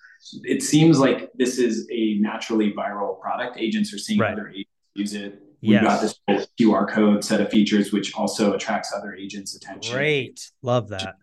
it 0.43 0.63
seems 0.63 0.99
like 0.99 1.31
this 1.35 1.57
is 1.57 1.87
a 1.91 2.15
naturally 2.19 2.71
viral 2.71 3.19
product. 3.19 3.57
Agents 3.57 3.93
are 3.93 3.97
seeing 3.97 4.19
right. 4.19 4.33
other 4.33 4.47
agents 4.49 4.69
use 4.93 5.13
it. 5.13 5.41
We've 5.61 5.71
yes. 5.71 5.83
got 5.83 6.01
this 6.27 6.47
QR 6.59 6.89
code 6.89 7.23
set 7.23 7.41
of 7.41 7.49
features, 7.49 7.91
which 7.91 8.13
also 8.15 8.53
attracts 8.53 8.93
other 8.95 9.15
agents' 9.15 9.55
attention. 9.55 9.93
Great. 9.93 10.51
Love 10.61 10.89
that. 10.89 11.15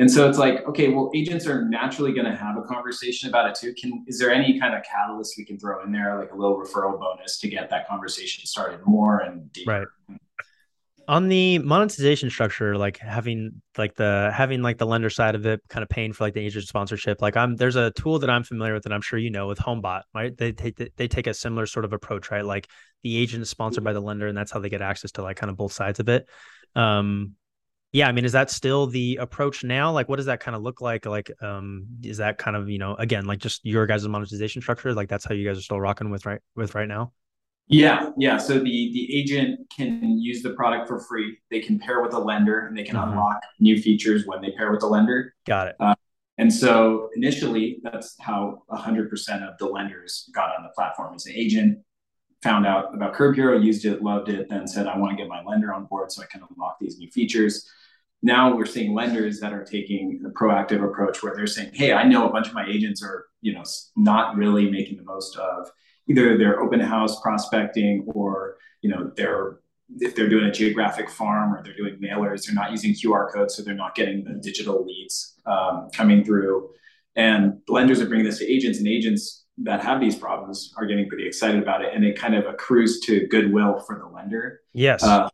And 0.00 0.10
so 0.10 0.26
it's 0.26 0.38
like, 0.38 0.66
okay, 0.66 0.88
well, 0.88 1.10
agents 1.14 1.46
are 1.46 1.62
naturally 1.68 2.14
going 2.14 2.24
to 2.24 2.34
have 2.34 2.56
a 2.56 2.62
conversation 2.62 3.28
about 3.28 3.50
it 3.50 3.54
too. 3.54 3.74
Can 3.74 4.02
is 4.06 4.18
there 4.18 4.32
any 4.32 4.58
kind 4.58 4.74
of 4.74 4.82
catalyst 4.82 5.34
we 5.36 5.44
can 5.44 5.58
throw 5.58 5.84
in 5.84 5.92
there, 5.92 6.18
like 6.18 6.32
a 6.32 6.34
little 6.34 6.58
referral 6.58 6.98
bonus 6.98 7.38
to 7.40 7.48
get 7.48 7.68
that 7.68 7.86
conversation 7.86 8.46
started 8.46 8.80
more 8.86 9.18
and 9.18 9.52
deeper? 9.52 9.70
Right. 10.08 10.18
On 11.06 11.28
the 11.28 11.58
monetization 11.58 12.30
structure, 12.30 12.78
like 12.78 12.96
having 12.96 13.60
like 13.76 13.94
the 13.94 14.32
having 14.34 14.62
like 14.62 14.78
the 14.78 14.86
lender 14.86 15.10
side 15.10 15.34
of 15.34 15.44
it, 15.44 15.60
kind 15.68 15.82
of 15.82 15.90
paying 15.90 16.14
for 16.14 16.24
like 16.24 16.32
the 16.32 16.40
agent 16.40 16.66
sponsorship. 16.66 17.20
Like 17.20 17.36
I'm 17.36 17.56
there's 17.56 17.76
a 17.76 17.90
tool 17.90 18.20
that 18.20 18.30
I'm 18.30 18.42
familiar 18.42 18.72
with, 18.72 18.86
and 18.86 18.94
I'm 18.94 19.02
sure 19.02 19.18
you 19.18 19.30
know 19.30 19.48
with 19.48 19.58
HomeBot, 19.58 20.02
right? 20.14 20.34
They 20.34 20.52
take 20.52 20.80
they 20.96 21.08
take 21.08 21.26
a 21.26 21.34
similar 21.34 21.66
sort 21.66 21.84
of 21.84 21.92
approach, 21.92 22.30
right? 22.30 22.44
Like 22.44 22.68
the 23.02 23.18
agent 23.18 23.42
is 23.42 23.50
sponsored 23.50 23.84
by 23.84 23.92
the 23.92 24.00
lender, 24.00 24.28
and 24.28 24.38
that's 24.38 24.50
how 24.50 24.60
they 24.60 24.70
get 24.70 24.80
access 24.80 25.12
to 25.12 25.22
like 25.22 25.36
kind 25.36 25.50
of 25.50 25.58
both 25.58 25.72
sides 25.72 26.00
of 26.00 26.08
it. 26.08 26.26
Um, 26.74 27.34
yeah 27.92 28.08
i 28.08 28.12
mean 28.12 28.24
is 28.24 28.32
that 28.32 28.50
still 28.50 28.86
the 28.86 29.16
approach 29.16 29.64
now? 29.64 29.92
Like 29.92 30.08
what 30.08 30.16
does 30.16 30.26
that 30.26 30.40
kind 30.40 30.56
of 30.56 30.62
look 30.62 30.80
like? 30.80 31.06
Like 31.06 31.30
um 31.42 31.86
is 32.02 32.18
that 32.18 32.38
kind 32.38 32.56
of 32.56 32.68
you 32.68 32.78
know 32.78 32.94
again 32.96 33.24
like 33.24 33.38
just 33.38 33.64
your 33.64 33.86
guys' 33.86 34.06
monetization 34.06 34.62
structure? 34.62 34.92
Like 34.94 35.08
that's 35.08 35.24
how 35.24 35.34
you 35.34 35.46
guys 35.46 35.58
are 35.58 35.62
still 35.62 35.80
rocking 35.80 36.10
with 36.10 36.26
right 36.26 36.40
with 36.56 36.74
right 36.74 36.88
now? 36.88 37.12
Yeah 37.68 38.10
yeah. 38.16 38.36
So 38.38 38.54
the 38.54 38.64
the 38.64 39.18
agent 39.18 39.60
can 39.74 40.18
use 40.18 40.42
the 40.42 40.50
product 40.50 40.88
for 40.88 41.00
free. 41.00 41.38
They 41.50 41.60
can 41.60 41.78
pair 41.78 42.02
with 42.02 42.14
a 42.14 42.18
lender 42.18 42.66
and 42.66 42.76
they 42.76 42.82
can 42.82 42.96
mm-hmm. 42.96 43.10
unlock 43.10 43.40
new 43.58 43.80
features 43.80 44.26
when 44.26 44.40
they 44.42 44.52
pair 44.52 44.70
with 44.70 44.80
the 44.80 44.88
lender. 44.88 45.34
Got 45.46 45.68
it. 45.68 45.76
Uh, 45.78 45.94
and 46.38 46.52
so 46.52 47.10
initially 47.14 47.80
that's 47.82 48.16
how 48.18 48.62
100% 48.70 49.10
of 49.46 49.58
the 49.58 49.66
lenders 49.66 50.30
got 50.34 50.56
on 50.56 50.62
the 50.62 50.70
platform. 50.70 51.14
As 51.14 51.26
an 51.26 51.34
agent 51.34 51.80
found 52.42 52.66
out 52.66 52.94
about 52.94 53.12
curb 53.12 53.34
hero 53.34 53.58
used 53.58 53.84
it 53.84 54.02
loved 54.02 54.28
it 54.28 54.48
then 54.48 54.66
said 54.66 54.86
i 54.86 54.96
want 54.96 55.10
to 55.10 55.16
get 55.16 55.28
my 55.28 55.42
lender 55.44 55.74
on 55.74 55.84
board 55.86 56.10
so 56.10 56.22
i 56.22 56.26
can 56.26 56.40
unlock 56.50 56.78
these 56.80 56.98
new 56.98 57.10
features 57.10 57.68
now 58.22 58.54
we're 58.54 58.66
seeing 58.66 58.94
lenders 58.94 59.40
that 59.40 59.52
are 59.52 59.64
taking 59.64 60.22
a 60.26 60.30
proactive 60.30 60.84
approach 60.84 61.22
where 61.22 61.34
they're 61.34 61.46
saying 61.46 61.70
hey 61.72 61.92
i 61.92 62.04
know 62.04 62.28
a 62.28 62.32
bunch 62.32 62.48
of 62.48 62.54
my 62.54 62.66
agents 62.66 63.02
are 63.02 63.26
you 63.40 63.52
know 63.52 63.64
not 63.96 64.36
really 64.36 64.70
making 64.70 64.96
the 64.96 65.04
most 65.04 65.36
of 65.36 65.70
either 66.08 66.36
their 66.36 66.60
open 66.60 66.80
house 66.80 67.20
prospecting 67.20 68.04
or 68.14 68.56
you 68.82 68.90
know 68.90 69.10
they're 69.16 69.60
if 69.98 70.14
they're 70.14 70.28
doing 70.28 70.44
a 70.44 70.52
geographic 70.52 71.10
farm 71.10 71.52
or 71.52 71.62
they're 71.64 71.76
doing 71.76 71.96
mailers 72.00 72.46
they're 72.46 72.54
not 72.54 72.70
using 72.70 72.92
qr 72.92 73.32
codes 73.32 73.56
so 73.56 73.62
they're 73.62 73.74
not 73.74 73.94
getting 73.94 74.22
the 74.24 74.34
digital 74.34 74.84
leads 74.84 75.30
um, 75.46 75.88
coming 75.92 76.24
through. 76.24 76.70
And 77.16 77.58
lenders 77.68 78.00
are 78.00 78.06
bringing 78.06 78.26
this 78.26 78.38
to 78.38 78.50
agents 78.50 78.78
and 78.78 78.88
agents 78.88 79.44
that 79.58 79.82
have 79.82 80.00
these 80.00 80.16
problems 80.16 80.72
are 80.76 80.86
getting 80.86 81.08
pretty 81.08 81.26
excited 81.26 81.60
about 81.60 81.84
it 81.84 81.92
and 81.94 82.04
it 82.04 82.18
kind 82.18 82.34
of 82.34 82.46
accrues 82.46 83.00
to 83.00 83.26
goodwill 83.26 83.80
for 83.80 83.98
the 83.98 84.06
lender. 84.06 84.60
Yes. 84.72 85.02
Uh, 85.02 85.28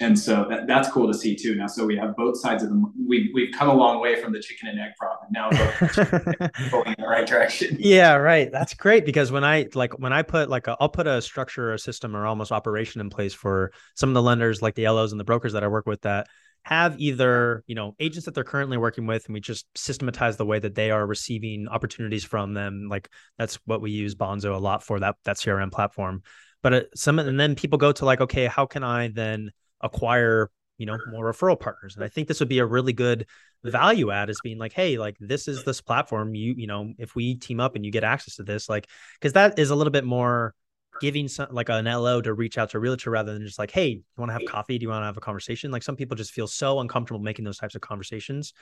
and 0.00 0.18
so 0.18 0.46
that, 0.48 0.66
that's 0.66 0.90
cool 0.90 1.06
to 1.10 1.16
see 1.16 1.34
too. 1.34 1.54
Now, 1.54 1.66
so 1.66 1.86
we 1.86 1.96
have 1.96 2.16
both 2.16 2.38
sides 2.38 2.62
of 2.62 2.68
them. 2.68 2.92
We 3.08 3.30
we've 3.34 3.52
come 3.52 3.68
a 3.68 3.74
long 3.74 4.00
way 4.00 4.20
from 4.20 4.32
the 4.32 4.40
chicken 4.40 4.68
and 4.68 4.78
egg 4.78 4.92
problem. 4.98 5.28
Now 5.30 5.50
going 6.70 6.88
in 6.88 6.94
the 6.98 7.06
right 7.08 7.26
direction. 7.26 7.76
Yeah, 7.78 8.14
right. 8.14 8.50
That's 8.52 8.74
great 8.74 9.06
because 9.06 9.32
when 9.32 9.44
I 9.44 9.68
like 9.74 9.98
when 9.98 10.12
I 10.12 10.22
put 10.22 10.50
like 10.50 10.68
i 10.68 10.76
will 10.78 10.88
put 10.88 11.06
a 11.06 11.22
structure, 11.22 11.70
or 11.70 11.74
a 11.74 11.78
system, 11.78 12.14
or 12.14 12.26
almost 12.26 12.52
operation 12.52 13.00
in 13.00 13.10
place 13.10 13.32
for 13.32 13.72
some 13.94 14.10
of 14.10 14.14
the 14.14 14.22
lenders, 14.22 14.60
like 14.60 14.74
the 14.74 14.88
LOs 14.88 15.12
and 15.12 15.20
the 15.20 15.24
brokers 15.24 15.54
that 15.54 15.64
I 15.64 15.68
work 15.68 15.86
with, 15.86 16.02
that 16.02 16.26
have 16.64 16.98
either 16.98 17.62
you 17.66 17.74
know 17.74 17.94
agents 17.98 18.26
that 18.26 18.34
they're 18.34 18.44
currently 18.44 18.76
working 18.76 19.06
with, 19.06 19.26
and 19.26 19.34
we 19.34 19.40
just 19.40 19.66
systematize 19.74 20.36
the 20.36 20.46
way 20.46 20.58
that 20.58 20.74
they 20.74 20.90
are 20.90 21.06
receiving 21.06 21.68
opportunities 21.68 22.24
from 22.24 22.52
them. 22.52 22.88
Like 22.90 23.08
that's 23.38 23.58
what 23.64 23.80
we 23.80 23.92
use 23.92 24.14
Bonzo 24.14 24.54
a 24.54 24.58
lot 24.58 24.82
for 24.82 25.00
that 25.00 25.16
that 25.24 25.36
CRM 25.36 25.72
platform. 25.72 26.22
But 26.62 26.72
uh, 26.74 26.82
some 26.94 27.18
and 27.18 27.38
then 27.38 27.54
people 27.54 27.78
go 27.78 27.92
to 27.92 28.04
like, 28.04 28.20
okay, 28.20 28.46
how 28.46 28.66
can 28.66 28.82
I 28.82 29.08
then 29.08 29.52
acquire 29.86 30.50
you 30.78 30.86
know 30.86 30.98
more 31.10 31.32
referral 31.32 31.58
partners. 31.58 31.94
And 31.94 32.04
i 32.04 32.08
think 32.08 32.28
this 32.28 32.40
would 32.40 32.48
be 32.48 32.58
a 32.58 32.66
really 32.66 32.92
good 32.92 33.26
value 33.64 34.10
add 34.10 34.30
is 34.30 34.40
being 34.44 34.58
like 34.58 34.72
hey 34.72 34.98
like 34.98 35.16
this 35.18 35.48
is 35.48 35.64
this 35.64 35.80
platform. 35.80 36.34
You 36.34 36.54
you 36.56 36.66
know 36.66 36.92
if 36.98 37.14
we 37.14 37.34
team 37.34 37.60
up 37.60 37.76
and 37.76 37.84
you 37.84 37.90
get 37.90 38.04
access 38.04 38.36
to 38.36 38.42
this 38.42 38.68
like 38.68 38.88
because 39.14 39.32
that 39.32 39.58
is 39.58 39.70
a 39.70 39.74
little 39.74 39.90
bit 39.90 40.04
more 40.04 40.54
giving 41.00 41.28
some 41.28 41.48
like 41.50 41.68
an 41.68 41.84
lo 41.84 42.22
to 42.22 42.32
reach 42.32 42.56
out 42.56 42.70
to 42.70 42.78
a 42.78 42.80
realtor 42.80 43.10
rather 43.10 43.32
than 43.32 43.42
just 43.42 43.58
like 43.58 43.70
hey 43.70 43.88
you 43.88 44.02
want 44.16 44.28
to 44.28 44.34
have 44.34 44.44
coffee? 44.46 44.78
Do 44.78 44.84
you 44.84 44.90
want 44.90 45.02
to 45.02 45.06
have 45.06 45.16
a 45.16 45.20
conversation? 45.20 45.70
Like 45.70 45.82
some 45.82 45.96
people 45.96 46.16
just 46.16 46.32
feel 46.32 46.46
so 46.46 46.80
uncomfortable 46.80 47.20
making 47.20 47.44
those 47.44 47.58
types 47.58 47.74
of 47.74 47.80
conversations. 47.80 48.52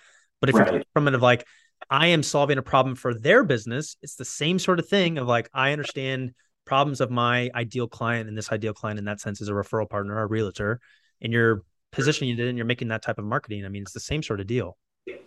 But 0.40 0.50
if 0.50 0.56
right. 0.56 0.72
you're 0.72 0.82
from 0.92 1.08
it 1.08 1.14
of 1.14 1.22
like 1.22 1.46
i 1.90 2.08
am 2.08 2.22
solving 2.22 2.58
a 2.58 2.62
problem 2.62 2.94
for 2.94 3.14
their 3.14 3.44
business 3.44 3.96
it's 4.02 4.16
the 4.16 4.24
same 4.24 4.58
sort 4.58 4.78
of 4.78 4.88
thing 4.88 5.18
of 5.18 5.26
like 5.26 5.48
i 5.52 5.72
understand 5.72 6.32
problems 6.64 7.00
of 7.00 7.10
my 7.10 7.50
ideal 7.54 7.87
client 7.87 8.28
and 8.28 8.37
this 8.37 8.50
ideal 8.50 8.72
client 8.72 8.98
in 8.98 9.04
that 9.04 9.20
sense 9.20 9.40
is 9.40 9.48
a 9.48 9.52
referral 9.52 9.88
partner 9.88 10.14
or 10.14 10.22
a 10.22 10.26
realtor 10.26 10.80
and 11.20 11.33
you're 11.33 11.62
positioning 11.92 12.38
it 12.38 12.46
and 12.46 12.59
you're 12.59 12.66
making 12.66 12.88
that 12.88 13.03
type 13.03 13.18
of 13.18 13.24
marketing. 13.24 13.64
I 13.64 13.68
mean, 13.68 13.83
it's 13.83 13.92
the 13.92 14.00
same 14.00 14.22
sort 14.22 14.40
of 14.40 14.46
deal. 14.46 14.77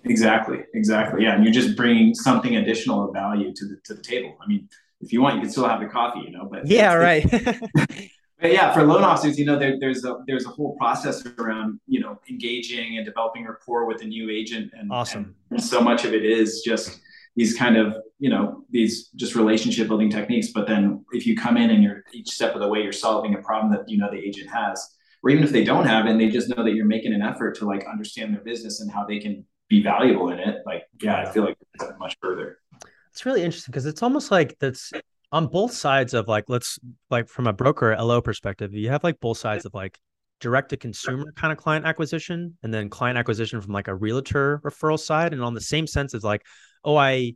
Exactly. 0.04 0.64
Exactly. 0.74 1.24
Yeah. 1.24 1.36
And 1.36 1.44
you're 1.44 1.54
just 1.54 1.76
bringing 1.76 2.14
something 2.14 2.58
additional 2.58 3.08
of 3.08 3.14
value 3.14 3.54
to 3.54 3.66
the, 3.66 3.78
to 3.86 3.94
the 3.94 4.02
table. 4.02 4.38
I 4.42 4.48
mean, 4.48 4.68
if 5.02 5.14
you 5.14 5.22
want, 5.22 5.36
you 5.36 5.42
can 5.42 5.50
still 5.50 5.68
have 5.68 5.80
the 5.80 5.88
coffee, 5.88 6.22
you 6.26 6.32
know, 6.32 6.48
but 6.52 6.66
yeah, 6.66 6.94
right. 6.94 7.30
but 8.42 8.52
yeah, 8.52 8.74
for 8.74 8.84
loan 8.84 9.04
officers, 9.04 9.38
you 9.38 9.46
know, 9.46 9.58
there, 9.60 9.78
there's 9.80 10.04
a, 10.06 10.18
there's 10.26 10.46
a 10.46 10.50
whole 10.50 10.76
process 10.78 11.24
around, 11.38 11.80
you 11.88 12.00
know, 12.00 12.20
engaging 12.30 12.98
and 12.98 13.06
developing 13.06 13.46
rapport 13.46 13.86
with 13.86 14.02
a 14.02 14.06
new 14.06 14.30
agent. 14.30 14.72
And, 14.76 14.92
awesome. 14.92 15.36
And 15.52 15.62
so 15.64 15.82
much 15.82 16.04
of 16.04 16.14
it 16.14 16.26
is 16.26 16.64
just 16.66 17.00
these 17.36 17.56
kind 17.56 17.78
of, 17.78 17.94
you 18.18 18.32
know, 18.32 18.64
these 18.72 19.10
just 19.16 19.36
relationship 19.36 19.88
building 19.88 20.10
techniques. 20.10 20.48
But 20.54 20.68
then 20.68 21.06
if 21.12 21.28
you 21.28 21.38
come 21.38 21.58
in 21.58 21.70
and 21.70 21.84
you're 21.84 22.04
each 22.12 22.32
step 22.32 22.56
of 22.56 22.62
the 22.62 22.68
way, 22.68 22.82
you're 22.82 22.92
solving 22.92 23.36
a 23.36 23.42
problem 23.44 23.72
that, 23.74 23.88
you 23.88 24.00
know, 24.00 24.10
the 24.10 24.18
agent 24.18 24.50
has, 24.50 24.97
or 25.24 25.30
even 25.30 25.44
if 25.44 25.52
they 25.52 25.64
don't 25.64 25.86
have 25.86 26.06
it 26.06 26.12
and 26.12 26.20
they 26.20 26.30
just 26.30 26.50
know 26.50 26.64
that 26.64 26.74
you're 26.74 26.86
making 26.86 27.14
an 27.14 27.22
effort 27.22 27.58
to 27.58 27.66
like 27.66 27.86
understand 27.88 28.34
their 28.34 28.42
business 28.42 28.82
and 28.82 28.92
how 28.92 29.06
they 29.06 29.20
can 29.20 29.46
be 29.70 29.84
valuable 29.84 30.30
in 30.30 30.40
it 30.40 30.58
like 30.66 30.84
yeah 31.02 31.18
i 31.18 31.32
feel 31.32 31.44
like 31.44 31.58
much 32.00 32.16
further. 32.22 32.60
It's 33.12 33.26
really 33.26 33.44
interesting 33.44 33.72
because 33.72 33.86
it's 33.86 34.04
almost 34.04 34.32
like 34.32 34.58
that's 34.60 34.92
on 35.32 35.48
both 35.48 35.74
sides 35.74 36.14
of 36.14 36.28
like 36.28 36.46
let's 36.48 36.80
like 37.10 37.28
from 37.28 37.48
a 37.48 37.54
broker 37.54 37.96
lo 38.00 38.22
perspective 38.22 38.74
you 38.74 38.90
have 38.90 39.04
like 39.04 39.20
both 39.20 39.38
sides 39.38 39.66
of 39.66 39.74
like 39.74 39.98
direct 40.40 40.70
to 40.70 40.78
consumer 40.78 41.34
kind 41.36 41.52
of 41.52 41.58
client 41.58 41.86
acquisition 41.86 42.58
and 42.64 42.74
then 42.74 42.90
client 42.90 43.18
acquisition 43.18 43.60
from 43.60 43.74
like 43.74 43.88
a 43.88 43.96
realtor 43.96 44.62
referral 44.64 45.00
side. 45.00 45.34
And 45.34 45.42
on 45.42 45.56
the 45.56 45.62
same 45.62 45.88
sense 45.88 46.14
it's 46.14 46.24
like 46.24 46.44
oh 46.84 46.96
i 46.96 47.34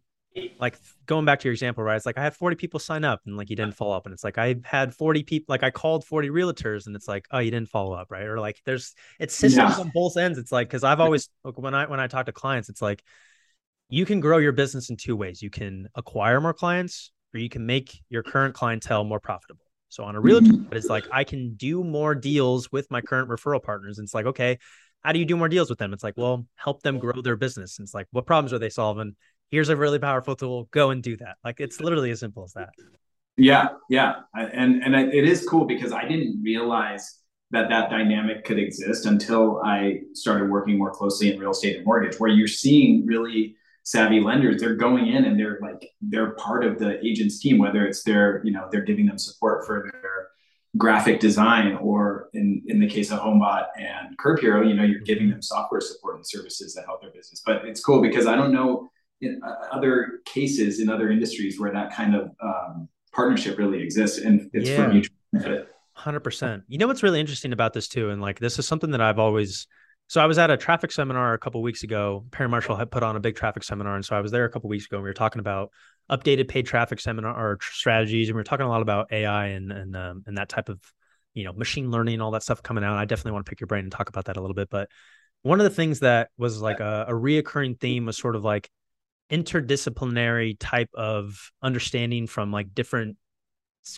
like 0.59 0.77
going 1.05 1.25
back 1.25 1.39
to 1.39 1.47
your 1.47 1.53
example, 1.53 1.83
right? 1.83 1.95
It's 1.95 2.05
like 2.05 2.17
I 2.17 2.23
had 2.23 2.35
40 2.35 2.55
people 2.55 2.79
sign 2.79 3.03
up 3.03 3.21
and 3.25 3.35
like 3.35 3.49
you 3.49 3.55
didn't 3.55 3.75
follow 3.75 3.95
up. 3.95 4.05
And 4.05 4.13
it's 4.13 4.23
like 4.23 4.37
I 4.37 4.55
had 4.63 4.93
40 4.93 5.23
people, 5.23 5.45
like 5.49 5.63
I 5.63 5.71
called 5.71 6.05
40 6.05 6.29
realtors 6.29 6.87
and 6.87 6.95
it's 6.95 7.07
like, 7.07 7.25
oh, 7.31 7.39
you 7.39 7.51
didn't 7.51 7.69
follow 7.69 7.93
up, 7.93 8.07
right? 8.09 8.23
Or 8.23 8.39
like 8.39 8.61
there's 8.65 8.93
it's 9.19 9.35
systems 9.35 9.75
yeah. 9.77 9.81
on 9.81 9.91
both 9.93 10.17
ends. 10.17 10.37
It's 10.37 10.51
like 10.51 10.67
because 10.67 10.83
I've 10.83 10.99
always 10.99 11.29
when 11.55 11.73
I 11.73 11.85
when 11.87 11.99
I 11.99 12.07
talk 12.07 12.27
to 12.27 12.31
clients, 12.31 12.69
it's 12.69 12.81
like 12.81 13.03
you 13.89 14.05
can 14.05 14.19
grow 14.21 14.37
your 14.37 14.53
business 14.53 14.89
in 14.89 14.97
two 14.97 15.15
ways. 15.15 15.41
You 15.41 15.49
can 15.49 15.89
acquire 15.95 16.39
more 16.39 16.53
clients 16.53 17.11
or 17.33 17.39
you 17.39 17.49
can 17.49 17.65
make 17.65 17.99
your 18.09 18.23
current 18.23 18.55
clientele 18.55 19.03
more 19.03 19.19
profitable. 19.19 19.65
So 19.89 20.05
on 20.05 20.15
a 20.15 20.21
realtor, 20.21 20.53
mm-hmm. 20.53 20.73
it's 20.73 20.87
like 20.87 21.05
I 21.11 21.25
can 21.25 21.55
do 21.55 21.83
more 21.83 22.15
deals 22.15 22.71
with 22.71 22.89
my 22.89 23.01
current 23.01 23.27
referral 23.27 23.61
partners. 23.61 23.97
And 23.97 24.05
it's 24.05 24.13
like, 24.13 24.27
okay, 24.27 24.57
how 25.01 25.11
do 25.11 25.19
you 25.19 25.25
do 25.25 25.35
more 25.35 25.49
deals 25.49 25.69
with 25.69 25.79
them? 25.79 25.91
It's 25.91 26.03
like, 26.03 26.13
well, 26.15 26.45
help 26.55 26.81
them 26.81 26.99
grow 26.99 27.21
their 27.21 27.35
business. 27.35 27.77
And 27.77 27.85
it's 27.85 27.93
like, 27.93 28.07
what 28.11 28.25
problems 28.25 28.53
are 28.53 28.59
they 28.59 28.69
solving? 28.69 29.15
Here's 29.51 29.69
a 29.69 29.75
really 29.75 29.99
powerful 29.99 30.35
tool 30.35 30.67
go 30.71 30.89
and 30.89 31.03
do 31.03 31.15
that. 31.17 31.37
Like 31.43 31.59
it's 31.59 31.79
literally 31.79 32.11
as 32.11 32.19
simple 32.19 32.43
as 32.43 32.53
that. 32.53 32.69
Yeah 33.37 33.69
yeah. 33.89 34.21
And 34.35 34.83
and 34.83 34.95
it 34.95 35.25
is 35.25 35.47
cool 35.47 35.65
because 35.65 35.91
i 35.91 36.07
didn't 36.07 36.41
realize 36.43 37.19
that 37.51 37.69
that 37.69 37.89
dynamic 37.89 38.45
could 38.45 38.59
exist 38.59 39.05
until 39.05 39.61
i 39.63 39.99
started 40.13 40.49
working 40.49 40.77
more 40.77 40.91
closely 40.91 41.31
in 41.31 41.39
real 41.39 41.51
estate 41.51 41.77
and 41.77 41.85
mortgage 41.85 42.19
where 42.19 42.29
you're 42.29 42.47
seeing 42.47 43.05
really 43.05 43.55
savvy 43.83 44.19
lenders 44.19 44.61
they're 44.61 44.75
going 44.75 45.07
in 45.07 45.25
and 45.25 45.39
they're 45.39 45.59
like 45.61 45.89
they're 46.01 46.31
part 46.31 46.63
of 46.63 46.77
the 46.79 47.03
agent's 47.05 47.39
team 47.39 47.57
whether 47.57 47.85
it's 47.85 48.03
their 48.03 48.41
you 48.45 48.51
know 48.51 48.67
they're 48.71 48.85
giving 48.85 49.05
them 49.05 49.17
support 49.17 49.65
for 49.65 49.89
their 49.91 50.27
graphic 50.77 51.19
design, 51.19 51.75
or 51.75 52.29
in 52.33 52.63
in 52.67 52.79
the 52.79 52.87
case 52.87 53.11
of 53.11 53.19
HomeBot 53.19 53.67
and 53.77 54.17
Curb 54.17 54.39
Hero, 54.39 54.65
you 54.65 54.73
know, 54.73 54.83
you're 54.83 55.01
giving 55.01 55.23
mm-hmm. 55.23 55.33
them 55.33 55.41
software 55.41 55.81
support 55.81 56.15
and 56.15 56.27
services 56.27 56.73
that 56.75 56.85
help 56.85 57.01
their 57.01 57.11
business. 57.11 57.41
But 57.45 57.65
it's 57.65 57.81
cool 57.81 58.01
because 58.01 58.27
I 58.27 58.35
don't 58.35 58.53
know 58.53 58.89
other 59.71 60.21
cases 60.25 60.79
in 60.79 60.89
other 60.89 61.09
industries 61.09 61.59
where 61.59 61.71
that 61.71 61.93
kind 61.93 62.15
of 62.15 62.31
um, 62.43 62.89
partnership 63.11 63.57
really 63.57 63.81
exists, 63.81 64.19
and 64.19 64.49
it's 64.53 64.69
yeah. 64.69 64.75
for 64.77 64.87
mutual 64.89 65.15
benefit. 65.31 65.67
Hundred 65.93 66.21
percent. 66.21 66.63
You 66.67 66.77
know 66.77 66.87
what's 66.87 67.03
really 67.03 67.19
interesting 67.19 67.53
about 67.53 67.73
this 67.73 67.87
too, 67.87 68.09
and 68.09 68.21
like 68.21 68.39
this 68.39 68.57
is 68.57 68.67
something 68.67 68.91
that 68.91 69.01
I've 69.01 69.19
always. 69.19 69.67
So 70.07 70.19
I 70.19 70.25
was 70.25 70.37
at 70.37 70.51
a 70.51 70.57
traffic 70.57 70.91
seminar 70.91 71.33
a 71.33 71.37
couple 71.37 71.61
weeks 71.61 71.83
ago. 71.83 72.25
Perry 72.31 72.49
Marshall 72.49 72.75
had 72.75 72.91
put 72.91 73.01
on 73.01 73.15
a 73.15 73.19
big 73.19 73.35
traffic 73.35 73.63
seminar, 73.63 73.95
and 73.95 74.03
so 74.03 74.15
I 74.15 74.21
was 74.21 74.31
there 74.31 74.45
a 74.45 74.49
couple 74.49 74.69
weeks 74.69 74.85
ago. 74.85 74.97
and 74.97 75.03
We 75.03 75.09
were 75.09 75.13
talking 75.13 75.39
about 75.39 75.71
updated 76.09 76.47
paid 76.47 76.65
traffic 76.65 76.99
seminar 76.99 77.33
or 77.33 77.57
strategies, 77.61 78.29
and 78.29 78.35
we 78.35 78.39
were 78.39 78.43
talking 78.43 78.65
a 78.65 78.69
lot 78.69 78.81
about 78.81 79.11
AI 79.11 79.47
and 79.47 79.71
and 79.71 79.95
um, 79.95 80.23
and 80.25 80.37
that 80.37 80.49
type 80.49 80.69
of 80.69 80.79
you 81.33 81.43
know 81.43 81.53
machine 81.53 81.91
learning, 81.91 82.15
and 82.15 82.23
all 82.23 82.31
that 82.31 82.43
stuff 82.43 82.63
coming 82.63 82.83
out. 82.83 82.97
I 82.97 83.05
definitely 83.05 83.33
want 83.33 83.45
to 83.45 83.49
pick 83.49 83.59
your 83.59 83.67
brain 83.67 83.83
and 83.83 83.91
talk 83.91 84.09
about 84.09 84.25
that 84.25 84.37
a 84.37 84.41
little 84.41 84.55
bit. 84.55 84.69
But 84.69 84.89
one 85.43 85.59
of 85.59 85.63
the 85.63 85.75
things 85.75 85.99
that 85.99 86.29
was 86.37 86.61
like 86.61 86.79
a, 86.79 87.05
a 87.07 87.13
reoccurring 87.13 87.79
theme 87.79 88.05
was 88.05 88.17
sort 88.17 88.35
of 88.35 88.43
like 88.43 88.69
interdisciplinary 89.31 90.57
type 90.59 90.89
of 90.93 91.51
understanding 91.61 92.27
from 92.27 92.51
like 92.51 92.73
different 92.75 93.17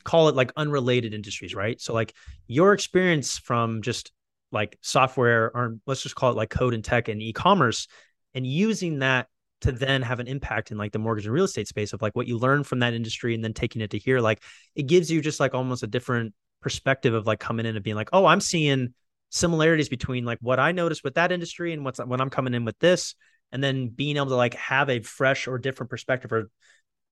call 0.04 0.30
it 0.30 0.36
like 0.36 0.52
unrelated 0.56 1.14
industries, 1.14 1.54
right? 1.54 1.80
So 1.82 1.94
like 1.94 2.14
your 2.48 2.74
experience 2.74 3.38
from 3.38 3.82
just 3.82 4.12
like 4.52 4.78
software 4.82 5.52
or 5.54 5.78
let's 5.88 6.04
just 6.04 6.16
call 6.16 6.32
it 6.32 6.38
like 6.38 6.50
code 6.50 6.74
and 6.74 6.84
tech 6.84 7.08
and 7.10 7.22
e-commerce 7.22 7.88
and 8.34 8.46
using 8.46 9.00
that 9.00 9.28
to 9.62 9.72
then 9.72 10.02
have 10.02 10.20
an 10.20 10.28
impact 10.28 10.72
in 10.72 10.78
like 10.78 10.92
the 10.92 11.00
mortgage 11.00 11.26
and 11.26 11.34
real 11.34 11.46
estate 11.46 11.68
space 11.68 11.94
of 11.94 12.02
like 12.02 12.16
what 12.16 12.28
you 12.28 12.38
learn 12.38 12.64
from 12.64 12.80
that 12.80 12.94
industry 12.94 13.34
and 13.34 13.44
then 13.44 13.54
taking 13.54 13.82
it 13.82 13.92
to 13.92 13.98
here 13.98 14.20
like 14.20 14.44
it 14.76 14.84
gives 14.84 15.10
you 15.10 15.22
just 15.22 15.40
like 15.40 15.54
almost 15.54 15.84
a 15.84 15.88
different 15.88 16.34
perspective 16.62 17.14
of 17.14 17.26
like 17.26 17.40
coming 17.40 17.66
in 17.66 17.76
and 17.76 17.84
being 17.84 17.96
like 17.96 18.10
oh 18.14 18.26
i'm 18.26 18.42
seeing 18.42 18.94
similarities 19.30 19.90
between 19.90 20.26
like 20.26 20.38
what 20.42 20.60
i 20.60 20.72
noticed 20.72 21.04
with 21.04 21.16
that 21.16 21.32
industry 21.32 21.74
and 21.74 21.84
what's 21.86 22.00
when 22.00 22.20
i'm 22.20 22.30
coming 22.30 22.54
in 22.54 22.66
with 22.66 22.78
this 22.80 23.16
and 23.54 23.64
then 23.64 23.88
being 23.88 24.18
able 24.18 24.26
to 24.26 24.36
like 24.36 24.56
have 24.56 24.90
a 24.90 25.00
fresh 25.02 25.48
or 25.48 25.58
different 25.60 25.92
perspective 25.92 26.34
or 26.34 26.50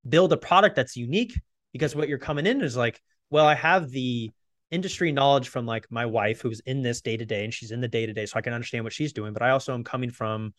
build 0.08 0.34
a 0.34 0.38
product 0.38 0.76
that's 0.76 0.98
unique 0.98 1.40
because 1.72 1.96
what 1.96 2.10
you're 2.10 2.18
coming 2.18 2.48
in 2.48 2.62
is 2.62 2.76
like, 2.76 3.00
well, 3.30 3.46
I 3.46 3.54
have 3.54 3.90
the 3.92 4.32
industry 4.72 5.12
knowledge 5.12 5.50
from 5.50 5.66
like 5.66 5.86
my 5.92 6.06
wife 6.06 6.42
who's 6.42 6.60
in 6.62 6.82
this 6.82 7.02
day 7.02 7.16
to 7.16 7.26
day 7.26 7.44
and 7.44 7.54
she's 7.54 7.72
in 7.72 7.80
the 7.80 7.88
day 7.88 8.08
to 8.08 8.14
day, 8.14 8.26
so 8.26 8.34
I 8.38 8.42
can 8.42 8.54
understand 8.54 8.84
what 8.84 8.92
she's 8.92 9.14
doing. 9.14 9.34
But 9.34 9.44
I 9.44 9.52
also 9.52 9.74
am 9.74 9.84
coming 9.84 10.10
from 10.10 10.54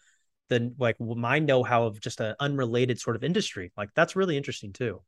the 0.49 0.73
like 0.79 1.01
my 1.01 1.41
know 1.41 1.65
how 1.65 1.85
of 1.85 2.01
just 2.01 2.21
an 2.21 2.37
unrelated 2.39 3.01
sort 3.01 3.17
of 3.17 3.25
industry. 3.25 3.73
Like 3.77 3.91
that's 3.95 4.15
really 4.15 4.37
interesting 4.37 4.73
too. 4.73 5.03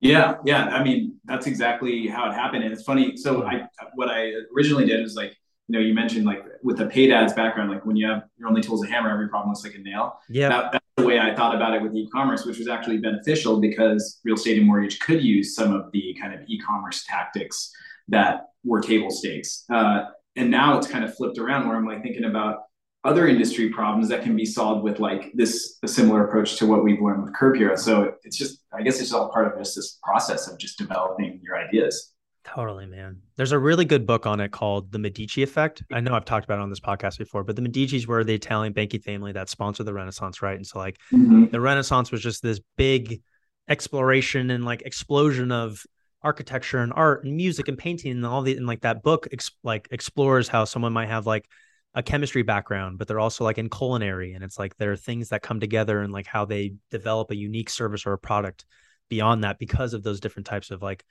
Yeah, 0.00 0.36
yeah. 0.44 0.64
I 0.64 0.82
mean, 0.82 1.18
that's 1.24 1.46
exactly 1.46 2.08
how 2.08 2.28
it 2.28 2.34
happened, 2.34 2.64
and 2.64 2.72
it's 2.72 2.82
funny. 2.82 3.16
So 3.16 3.42
hmm. 3.42 3.48
I, 3.48 3.66
what 3.94 4.08
I 4.08 4.32
originally 4.56 4.86
did 4.86 5.02
was 5.02 5.14
like, 5.14 5.36
you 5.70 5.78
know, 5.78 5.86
you 5.86 5.94
mentioned 5.94 6.26
like 6.26 6.42
with 6.64 6.78
the 6.78 6.86
paid 6.86 7.12
ads 7.12 7.32
background, 7.32 7.70
like 7.70 7.86
when 7.86 7.94
you 7.94 8.08
have 8.08 8.24
your 8.36 8.48
only 8.48 8.60
tool 8.60 8.74
is 8.74 8.88
a 8.88 8.92
hammer, 8.92 9.08
every 9.08 9.28
problem 9.28 9.50
looks 9.50 9.62
like 9.62 9.76
a 9.76 9.78
nail. 9.78 10.18
Yeah. 10.28 10.48
That, 10.48 10.72
that's 10.72 10.84
the 10.96 11.06
way 11.06 11.20
I 11.20 11.32
thought 11.32 11.54
about 11.54 11.74
it 11.74 11.80
with 11.80 11.94
e-commerce, 11.94 12.44
which 12.44 12.58
was 12.58 12.66
actually 12.66 12.98
beneficial 12.98 13.60
because 13.60 14.18
real 14.24 14.34
estate 14.34 14.58
and 14.58 14.66
mortgage 14.66 14.98
could 14.98 15.22
use 15.22 15.54
some 15.54 15.72
of 15.72 15.92
the 15.92 16.16
kind 16.20 16.34
of 16.34 16.40
e-commerce 16.48 17.04
tactics 17.08 17.70
that 18.08 18.46
were 18.64 18.80
table 18.80 19.10
stakes. 19.10 19.64
Uh, 19.72 20.06
and 20.34 20.50
now 20.50 20.76
it's 20.76 20.88
kind 20.88 21.04
of 21.04 21.14
flipped 21.14 21.38
around 21.38 21.68
where 21.68 21.76
I'm 21.76 21.86
like 21.86 22.02
thinking 22.02 22.24
about 22.24 22.62
other 23.04 23.28
industry 23.28 23.70
problems 23.70 24.08
that 24.08 24.24
can 24.24 24.34
be 24.34 24.44
solved 24.44 24.82
with 24.82 24.98
like 24.98 25.30
this 25.34 25.78
a 25.84 25.88
similar 25.88 26.26
approach 26.26 26.56
to 26.56 26.66
what 26.66 26.82
we've 26.82 27.00
learned 27.00 27.22
with 27.22 27.34
Curb 27.34 27.54
Hero. 27.54 27.76
So 27.76 28.14
it's 28.24 28.36
just, 28.36 28.64
I 28.72 28.82
guess 28.82 29.00
it's 29.00 29.12
all 29.12 29.30
part 29.30 29.46
of 29.46 29.56
just 29.56 29.76
this 29.76 30.00
process 30.02 30.50
of 30.50 30.58
just 30.58 30.78
developing 30.78 31.38
your 31.44 31.56
ideas. 31.56 32.12
Totally, 32.44 32.86
man. 32.86 33.20
There's 33.36 33.52
a 33.52 33.58
really 33.58 33.84
good 33.84 34.06
book 34.06 34.26
on 34.26 34.40
it 34.40 34.50
called 34.50 34.92
The 34.92 34.98
Medici 34.98 35.42
Effect. 35.42 35.82
I 35.92 36.00
know 36.00 36.14
I've 36.14 36.24
talked 36.24 36.44
about 36.44 36.58
it 36.58 36.62
on 36.62 36.70
this 36.70 36.80
podcast 36.80 37.18
before, 37.18 37.44
but 37.44 37.54
the 37.54 37.62
Medicis 37.62 38.06
were 38.06 38.24
the 38.24 38.34
Italian 38.34 38.72
banking 38.72 39.00
family 39.00 39.32
that 39.32 39.50
sponsored 39.50 39.86
the 39.86 39.92
Renaissance, 39.92 40.40
right? 40.40 40.56
And 40.56 40.66
so, 40.66 40.78
like, 40.78 40.98
mm-hmm. 41.12 41.46
the 41.46 41.60
Renaissance 41.60 42.10
was 42.10 42.22
just 42.22 42.42
this 42.42 42.60
big 42.76 43.20
exploration 43.68 44.50
and 44.50 44.64
like 44.64 44.82
explosion 44.82 45.52
of 45.52 45.84
architecture 46.22 46.78
and 46.78 46.92
art 46.94 47.24
and 47.24 47.36
music 47.36 47.68
and 47.68 47.78
painting 47.78 48.10
and 48.10 48.26
all 48.26 48.42
the 48.42 48.56
and 48.56 48.66
like 48.66 48.80
that 48.82 49.02
book 49.02 49.28
ex- 49.32 49.52
like 49.62 49.88
explores 49.90 50.48
how 50.48 50.64
someone 50.64 50.92
might 50.92 51.08
have 51.08 51.26
like 51.26 51.46
a 51.94 52.02
chemistry 52.02 52.42
background, 52.42 52.98
but 52.98 53.08
they're 53.08 53.20
also 53.20 53.44
like 53.44 53.58
in 53.58 53.68
culinary, 53.68 54.32
and 54.32 54.44
it's 54.44 54.58
like 54.58 54.76
there 54.76 54.92
are 54.92 54.96
things 54.96 55.28
that 55.28 55.42
come 55.42 55.60
together 55.60 56.00
and 56.00 56.12
like 56.12 56.26
how 56.26 56.44
they 56.44 56.74
develop 56.90 57.30
a 57.30 57.36
unique 57.36 57.70
service 57.70 58.06
or 58.06 58.12
a 58.12 58.18
product 58.18 58.64
beyond 59.08 59.44
that 59.44 59.58
because 59.58 59.92
of 59.92 60.02
those 60.02 60.20
different 60.20 60.46
types 60.46 60.70
of 60.70 60.82
like 60.82 61.04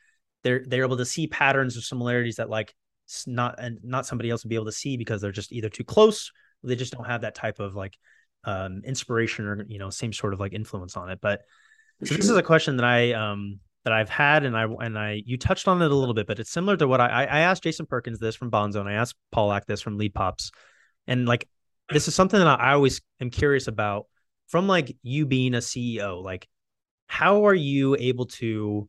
they're 0.44 0.64
they're 0.66 0.84
able 0.84 0.98
to 0.98 1.06
see 1.06 1.28
patterns 1.28 1.78
or 1.78 1.82
similarities 1.82 2.38
that 2.38 2.50
like 2.50 2.74
not 3.26 3.56
and 3.60 3.80
not 3.84 4.06
somebody 4.06 4.30
else 4.30 4.44
would 4.44 4.50
be 4.50 4.56
able 4.56 4.66
to 4.66 4.72
see 4.72 4.98
because 4.98 5.22
they're 5.22 5.32
just 5.32 5.52
either 5.52 5.70
too 5.70 5.84
close 5.84 6.32
or 6.64 6.68
they 6.70 6.76
just 6.76 6.94
don't 6.94 7.08
have 7.08 7.22
that 7.22 7.36
type 7.36 7.60
of 7.60 7.76
like 7.76 7.98
um 8.46 8.82
inspiration 8.86 9.46
or 9.46 9.66
you 9.68 9.80
know 9.80 9.90
same 9.90 10.14
sort 10.14 10.34
of 10.34 10.40
like 10.40 10.54
influence 10.54 10.96
on 10.96 11.10
it. 11.10 11.20
But 11.22 11.42
so 12.04 12.16
this 12.16 12.30
is 12.30 12.38
a 12.38 12.44
question 12.44 12.78
that 12.78 12.86
i 12.86 13.12
um 13.14 13.60
that 13.84 13.94
i've 13.94 14.10
had 14.10 14.46
and 14.46 14.58
i 14.58 14.64
and 14.64 14.98
i 14.98 15.22
you 15.26 15.38
touched 15.38 15.68
on 15.68 15.82
it 15.82 15.92
a 15.92 15.96
little 15.96 16.14
bit 16.14 16.28
but 16.28 16.40
it's 16.40 16.50
similar 16.50 16.78
to 16.78 16.88
what 16.88 17.02
i 17.02 17.26
i 17.26 17.40
asked 17.40 17.64
jason 17.64 17.86
perkins 17.86 18.20
this 18.20 18.36
from 18.36 18.52
bonzo 18.52 18.80
and 18.80 18.90
i 18.90 18.94
asked 18.94 19.16
paul 19.32 19.52
ack 19.52 19.66
this 19.66 19.82
from 19.82 19.98
lead 19.98 20.14
pops. 20.14 20.52
And 21.08 21.26
like 21.28 21.48
this 21.90 22.08
is 22.08 22.16
something 22.16 22.40
that 22.40 22.60
i 22.60 22.74
always 22.74 23.02
am 23.20 23.30
curious 23.30 23.68
about 23.68 24.06
from 24.48 24.68
like 24.68 24.96
you 25.02 25.26
being 25.26 25.56
a 25.56 25.58
ceo 25.58 26.24
like 26.24 26.48
how 27.08 27.48
are 27.48 27.56
you 27.56 27.96
able 28.00 28.28
to 28.28 28.88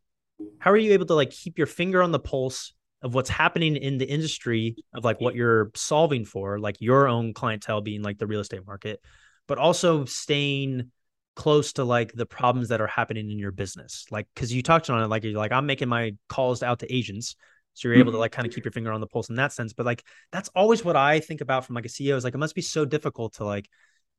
how 0.58 0.70
are 0.70 0.76
you 0.76 0.92
able 0.92 1.06
to 1.06 1.14
like 1.14 1.30
keep 1.30 1.58
your 1.58 1.66
finger 1.66 2.02
on 2.02 2.12
the 2.12 2.18
pulse 2.18 2.72
of 3.02 3.14
what's 3.14 3.30
happening 3.30 3.76
in 3.76 3.98
the 3.98 4.04
industry 4.04 4.76
of 4.94 5.04
like 5.04 5.20
what 5.20 5.34
you're 5.34 5.70
solving 5.74 6.24
for 6.24 6.58
like 6.58 6.76
your 6.80 7.08
own 7.08 7.32
clientele 7.32 7.80
being 7.80 8.02
like 8.02 8.18
the 8.18 8.26
real 8.26 8.40
estate 8.40 8.66
market 8.66 9.00
but 9.48 9.58
also 9.58 10.04
staying 10.04 10.90
close 11.34 11.72
to 11.72 11.84
like 11.84 12.12
the 12.12 12.26
problems 12.26 12.68
that 12.68 12.80
are 12.80 12.86
happening 12.86 13.30
in 13.30 13.38
your 13.38 13.52
business 13.52 14.04
like 14.10 14.26
because 14.34 14.52
you 14.52 14.62
touched 14.62 14.90
on 14.90 15.02
it 15.02 15.06
like 15.06 15.24
you're 15.24 15.32
like 15.32 15.52
i'm 15.52 15.66
making 15.66 15.88
my 15.88 16.12
calls 16.28 16.62
out 16.62 16.78
to 16.78 16.94
agents 16.94 17.36
so 17.72 17.88
you're 17.88 17.96
able 17.96 18.12
to 18.12 18.16
mm-hmm. 18.16 18.20
like 18.20 18.32
kind 18.32 18.46
of 18.46 18.52
keep 18.52 18.64
your 18.64 18.72
finger 18.72 18.92
on 18.92 19.00
the 19.00 19.06
pulse 19.06 19.30
in 19.30 19.36
that 19.36 19.52
sense 19.52 19.72
but 19.72 19.86
like 19.86 20.04
that's 20.32 20.50
always 20.54 20.84
what 20.84 20.96
i 20.96 21.20
think 21.20 21.40
about 21.40 21.64
from 21.64 21.74
like 21.74 21.86
a 21.86 21.88
ceo 21.88 22.16
is 22.16 22.24
like 22.24 22.34
it 22.34 22.38
must 22.38 22.54
be 22.54 22.60
so 22.60 22.84
difficult 22.84 23.34
to 23.34 23.44
like 23.44 23.68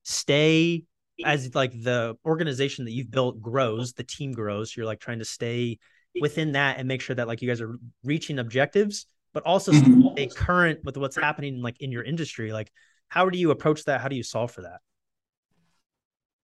stay 0.04 0.84
as 1.24 1.54
like 1.54 1.72
the 1.72 2.16
organization 2.26 2.86
that 2.86 2.92
you've 2.92 3.12
built 3.12 3.40
grows 3.40 3.94
the 3.94 4.04
team 4.04 4.32
grows 4.32 4.76
you're 4.76 4.86
like 4.86 5.00
trying 5.00 5.20
to 5.20 5.26
stay 5.26 5.78
within 6.20 6.54
that 6.54 6.78
and 6.78 6.88
make 6.88 7.02
sure 7.02 7.16
that 7.16 7.28
like 7.28 7.42
you 7.42 7.48
guys 7.48 7.62
are 7.62 7.78
reaching 8.04 8.40
objectives, 8.40 9.06
but 9.34 9.44
also 9.44 9.72
mm-hmm. 9.72 10.10
stay 10.14 10.28
current 10.28 10.80
with 10.84 10.98
what's 10.98 11.16
happening 11.16 11.62
like 11.62 11.80
in 11.82 11.92
your 11.92 12.04
industry. 12.04 12.52
Like, 12.52 12.72
how 13.08 13.30
do 13.30 13.38
you 13.38 13.52
approach 13.52 13.84
that? 13.86 14.02
How 14.02 14.08
do 14.08 14.16
you 14.16 14.24
solve 14.24 14.52
for 14.52 14.62
that? 14.64 14.80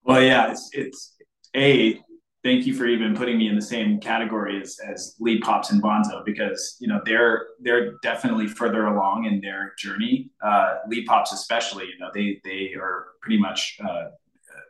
Well, 0.03 0.23
yeah, 0.23 0.51
it's 0.51 0.71
it's 0.73 1.17
a 1.57 2.01
thank 2.43 2.67
you 2.67 2.75
for 2.75 2.87
even 2.87 3.17
putting 3.17 3.39
me 3.39 3.49
in 3.49 3.57
the 3.57 3.63
same 3.63 3.99
category 3.99 4.61
as, 4.61 4.79
as 4.87 5.17
lead 5.19 5.41
pops 5.41 5.71
and 5.71 5.83
bonzo 5.83 6.25
because 6.25 6.77
you 6.79 6.87
know 6.87 7.01
they're 7.05 7.47
they're 7.61 7.95
definitely 8.03 8.47
further 8.47 8.87
along 8.87 9.25
in 9.25 9.41
their 9.41 9.73
journey 9.79 10.31
uh, 10.45 10.77
lead 10.89 11.07
pops 11.07 11.33
especially 11.33 11.87
you 11.87 11.99
know 11.99 12.11
they 12.15 12.41
they 12.45 12.75
are 12.79 13.07
pretty 13.23 13.39
much 13.39 13.79
uh, 13.83 14.05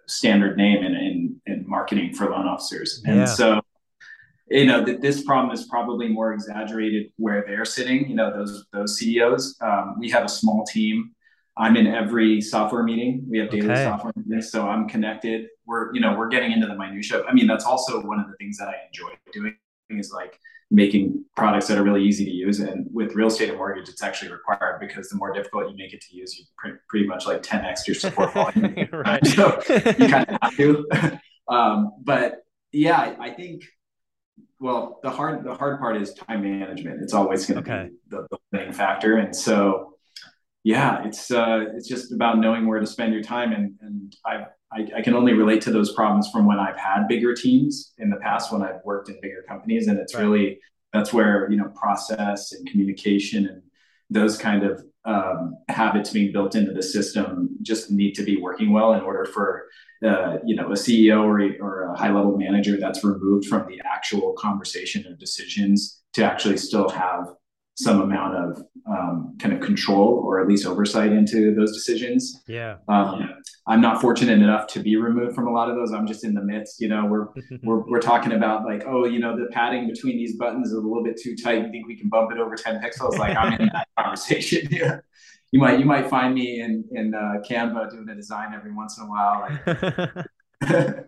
standard 0.07 0.57
name 0.57 0.85
in, 0.85 0.95
in 0.95 1.41
in 1.47 1.65
marketing 1.69 2.15
for 2.15 2.31
loan 2.31 2.47
officers 2.47 3.03
and 3.05 3.17
yeah. 3.17 3.25
so 3.25 3.61
you 4.49 4.67
know 4.67 4.85
that 4.85 5.01
this 5.01 5.23
problem 5.25 5.53
is 5.55 5.65
probably 5.65 6.09
more 6.09 6.33
exaggerated 6.33 7.11
where 7.17 7.45
they're 7.47 7.65
sitting 7.65 8.09
you 8.09 8.15
know 8.15 8.33
those 8.33 8.67
those 8.73 8.99
ceos 8.99 9.57
um, 9.61 9.97
we 9.99 10.11
have 10.11 10.25
a 10.25 10.29
small 10.29 10.65
team. 10.65 11.11
I'm 11.57 11.77
in 11.77 11.87
every 11.87 12.41
software 12.41 12.83
meeting. 12.83 13.25
We 13.29 13.39
have 13.39 13.49
daily 13.49 13.71
okay. 13.71 13.85
software 13.85 14.13
meetings 14.17 14.51
so 14.51 14.69
i'm 14.69 14.89
connected. 14.89 15.49
We're 15.67 15.95
you 15.95 16.01
know 16.01 16.17
we're 16.17 16.29
getting 16.29 16.53
into 16.53 16.67
the 16.67 16.75
minutia 16.75 17.25
i 17.29 17.33
mean 17.33 17.47
that's 17.47 17.65
also 17.65 18.03
one 18.03 18.21
of 18.21 18.27
the 18.27 18.37
things 18.37 18.59
that 18.59 18.69
i 18.69 18.75
enjoy 18.89 19.15
doing 19.33 19.57
is 19.91 20.13
like 20.13 20.39
making 20.71 21.25
products 21.37 21.69
that 21.69 21.79
are 21.79 21.83
really 21.83 22.03
easy 22.03 22.25
to 22.25 22.31
use. 22.31 22.59
And 22.59 22.87
with 22.93 23.15
real 23.15 23.29
estate 23.29 23.49
and 23.51 23.59
mortgage 23.59 23.89
it's 23.89 24.03
actually 24.03 24.33
required 24.33 24.81
because 24.81 25.09
the 25.09 25.17
more 25.17 25.33
difficult 25.33 25.71
you 25.71 25.77
make 25.77 25.93
it 25.93 26.01
to 26.01 26.17
use 26.17 26.37
you 26.39 26.45
pretty, 26.57 26.79
pretty 26.89 27.07
much 27.07 27.27
like 27.27 27.43
10x 27.43 27.87
your 27.87 27.95
support 27.95 28.33
volume. 28.35 28.89
Right. 28.93 29.25
So 29.35 29.61
you 29.69 30.09
kind 30.09 30.29
of 30.29 30.39
have 30.43 30.57
to. 30.57 30.87
Um, 31.47 31.93
but 32.03 32.45
yeah 32.73 33.15
i 33.21 33.31
think 33.31 33.65
well, 34.65 34.99
the 35.03 35.11
hard 35.11 35.45
the 35.45 35.53
hard 35.53 35.79
part 35.79 36.01
is 36.01 36.15
time 36.15 36.41
management. 36.41 37.03
It's 37.03 37.13
always 37.13 37.45
going 37.45 37.63
to 37.63 37.71
okay. 37.71 37.91
be 37.91 37.97
the, 38.09 38.27
the 38.31 38.39
main 38.51 38.73
factor, 38.73 39.19
and 39.19 39.37
so 39.37 39.99
yeah, 40.63 41.05
it's 41.05 41.31
uh, 41.31 41.67
it's 41.75 41.87
just 41.87 42.13
about 42.13 42.39
knowing 42.39 42.67
where 42.67 42.81
to 42.81 42.87
spend 42.87 43.13
your 43.13 43.23
time, 43.23 43.53
and 43.53 43.75
and 43.83 44.17
I, 44.25 44.47
I 44.73 44.89
I 44.97 45.03
can 45.03 45.13
only 45.13 45.35
relate 45.35 45.61
to 45.63 45.71
those 45.71 45.93
problems 45.93 46.31
from 46.31 46.47
when 46.47 46.59
I've 46.59 46.79
had 46.79 47.09
bigger 47.09 47.35
teams 47.35 47.93
in 47.99 48.09
the 48.09 48.17
past 48.17 48.51
when 48.51 48.63
I've 48.63 48.83
worked 48.87 49.11
in 49.11 49.21
bigger 49.21 49.45
companies, 49.47 49.87
and 49.87 49.99
it's 49.99 50.15
right. 50.15 50.23
really 50.23 50.59
that's 50.95 51.13
where 51.13 51.47
you 51.51 51.59
know 51.59 51.69
process 51.69 52.53
and 52.53 52.67
communication 52.67 53.47
and 53.47 53.63
those 54.09 54.39
kind 54.39 54.65
of 54.65 54.83
um, 55.05 55.57
habits 55.69 56.11
being 56.11 56.33
built 56.33 56.55
into 56.55 56.73
the 56.73 56.83
system 56.83 57.51
just 57.63 57.91
need 57.91 58.13
to 58.13 58.23
be 58.23 58.37
working 58.37 58.73
well 58.73 58.95
in 58.95 59.01
order 59.01 59.25
for 59.27 59.67
uh, 60.05 60.39
you 60.45 60.55
know 60.55 60.67
a 60.67 60.75
CEO 60.75 61.23
or 61.23 61.41
a, 61.41 61.59
or 61.59 61.83
a 61.83 61.97
high 61.97 62.11
level 62.11 62.37
manager 62.37 62.77
that's 62.79 63.05
removed 63.05 63.47
from 63.47 63.67
the 63.69 63.81
actual 63.85 64.33
conversation 64.35 65.07
or 65.07 65.15
decisions 65.17 66.03
to 66.13 66.25
actually 66.25 66.57
still 66.57 66.89
have 66.89 67.29
some 67.77 68.01
amount 68.01 68.37
of 68.37 68.63
um, 68.89 69.37
kind 69.41 69.53
of 69.53 69.61
control 69.61 70.23
or 70.25 70.41
at 70.41 70.47
least 70.47 70.67
oversight 70.67 71.11
into 71.11 71.55
those 71.55 71.73
decisions. 71.73 72.43
Yeah. 72.47 72.77
Um, 72.89 73.29
I'm 73.67 73.81
not 73.81 74.01
fortunate 74.01 74.41
enough 74.41 74.67
to 74.69 74.81
be 74.81 74.97
removed 74.97 75.35
from 75.35 75.49
a 75.49 75.53
lot 75.53 75.69
of 75.69 75.77
those. 75.77 75.93
I'm 75.93 76.07
just 76.07 76.25
in 76.25 76.35
the 76.35 76.43
midst. 76.43 76.81
You 76.81 76.89
know, 76.89 77.05
we're 77.07 77.29
we're 77.63 77.89
we're 77.89 78.01
talking 78.01 78.33
about 78.33 78.65
like, 78.65 78.85
oh, 78.87 79.07
you 79.07 79.19
know, 79.19 79.37
the 79.37 79.47
padding 79.51 79.89
between 79.89 80.17
these 80.17 80.37
buttons 80.37 80.69
is 80.69 80.75
a 80.75 80.81
little 80.81 81.03
bit 81.03 81.21
too 81.21 81.35
tight. 81.37 81.63
You 81.65 81.71
think 81.71 81.87
we 81.87 81.97
can 81.97 82.09
bump 82.09 82.31
it 82.33 82.39
over 82.39 82.55
10 82.55 82.81
pixels? 82.81 83.19
Like 83.19 83.37
I'm 83.37 83.55
in 83.61 83.71
that 83.73 83.89
conversation. 83.99 84.69
Yeah. 84.71 85.01
You 85.51 85.61
might 85.61 85.79
you 85.79 85.85
might 85.85 86.09
find 86.09 86.35
me 86.35 86.61
in 86.61 86.85
in 86.93 87.15
uh, 87.15 87.41
Canva 87.49 87.91
doing 87.91 88.09
a 88.09 88.15
design 88.15 88.53
every 88.55 88.73
once 88.73 88.99
in 88.99 89.05
a 89.05 89.09
while. 89.09 89.49
Like, 89.49 91.07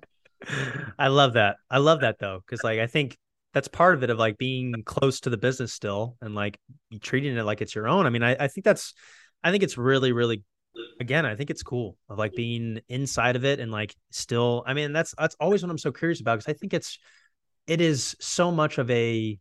I 0.98 1.08
love 1.08 1.32
that. 1.34 1.56
I 1.70 1.78
love 1.78 2.00
that 2.00 2.18
though, 2.18 2.42
because 2.46 2.62
like 2.62 2.78
I 2.78 2.86
think 2.86 3.18
that's 3.56 3.68
part 3.68 3.94
of 3.94 4.02
it 4.02 4.10
of 4.10 4.18
like 4.18 4.36
being 4.36 4.82
close 4.84 5.20
to 5.20 5.30
the 5.30 5.38
business 5.38 5.72
still 5.72 6.14
and 6.20 6.34
like 6.34 6.58
treating 7.00 7.34
it 7.38 7.42
like 7.42 7.62
it's 7.62 7.74
your 7.74 7.88
own. 7.88 8.04
I 8.04 8.10
mean, 8.10 8.22
I, 8.22 8.36
I 8.38 8.48
think 8.48 8.66
that's 8.66 8.92
I 9.42 9.50
think 9.50 9.62
it's 9.62 9.78
really, 9.78 10.12
really 10.12 10.44
again, 11.00 11.24
I 11.24 11.36
think 11.36 11.48
it's 11.48 11.62
cool 11.62 11.96
of 12.10 12.18
like 12.18 12.34
being 12.34 12.82
inside 12.90 13.34
of 13.34 13.46
it 13.46 13.58
and 13.58 13.72
like 13.72 13.96
still 14.10 14.62
I 14.66 14.74
mean, 14.74 14.92
that's 14.92 15.14
that's 15.16 15.36
always 15.40 15.62
what 15.62 15.70
I'm 15.70 15.78
so 15.78 15.90
curious 15.90 16.20
about 16.20 16.38
because 16.38 16.54
I 16.54 16.58
think 16.58 16.74
it's 16.74 16.98
it 17.66 17.80
is 17.80 18.14
so 18.20 18.52
much 18.52 18.76
of 18.76 18.90
a 18.90 19.38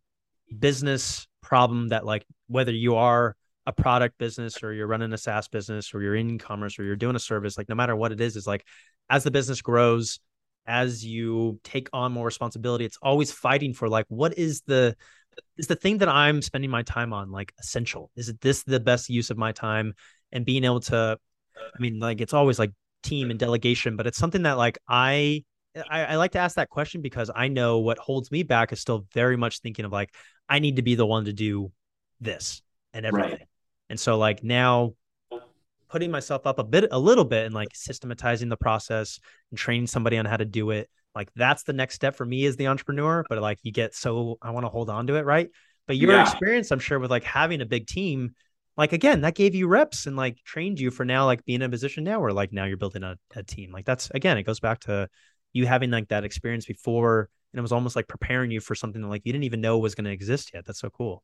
business 0.57 1.27
problem 1.41 1.89
that 1.89 2.05
like 2.05 2.25
whether 2.47 2.71
you 2.71 2.95
are 2.95 3.35
a 3.65 3.73
product 3.73 4.17
business 4.17 4.63
or 4.63 4.71
you're 4.71 4.87
running 4.87 5.11
a 5.11 5.17
SaaS 5.17 5.49
business 5.49 5.93
or 5.93 6.01
you're 6.01 6.15
in 6.15 6.39
commerce 6.39 6.79
or 6.79 6.85
you're 6.85 6.95
doing 6.95 7.17
a 7.17 7.19
service, 7.19 7.57
like 7.57 7.67
no 7.67 7.75
matter 7.75 7.97
what 7.97 8.13
it 8.13 8.21
is, 8.21 8.37
is 8.37 8.47
like 8.47 8.65
as 9.09 9.25
the 9.25 9.31
business 9.31 9.61
grows, 9.61 10.21
as 10.67 11.05
you 11.05 11.59
take 11.63 11.89
on 11.93 12.11
more 12.11 12.25
responsibility, 12.25 12.85
it's 12.85 12.97
always 13.01 13.31
fighting 13.31 13.73
for 13.73 13.89
like, 13.89 14.05
what 14.09 14.37
is 14.37 14.61
the 14.61 14.95
is 15.57 15.67
the 15.67 15.75
thing 15.75 15.97
that 15.99 16.09
I'm 16.09 16.41
spending 16.41 16.69
my 16.69 16.83
time 16.83 17.13
on 17.13 17.31
like 17.31 17.53
essential? 17.59 18.11
Is 18.15 18.29
it 18.29 18.39
this 18.41 18.63
the 18.63 18.79
best 18.79 19.09
use 19.09 19.29
of 19.29 19.37
my 19.37 19.51
time? 19.51 19.93
And 20.31 20.45
being 20.45 20.63
able 20.63 20.79
to, 20.81 21.17
I 21.57 21.79
mean, 21.81 21.99
like 21.99 22.21
it's 22.21 22.33
always 22.33 22.59
like 22.59 22.71
team 23.03 23.29
and 23.31 23.39
delegation, 23.39 23.95
but 23.95 24.07
it's 24.07 24.17
something 24.17 24.43
that 24.43 24.57
like 24.57 24.77
I 24.87 25.43
I, 25.89 26.05
I, 26.05 26.15
like 26.15 26.31
to 26.31 26.39
ask 26.39 26.55
that 26.55 26.69
question 26.69 27.01
because 27.01 27.29
I 27.35 27.49
know 27.49 27.79
what 27.79 27.97
holds 27.97 28.31
me 28.31 28.43
back 28.43 28.71
is 28.71 28.79
still 28.79 29.05
very 29.13 29.35
much 29.35 29.59
thinking 29.59 29.83
of 29.83 29.91
like 29.91 30.13
I 30.47 30.59
need 30.59 30.77
to 30.77 30.81
be 30.81 30.95
the 30.95 31.05
one 31.05 31.25
to 31.25 31.33
do 31.33 31.71
this 32.21 32.61
and 32.93 33.05
everything. 33.05 33.31
Right. 33.31 33.47
And 33.89 33.99
so 33.99 34.17
like 34.17 34.41
now 34.41 34.93
putting 35.89 36.11
myself 36.11 36.45
up 36.45 36.59
a 36.59 36.63
bit 36.63 36.87
a 36.91 36.99
little 36.99 37.25
bit 37.25 37.45
and 37.45 37.55
like 37.55 37.69
systematizing 37.73 38.49
the 38.49 38.57
process 38.57 39.19
and 39.51 39.57
training 39.57 39.87
somebody 39.87 40.17
on 40.17 40.25
how 40.25 40.37
to 40.37 40.45
do 40.45 40.71
it 40.71 40.89
like 41.13 41.29
that's 41.35 41.63
the 41.63 41.73
next 41.73 41.95
step 41.95 42.15
for 42.15 42.25
me 42.25 42.45
as 42.45 42.55
the 42.55 42.67
entrepreneur 42.67 43.23
but 43.29 43.41
like 43.41 43.59
you 43.63 43.71
get 43.71 43.95
so 43.95 44.37
i 44.41 44.51
want 44.51 44.65
to 44.65 44.69
hold 44.69 44.89
on 44.89 45.07
to 45.07 45.15
it 45.15 45.25
right? 45.25 45.49
But 45.87 45.97
your 45.97 46.13
yeah. 46.13 46.23
experience 46.23 46.71
i'm 46.71 46.79
sure 46.79 46.99
with 46.99 47.11
like 47.11 47.23
having 47.23 47.61
a 47.61 47.65
big 47.65 47.87
team 47.87 48.33
like 48.77 48.93
again 48.93 49.21
that 49.21 49.35
gave 49.35 49.55
you 49.55 49.67
reps 49.67 50.05
and 50.05 50.15
like 50.15 50.37
trained 50.43 50.79
you 50.79 50.91
for 50.91 51.05
now 51.05 51.25
like 51.25 51.45
being 51.45 51.61
in 51.61 51.67
a 51.67 51.69
position 51.69 52.03
now 52.03 52.19
where 52.19 52.33
like 52.33 52.51
now 52.51 52.65
you're 52.65 52.77
building 52.77 53.03
a, 53.03 53.17
a 53.35 53.43
team. 53.43 53.71
Like 53.71 53.85
that's 53.85 54.09
again 54.11 54.37
it 54.37 54.43
goes 54.43 54.59
back 54.59 54.79
to 54.81 55.09
you 55.53 55.65
having 55.65 55.91
like 55.91 56.09
that 56.09 56.23
experience 56.23 56.65
before 56.65 57.29
and 57.53 57.59
it 57.59 57.61
was 57.61 57.71
almost 57.71 57.95
like 57.95 58.07
preparing 58.07 58.51
you 58.51 58.59
for 58.59 58.75
something 58.75 59.01
that 59.01 59.07
like 59.07 59.21
you 59.25 59.31
didn't 59.31 59.45
even 59.45 59.61
know 59.61 59.77
was 59.77 59.95
going 59.95 60.05
to 60.05 60.11
exist 60.11 60.51
yet. 60.53 60.65
That's 60.65 60.79
so 60.79 60.89
cool 60.89 61.23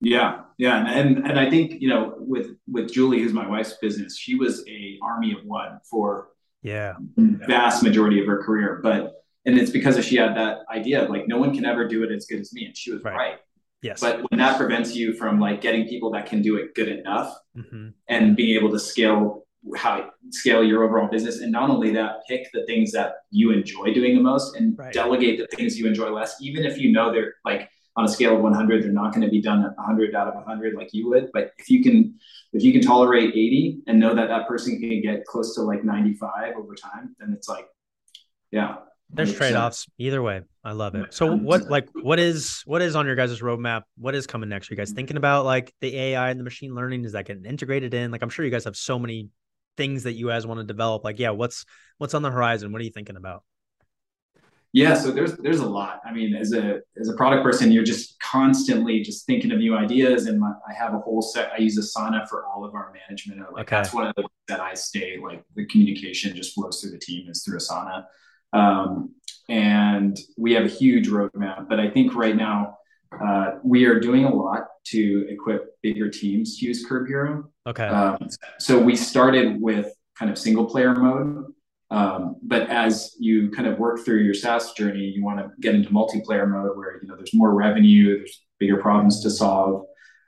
yeah, 0.00 0.40
yeah, 0.56 0.78
and, 0.78 1.16
and 1.16 1.26
and 1.26 1.38
I 1.38 1.50
think 1.50 1.80
you 1.80 1.88
know 1.88 2.14
with 2.18 2.56
with 2.70 2.92
Julie, 2.92 3.20
who's 3.20 3.32
my 3.32 3.46
wife's 3.46 3.74
business, 3.80 4.16
she 4.16 4.34
was 4.34 4.64
a 4.66 4.98
army 5.02 5.32
of 5.32 5.44
one 5.44 5.80
for 5.88 6.28
yeah 6.62 6.94
vast 7.16 7.82
majority 7.82 8.20
of 8.20 8.26
her 8.26 8.42
career, 8.42 8.80
but 8.82 9.22
and 9.44 9.58
it's 9.58 9.70
because 9.70 10.02
she 10.04 10.16
had 10.16 10.36
that 10.36 10.58
idea 10.72 11.04
of 11.04 11.10
like 11.10 11.28
no 11.28 11.38
one 11.38 11.54
can 11.54 11.64
ever 11.64 11.86
do 11.86 12.02
it 12.02 12.10
as 12.10 12.26
good 12.26 12.40
as 12.40 12.52
me, 12.52 12.66
and 12.66 12.76
she 12.76 12.92
was 12.92 13.02
right. 13.04 13.16
right. 13.16 13.38
Yes, 13.82 14.00
but 14.00 14.30
when 14.30 14.38
that 14.38 14.58
prevents 14.58 14.94
you 14.94 15.14
from 15.14 15.40
like 15.40 15.60
getting 15.60 15.86
people 15.86 16.10
that 16.12 16.26
can 16.26 16.42
do 16.42 16.56
it 16.56 16.74
good 16.74 16.88
enough 16.88 17.34
mm-hmm. 17.56 17.88
and 18.08 18.36
being 18.36 18.56
able 18.56 18.70
to 18.70 18.78
scale 18.78 19.46
how 19.76 20.10
scale 20.30 20.64
your 20.64 20.84
overall 20.84 21.08
business 21.08 21.40
and 21.40 21.52
not 21.52 21.68
only 21.68 21.90
that 21.90 22.16
pick 22.26 22.50
the 22.52 22.64
things 22.64 22.92
that 22.92 23.12
you 23.30 23.52
enjoy 23.52 23.92
doing 23.92 24.14
the 24.14 24.22
most 24.22 24.56
and 24.56 24.78
right. 24.78 24.92
delegate 24.92 25.38
the 25.38 25.56
things 25.56 25.78
you 25.78 25.86
enjoy 25.86 26.10
less 26.10 26.36
even 26.40 26.64
if 26.64 26.78
you 26.78 26.90
know 26.90 27.12
they're 27.12 27.34
like 27.44 27.68
on 27.96 28.04
a 28.04 28.08
scale 28.08 28.36
of 28.36 28.42
100 28.42 28.82
they're 28.82 28.92
not 28.92 29.12
going 29.12 29.22
to 29.22 29.30
be 29.30 29.42
done 29.42 29.64
at 29.64 29.76
100 29.76 30.14
out 30.14 30.28
of 30.28 30.34
100 30.34 30.74
like 30.74 30.90
you 30.92 31.08
would 31.08 31.28
but 31.32 31.52
if 31.58 31.68
you 31.68 31.82
can 31.82 32.14
if 32.52 32.62
you 32.62 32.72
can 32.72 32.82
tolerate 32.82 33.30
80 33.30 33.80
and 33.86 33.98
know 33.98 34.14
that 34.14 34.28
that 34.28 34.46
person 34.48 34.78
can 34.78 35.02
get 35.02 35.24
close 35.24 35.54
to 35.56 35.62
like 35.62 35.84
95 35.84 36.54
over 36.56 36.74
time 36.74 37.14
then 37.18 37.32
it's 37.32 37.48
like 37.48 37.66
yeah. 38.50 38.76
There's 39.12 39.34
trade-offs 39.34 39.88
either 39.98 40.22
way. 40.22 40.42
I 40.62 40.70
love 40.70 40.94
it. 40.94 41.12
So 41.12 41.36
what 41.36 41.68
like 41.68 41.88
what 41.94 42.20
is 42.20 42.62
what 42.64 42.80
is 42.80 42.94
on 42.94 43.06
your 43.06 43.16
guys' 43.16 43.40
roadmap? 43.40 43.82
What 43.98 44.14
is 44.14 44.28
coming 44.28 44.48
next? 44.48 44.70
Are 44.70 44.74
you 44.74 44.76
guys 44.76 44.92
thinking 44.92 45.16
about 45.16 45.44
like 45.44 45.74
the 45.80 45.96
ai 45.96 46.30
and 46.30 46.38
the 46.38 46.44
machine 46.44 46.76
learning? 46.76 47.04
Is 47.04 47.12
that 47.12 47.24
getting 47.24 47.44
integrated 47.44 47.92
in? 47.92 48.12
Like 48.12 48.22
i'm 48.22 48.30
sure 48.30 48.44
you 48.44 48.52
guys 48.52 48.64
have 48.64 48.76
so 48.76 49.00
many 49.00 49.30
things 49.76 50.04
that 50.04 50.12
you 50.12 50.28
guys 50.28 50.46
want 50.46 50.60
to 50.60 50.64
develop. 50.64 51.02
Like 51.02 51.18
yeah 51.18 51.30
what's 51.30 51.64
what's 51.98 52.14
on 52.14 52.22
the 52.22 52.30
horizon? 52.30 52.70
What 52.70 52.80
are 52.80 52.84
you 52.84 52.92
thinking 52.92 53.16
about 53.16 53.42
yeah, 54.72 54.94
so 54.94 55.10
there's 55.10 55.36
there's 55.38 55.58
a 55.58 55.68
lot. 55.68 56.00
I 56.04 56.12
mean, 56.12 56.34
as 56.34 56.52
a 56.52 56.80
as 56.98 57.08
a 57.08 57.14
product 57.14 57.42
person, 57.42 57.72
you're 57.72 57.84
just 57.84 58.20
constantly 58.20 59.02
just 59.02 59.26
thinking 59.26 59.50
of 59.50 59.58
new 59.58 59.76
ideas. 59.76 60.26
And 60.26 60.38
my, 60.38 60.52
I 60.68 60.72
have 60.72 60.94
a 60.94 60.98
whole 60.98 61.22
set. 61.22 61.50
I 61.52 61.58
use 61.58 61.76
Asana 61.76 62.28
for 62.28 62.46
all 62.46 62.64
of 62.64 62.74
our 62.74 62.92
management. 62.92 63.40
Like 63.52 63.62
okay. 63.62 63.76
that's 63.76 63.92
one 63.92 64.06
of 64.06 64.14
the 64.14 64.22
ways 64.22 64.30
that 64.46 64.60
I 64.60 64.74
stay 64.74 65.18
like 65.18 65.44
the 65.56 65.66
communication 65.66 66.36
just 66.36 66.54
flows 66.54 66.80
through 66.80 66.92
the 66.92 66.98
team 66.98 67.28
is 67.28 67.42
through 67.42 67.58
Asana. 67.58 68.04
Um, 68.52 69.14
and 69.48 70.16
we 70.38 70.52
have 70.52 70.64
a 70.64 70.68
huge 70.68 71.08
roadmap. 71.08 71.68
But 71.68 71.80
I 71.80 71.90
think 71.90 72.14
right 72.14 72.36
now 72.36 72.76
uh, 73.20 73.52
we 73.64 73.86
are 73.86 73.98
doing 73.98 74.24
a 74.24 74.32
lot 74.32 74.68
to 74.84 75.26
equip 75.28 75.80
bigger 75.82 76.08
teams 76.08 76.58
to 76.58 76.66
use 76.66 76.86
Curb 76.86 77.08
Hero. 77.08 77.50
Okay. 77.66 77.86
Um, 77.86 78.28
so 78.60 78.78
we 78.78 78.94
started 78.94 79.60
with 79.60 79.92
kind 80.16 80.30
of 80.30 80.38
single 80.38 80.66
player 80.66 80.94
mode 80.94 81.46
um, 81.90 82.36
but 82.42 82.68
as 82.68 83.16
you 83.18 83.50
kind 83.50 83.66
of 83.66 83.78
work 83.78 84.04
through 84.04 84.18
your 84.18 84.34
SaaS 84.34 84.72
journey, 84.72 85.00
you 85.00 85.24
want 85.24 85.40
to 85.40 85.50
get 85.60 85.74
into 85.74 85.90
multiplayer 85.90 86.48
mode 86.48 86.76
where 86.76 87.02
you 87.02 87.08
know 87.08 87.16
there's 87.16 87.34
more 87.34 87.52
revenue, 87.52 88.18
there's 88.18 88.42
bigger 88.58 88.76
problems 88.76 89.22
to 89.22 89.30
solve, 89.30 89.86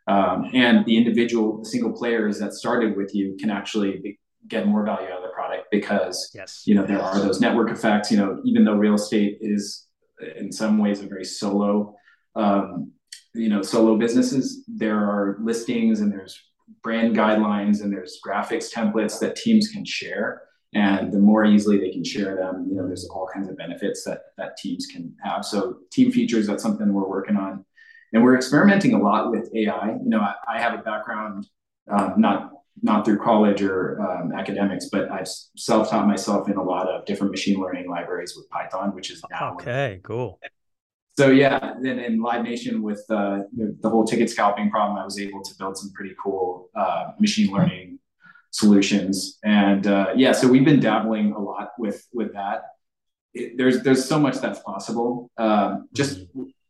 um, 0.09 0.51
and 0.55 0.85
the 0.87 0.97
individual 0.97 1.65
single 1.65 1.93
players 1.93 2.39
that 2.41 2.53
started 2.53 2.97
with 2.97 3.15
you 3.15 3.37
can 3.39 3.51
actually 3.51 4.19
get 4.49 4.67
more 4.67 4.85
value 4.85 5.07
out 5.07 5.19
of 5.19 5.23
the 5.23 5.29
product 5.29 5.69
because 5.71 6.33
yes. 6.35 6.65
you 6.67 6.75
know 6.75 6.85
there 6.85 7.01
are 7.01 7.21
those 7.21 7.41
network 7.41 7.71
effects. 7.71 8.11
You 8.11 8.17
know, 8.17 8.41
even 8.45 8.65
though 8.65 8.75
real 8.75 8.95
estate 8.95 9.39
is 9.41 9.87
in 10.37 10.51
some 10.51 10.79
ways 10.79 11.01
a 11.01 11.07
very 11.07 11.25
solo, 11.25 11.95
um, 12.35 12.91
you 13.35 13.49
know, 13.49 13.63
solo 13.63 13.97
businesses, 13.97 14.65
there 14.67 14.99
are 14.99 15.39
listings 15.41 16.01
and 16.01 16.13
there's 16.13 16.41
brand 16.83 17.15
guidelines 17.15 17.83
and 17.83 17.93
there's 17.93 18.19
graphics 18.27 18.73
templates 18.73 19.21
that 19.21 19.37
teams 19.37 19.69
can 19.69 19.85
share 19.85 20.43
and 20.75 21.12
the 21.12 21.18
more 21.18 21.45
easily 21.45 21.79
they 21.79 21.91
can 21.91 22.05
share 22.05 22.37
them 22.37 22.66
you 22.68 22.77
know 22.77 22.87
there's 22.87 23.09
all 23.09 23.29
kinds 23.33 23.49
of 23.49 23.57
benefits 23.57 24.05
that 24.05 24.20
that 24.39 24.57
teams 24.57 24.87
can 24.87 25.14
have. 25.23 25.45
So 25.45 25.79
team 25.91 26.12
features 26.12 26.47
that's 26.47 26.62
something 26.62 26.93
we're 26.93 27.09
working 27.09 27.37
on. 27.37 27.64
And 28.14 28.23
we're 28.23 28.37
experimenting 28.37 28.93
a 28.93 28.99
lot 28.99 29.31
with 29.31 29.51
ai 29.55 29.97
you 30.03 30.11
know 30.11 30.20
i, 30.20 30.35
I 30.47 30.61
have 30.61 30.79
a 30.79 30.83
background 30.83 31.47
um, 31.91 32.14
not 32.18 32.53
not 32.83 33.05
through 33.05 33.18
college 33.18 33.62
or 33.62 34.01
um, 34.01 34.33
academics 34.33 34.89
but 34.91 35.11
i've 35.11 35.29
self-taught 35.57 36.07
myself 36.07 36.49
in 36.49 36.57
a 36.57 36.62
lot 36.62 36.89
of 36.89 37.05
different 37.07 37.31
machine 37.31 37.61
learning 37.61 37.89
libraries 37.89 38.35
with 38.37 38.49
python 38.51 38.95
which 38.95 39.11
is 39.11 39.23
now 39.31 39.55
okay 39.55 40.01
cool. 40.03 40.39
So 41.16 41.31
yeah 41.31 41.75
then 41.81 41.99
in 41.99 42.20
live 42.20 42.43
nation 42.43 42.83
with 42.83 43.05
uh, 43.11 43.41
the, 43.55 43.77
the, 43.81 43.89
whole 43.89 44.05
ticket 44.05 44.31
scalping 44.31 44.70
problem 44.70 44.99
i 44.99 45.05
was 45.05 45.18
able 45.18 45.43
to 45.43 45.55
build 45.59 45.77
some 45.77 45.91
pretty 45.93 46.14
cool 46.23 46.70
uh, 46.75 47.12
machine 47.18 47.51
learning 47.53 47.99
solutions. 48.53 49.38
And 49.42 49.86
uh, 49.86 50.12
yeah, 50.14 50.32
so 50.32 50.46
we've 50.46 50.64
been 50.64 50.80
dabbling 50.80 51.32
a 51.32 51.40
lot 51.40 51.72
with 51.78 52.07
with 52.12 52.32
that. 52.34 52.62
It, 53.34 53.57
there's 53.57 53.82
there's 53.82 54.05
so 54.05 54.20
much 54.20 54.36
that's 54.38 54.61
possible. 54.61 55.30
Um, 55.36 55.88
just 55.92 56.20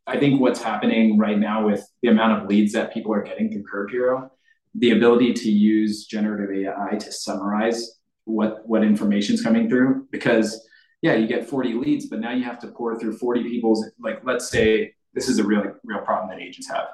I 0.07 0.19
think 0.19 0.41
what's 0.41 0.63
happening 0.63 1.19
right 1.19 1.39
now 1.39 1.67
with 1.67 1.87
the 2.03 2.09
amount 2.09 2.41
of 2.41 2.49
leads 2.49 2.73
that 2.73 2.95
people 2.95 3.13
are 3.13 3.23
getting 3.23 3.53
through 3.53 3.65
Curb 3.71 3.91
Hero, 3.91 4.31
the 4.75 4.93
ability 4.93 5.35
to 5.35 5.51
use 5.51 6.07
generative 6.07 6.51
AI 6.51 6.97
to 6.97 7.13
summarize 7.13 7.99
what 8.25 8.67
what 8.67 8.85
information's 8.85 9.43
coming 9.43 9.69
through 9.69 10.07
because 10.13 10.69
yeah 11.03 11.15
you 11.15 11.27
get 11.27 11.49
40 11.49 11.75
leads 11.75 12.07
but 12.07 12.21
now 12.21 12.31
you 12.31 12.45
have 12.45 12.61
to 12.61 12.69
pour 12.69 12.97
through 12.99 13.19
40 13.19 13.43
people's 13.43 13.85
like 14.01 14.21
let's 14.25 14.49
say 14.49 14.95
this 15.13 15.29
is 15.29 15.41
a 15.41 15.45
real 15.45 15.65
real 15.83 16.01
problem 16.03 16.29
that 16.29 16.41
agents 16.41 16.69
have 16.69 16.87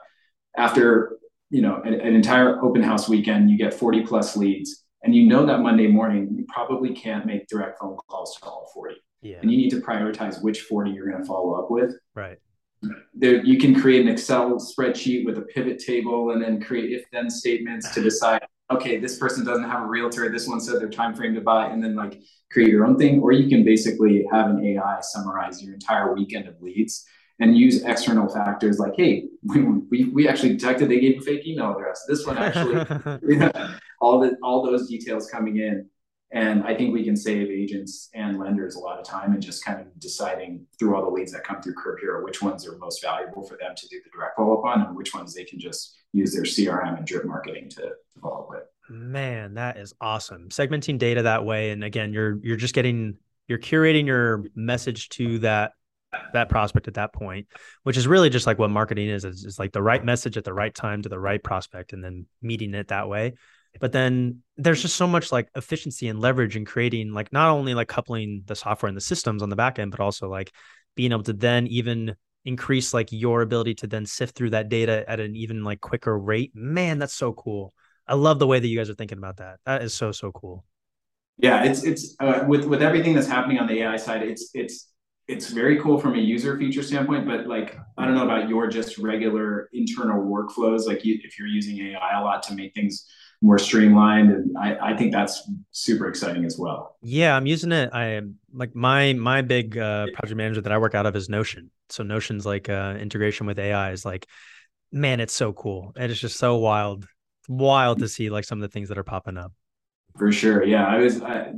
after 0.56 1.18
you 1.50 1.62
know 1.62 1.80
an, 1.82 1.94
an 1.94 2.14
entire 2.14 2.62
open 2.62 2.82
house 2.82 3.08
weekend, 3.08 3.50
you 3.50 3.56
get 3.56 3.74
40 3.74 4.02
plus 4.02 4.36
leads, 4.36 4.84
and 5.02 5.14
you 5.14 5.26
know 5.26 5.46
that 5.46 5.60
Monday 5.60 5.86
morning 5.86 6.28
you 6.36 6.44
probably 6.48 6.94
can't 6.94 7.26
make 7.26 7.46
direct 7.48 7.78
phone 7.78 7.96
calls 8.08 8.36
to 8.36 8.46
all 8.46 8.70
40. 8.74 8.96
Yeah. 9.22 9.38
And 9.42 9.50
you 9.50 9.56
need 9.56 9.70
to 9.70 9.80
prioritize 9.80 10.42
which 10.42 10.62
40 10.62 10.90
you're 10.90 11.10
going 11.10 11.22
to 11.22 11.26
follow 11.26 11.54
up 11.54 11.70
with. 11.70 11.94
Right. 12.14 12.38
There, 13.14 13.44
you 13.44 13.58
can 13.58 13.78
create 13.80 14.02
an 14.02 14.08
Excel 14.08 14.54
spreadsheet 14.56 15.26
with 15.26 15.38
a 15.38 15.42
pivot 15.42 15.80
table 15.80 16.30
and 16.30 16.40
then 16.40 16.60
create 16.60 16.92
if 16.92 17.04
then 17.10 17.28
statements 17.28 17.92
to 17.94 18.00
ah. 18.00 18.04
decide, 18.04 18.46
okay, 18.70 18.98
this 18.98 19.18
person 19.18 19.44
doesn't 19.44 19.68
have 19.68 19.82
a 19.82 19.86
realtor, 19.86 20.30
this 20.30 20.46
one 20.46 20.60
said 20.60 20.80
their 20.80 20.88
time 20.88 21.14
frame 21.14 21.34
to 21.34 21.40
buy, 21.40 21.66
and 21.66 21.82
then 21.82 21.96
like 21.96 22.20
create 22.52 22.70
your 22.70 22.86
own 22.86 22.96
thing. 22.96 23.20
Or 23.20 23.32
you 23.32 23.48
can 23.48 23.64
basically 23.64 24.24
have 24.30 24.50
an 24.50 24.64
AI 24.64 25.00
summarize 25.00 25.62
your 25.62 25.74
entire 25.74 26.14
weekend 26.14 26.46
of 26.46 26.60
leads 26.60 27.04
and 27.40 27.56
use 27.56 27.82
external 27.84 28.28
factors 28.28 28.78
like, 28.78 28.94
hey, 28.96 29.26
we, 29.42 29.62
we, 29.62 30.04
we 30.04 30.28
actually 30.28 30.50
detected 30.50 30.88
they 30.88 31.00
gave 31.00 31.20
a 31.20 31.24
fake 31.24 31.46
email 31.46 31.76
address. 31.76 32.04
This 32.08 32.26
one 32.26 32.38
actually, 32.38 32.76
all 34.00 34.20
the 34.20 34.36
all 34.42 34.64
those 34.64 34.88
details 34.88 35.30
coming 35.30 35.58
in. 35.58 35.88
And 36.30 36.64
I 36.64 36.74
think 36.74 36.92
we 36.92 37.04
can 37.04 37.16
save 37.16 37.48
agents 37.48 38.10
and 38.14 38.38
lenders 38.38 38.74
a 38.74 38.78
lot 38.78 38.98
of 38.98 39.06
time 39.06 39.32
and 39.32 39.42
just 39.42 39.64
kind 39.64 39.80
of 39.80 39.86
deciding 39.98 40.66
through 40.78 40.94
all 40.94 41.02
the 41.02 41.10
leads 41.10 41.32
that 41.32 41.42
come 41.42 41.62
through 41.62 41.72
Curb 41.82 42.00
Hero 42.00 42.22
which 42.22 42.42
ones 42.42 42.68
are 42.68 42.76
most 42.76 43.00
valuable 43.00 43.42
for 43.48 43.56
them 43.56 43.72
to 43.74 43.88
do 43.88 43.98
the 44.04 44.10
direct 44.10 44.36
follow 44.36 44.58
up 44.58 44.64
on 44.66 44.82
and 44.82 44.94
which 44.94 45.14
ones 45.14 45.32
they 45.32 45.44
can 45.44 45.58
just 45.58 45.96
use 46.12 46.34
their 46.34 46.42
CRM 46.42 46.98
and 46.98 47.06
drip 47.06 47.24
marketing 47.24 47.70
to, 47.70 47.80
to 47.80 48.20
follow 48.20 48.42
up 48.42 48.50
with. 48.50 48.64
Man, 48.90 49.54
that 49.54 49.78
is 49.78 49.94
awesome. 50.02 50.50
Segmenting 50.50 50.98
data 50.98 51.22
that 51.22 51.46
way. 51.46 51.70
And 51.70 51.82
again, 51.82 52.12
you're 52.12 52.38
you're 52.42 52.56
just 52.56 52.74
getting 52.74 53.16
you're 53.46 53.58
curating 53.58 54.06
your 54.06 54.44
message 54.54 55.08
to 55.10 55.38
that 55.38 55.72
that 56.32 56.48
prospect 56.48 56.88
at 56.88 56.94
that 56.94 57.12
point, 57.12 57.46
which 57.82 57.96
is 57.96 58.06
really 58.06 58.30
just 58.30 58.46
like 58.46 58.58
what 58.58 58.70
marketing 58.70 59.08
is, 59.08 59.24
is, 59.24 59.44
is 59.44 59.58
like 59.58 59.72
the 59.72 59.82
right 59.82 60.04
message 60.04 60.36
at 60.36 60.44
the 60.44 60.54
right 60.54 60.74
time 60.74 61.02
to 61.02 61.08
the 61.08 61.18
right 61.18 61.42
prospect 61.42 61.92
and 61.92 62.02
then 62.02 62.26
meeting 62.42 62.74
it 62.74 62.88
that 62.88 63.08
way. 63.08 63.34
But 63.80 63.92
then 63.92 64.42
there's 64.56 64.82
just 64.82 64.96
so 64.96 65.06
much 65.06 65.30
like 65.30 65.48
efficiency 65.54 66.08
and 66.08 66.20
leverage 66.20 66.56
in 66.56 66.64
creating 66.64 67.12
like 67.12 67.32
not 67.32 67.50
only 67.50 67.74
like 67.74 67.88
coupling 67.88 68.42
the 68.46 68.56
software 68.56 68.88
and 68.88 68.96
the 68.96 69.02
systems 69.02 69.42
on 69.42 69.50
the 69.50 69.56
back 69.56 69.78
end, 69.78 69.90
but 69.90 70.00
also 70.00 70.28
like 70.28 70.52
being 70.96 71.12
able 71.12 71.22
to 71.24 71.32
then 71.32 71.66
even 71.66 72.16
increase 72.44 72.94
like 72.94 73.08
your 73.12 73.42
ability 73.42 73.74
to 73.74 73.86
then 73.86 74.06
sift 74.06 74.34
through 74.34 74.50
that 74.50 74.68
data 74.68 75.04
at 75.06 75.20
an 75.20 75.36
even 75.36 75.64
like 75.64 75.80
quicker 75.80 76.18
rate. 76.18 76.52
Man, 76.54 76.98
that's 76.98 77.14
so 77.14 77.32
cool. 77.32 77.74
I 78.06 78.14
love 78.14 78.38
the 78.38 78.46
way 78.46 78.58
that 78.58 78.66
you 78.66 78.78
guys 78.78 78.88
are 78.88 78.94
thinking 78.94 79.18
about 79.18 79.36
that. 79.36 79.60
That 79.66 79.82
is 79.82 79.92
so 79.92 80.12
so 80.12 80.32
cool. 80.32 80.64
Yeah, 81.36 81.64
it's 81.64 81.84
it's 81.84 82.16
uh, 82.18 82.44
with 82.48 82.64
with 82.64 82.82
everything 82.82 83.14
that's 83.14 83.28
happening 83.28 83.58
on 83.58 83.66
the 83.66 83.82
AI 83.82 83.96
side, 83.96 84.22
it's 84.22 84.50
it's 84.54 84.88
it's 85.28 85.50
very 85.50 85.78
cool 85.80 85.98
from 85.98 86.14
a 86.14 86.18
user 86.18 86.56
feature 86.58 86.82
standpoint, 86.82 87.26
but 87.26 87.46
like 87.46 87.78
I 87.98 88.06
don't 88.06 88.14
know 88.14 88.24
about 88.24 88.48
your 88.48 88.66
just 88.66 88.96
regular 88.96 89.68
internal 89.74 90.24
workflows. 90.24 90.86
Like 90.86 91.04
you, 91.04 91.20
if 91.22 91.38
you're 91.38 91.48
using 91.48 91.78
AI 91.78 92.18
a 92.18 92.24
lot 92.24 92.42
to 92.44 92.54
make 92.54 92.74
things 92.74 93.06
more 93.42 93.58
streamlined, 93.58 94.32
and 94.32 94.58
I, 94.58 94.92
I 94.92 94.96
think 94.96 95.12
that's 95.12 95.48
super 95.70 96.08
exciting 96.08 96.46
as 96.46 96.58
well. 96.58 96.96
Yeah, 97.02 97.36
I'm 97.36 97.46
using 97.46 97.72
it. 97.72 97.90
I 97.92 98.22
like 98.52 98.74
my 98.74 99.12
my 99.12 99.42
big 99.42 99.76
uh, 99.76 100.06
project 100.14 100.36
manager 100.36 100.62
that 100.62 100.72
I 100.72 100.78
work 100.78 100.94
out 100.94 101.04
of 101.04 101.14
is 101.14 101.28
Notion. 101.28 101.70
So 101.90 102.02
Notion's 102.02 102.46
like 102.46 102.70
uh, 102.70 102.96
integration 102.98 103.46
with 103.46 103.58
AI 103.58 103.92
is 103.92 104.06
like, 104.06 104.26
man, 104.90 105.20
it's 105.20 105.34
so 105.34 105.52
cool. 105.52 105.92
And 105.94 106.04
It 106.06 106.10
is 106.10 106.20
just 106.20 106.38
so 106.38 106.56
wild, 106.56 107.06
wild 107.48 107.98
to 107.98 108.08
see 108.08 108.30
like 108.30 108.44
some 108.44 108.58
of 108.58 108.62
the 108.62 108.72
things 108.72 108.88
that 108.88 108.98
are 108.98 109.04
popping 109.04 109.36
up. 109.36 109.52
For 110.16 110.32
sure. 110.32 110.64
Yeah. 110.64 110.86
I 110.86 110.98
was, 110.98 111.20
uh, 111.22 111.52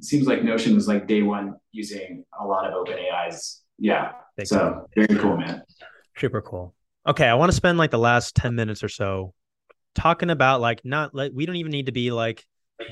seems 0.00 0.26
like 0.26 0.42
Notion 0.42 0.74
was 0.74 0.88
like 0.88 1.06
day 1.06 1.22
one 1.22 1.56
using 1.72 2.24
a 2.40 2.46
lot 2.46 2.66
of 2.66 2.74
open 2.74 2.96
AIs. 2.98 3.62
Yeah. 3.78 4.12
so 4.44 4.86
very 4.94 5.18
cool, 5.18 5.36
man. 5.36 5.62
Super 6.16 6.40
cool. 6.40 6.74
Okay. 7.06 7.26
I 7.26 7.34
want 7.34 7.50
to 7.50 7.56
spend 7.56 7.78
like 7.78 7.90
the 7.90 7.98
last 7.98 8.34
10 8.36 8.54
minutes 8.54 8.82
or 8.82 8.88
so 8.88 9.34
talking 9.94 10.30
about 10.30 10.60
like, 10.60 10.84
not 10.84 11.14
like, 11.14 11.32
we 11.34 11.44
don't 11.46 11.56
even 11.56 11.72
need 11.72 11.86
to 11.86 11.92
be 11.92 12.10
like 12.10 12.44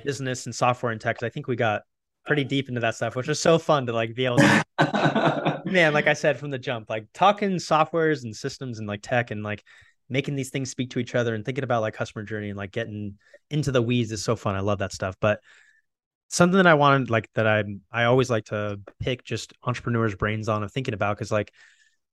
business 0.05 0.47
and 0.47 0.55
software 0.55 0.93
and 0.93 1.01
tech. 1.01 1.23
I 1.23 1.29
think 1.29 1.49
we 1.49 1.57
got 1.57 1.83
pretty 2.27 2.45
deep 2.45 2.69
into 2.69 2.81
that 2.81 2.95
stuff, 2.95 3.17
which 3.17 3.29
was 3.29 3.41
so 3.41 3.59
fun 3.59 3.87
to 3.87 3.93
like 3.93 4.15
be 4.15 4.27
able 4.27 4.39
to, 4.39 5.63
man, 5.65 5.95
like 5.95 6.07
I 6.07 6.13
said 6.13 6.39
from 6.39 6.51
the 6.51 6.59
jump, 6.59 6.91
like 6.91 7.07
talking 7.15 7.53
softwares 7.53 8.25
and 8.25 8.35
systems 8.35 8.79
and 8.79 8.87
like 8.87 9.01
tech 9.03 9.31
and 9.31 9.43
like 9.43 9.65
making 10.09 10.37
these 10.37 10.51
things 10.51 10.71
speak 10.71 10.91
to 10.91 10.99
each 10.99 11.15
other 11.15 11.35
and 11.35 11.45
thinking 11.45 11.65
about 11.65 11.83
like 11.83 11.95
customer 11.95 12.25
journey 12.25 12.49
and 12.49 12.57
like 12.57 12.73
getting 12.73 13.19
into 13.51 13.73
the 13.73 13.83
weeds 13.83 14.13
is 14.13 14.23
so 14.23 14.37
fun. 14.37 14.55
I 14.55 14.61
love 14.61 14.79
that 14.79 14.93
stuff. 14.93 15.17
But 15.21 15.41
something 16.29 16.57
that 16.57 16.67
I 16.67 16.75
wanted 16.75 17.11
like 17.11 17.29
that 17.35 17.47
I 17.47 17.65
I 17.91 18.05
always 18.05 18.31
like 18.31 18.47
to 18.47 18.81
pick 19.01 19.25
just 19.25 19.53
entrepreneurs' 19.63 20.15
brains 20.15 20.49
on 20.49 20.63
of 20.63 20.73
thinking 20.73 20.95
about 20.95 21.17
because 21.17 21.33
like 21.33 21.53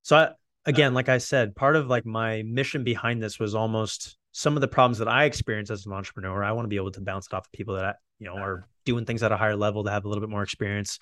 so 0.04 0.18
I, 0.18 0.30
again, 0.66 0.94
like 0.94 1.10
I 1.10 1.18
said, 1.18 1.56
part 1.56 1.76
of 1.76 1.88
like 1.88 2.06
my 2.06 2.44
mission 2.44 2.84
behind 2.84 3.22
this 3.22 3.40
was 3.40 3.56
almost 3.56 4.18
some 4.32 4.56
of 4.56 4.62
the 4.62 4.68
problems 4.68 4.98
that 4.98 5.08
I 5.08 5.26
experience 5.26 5.70
as 5.70 5.86
an 5.86 5.94
entrepreneur. 5.94 6.44
I 6.44 6.52
want 6.52 6.66
to 6.66 6.70
be 6.70 6.76
able 6.78 6.92
to 6.92 7.02
bounce 7.02 7.28
it 7.28 7.34
off 7.34 7.46
of 7.46 7.52
people 7.52 7.76
that 7.76 7.86
I, 7.86 7.94
you 8.20 8.28
know 8.28 8.36
are 8.36 8.68
doing 8.86 9.06
things 9.06 9.24
at 9.24 9.32
a 9.32 9.38
higher 9.38 9.56
level 9.56 9.84
to 9.84 9.92
have 9.92 10.06
a 10.06 10.08
little 10.08 10.22
bit 10.22 10.30
more 10.30 10.44
experience, 10.44 11.00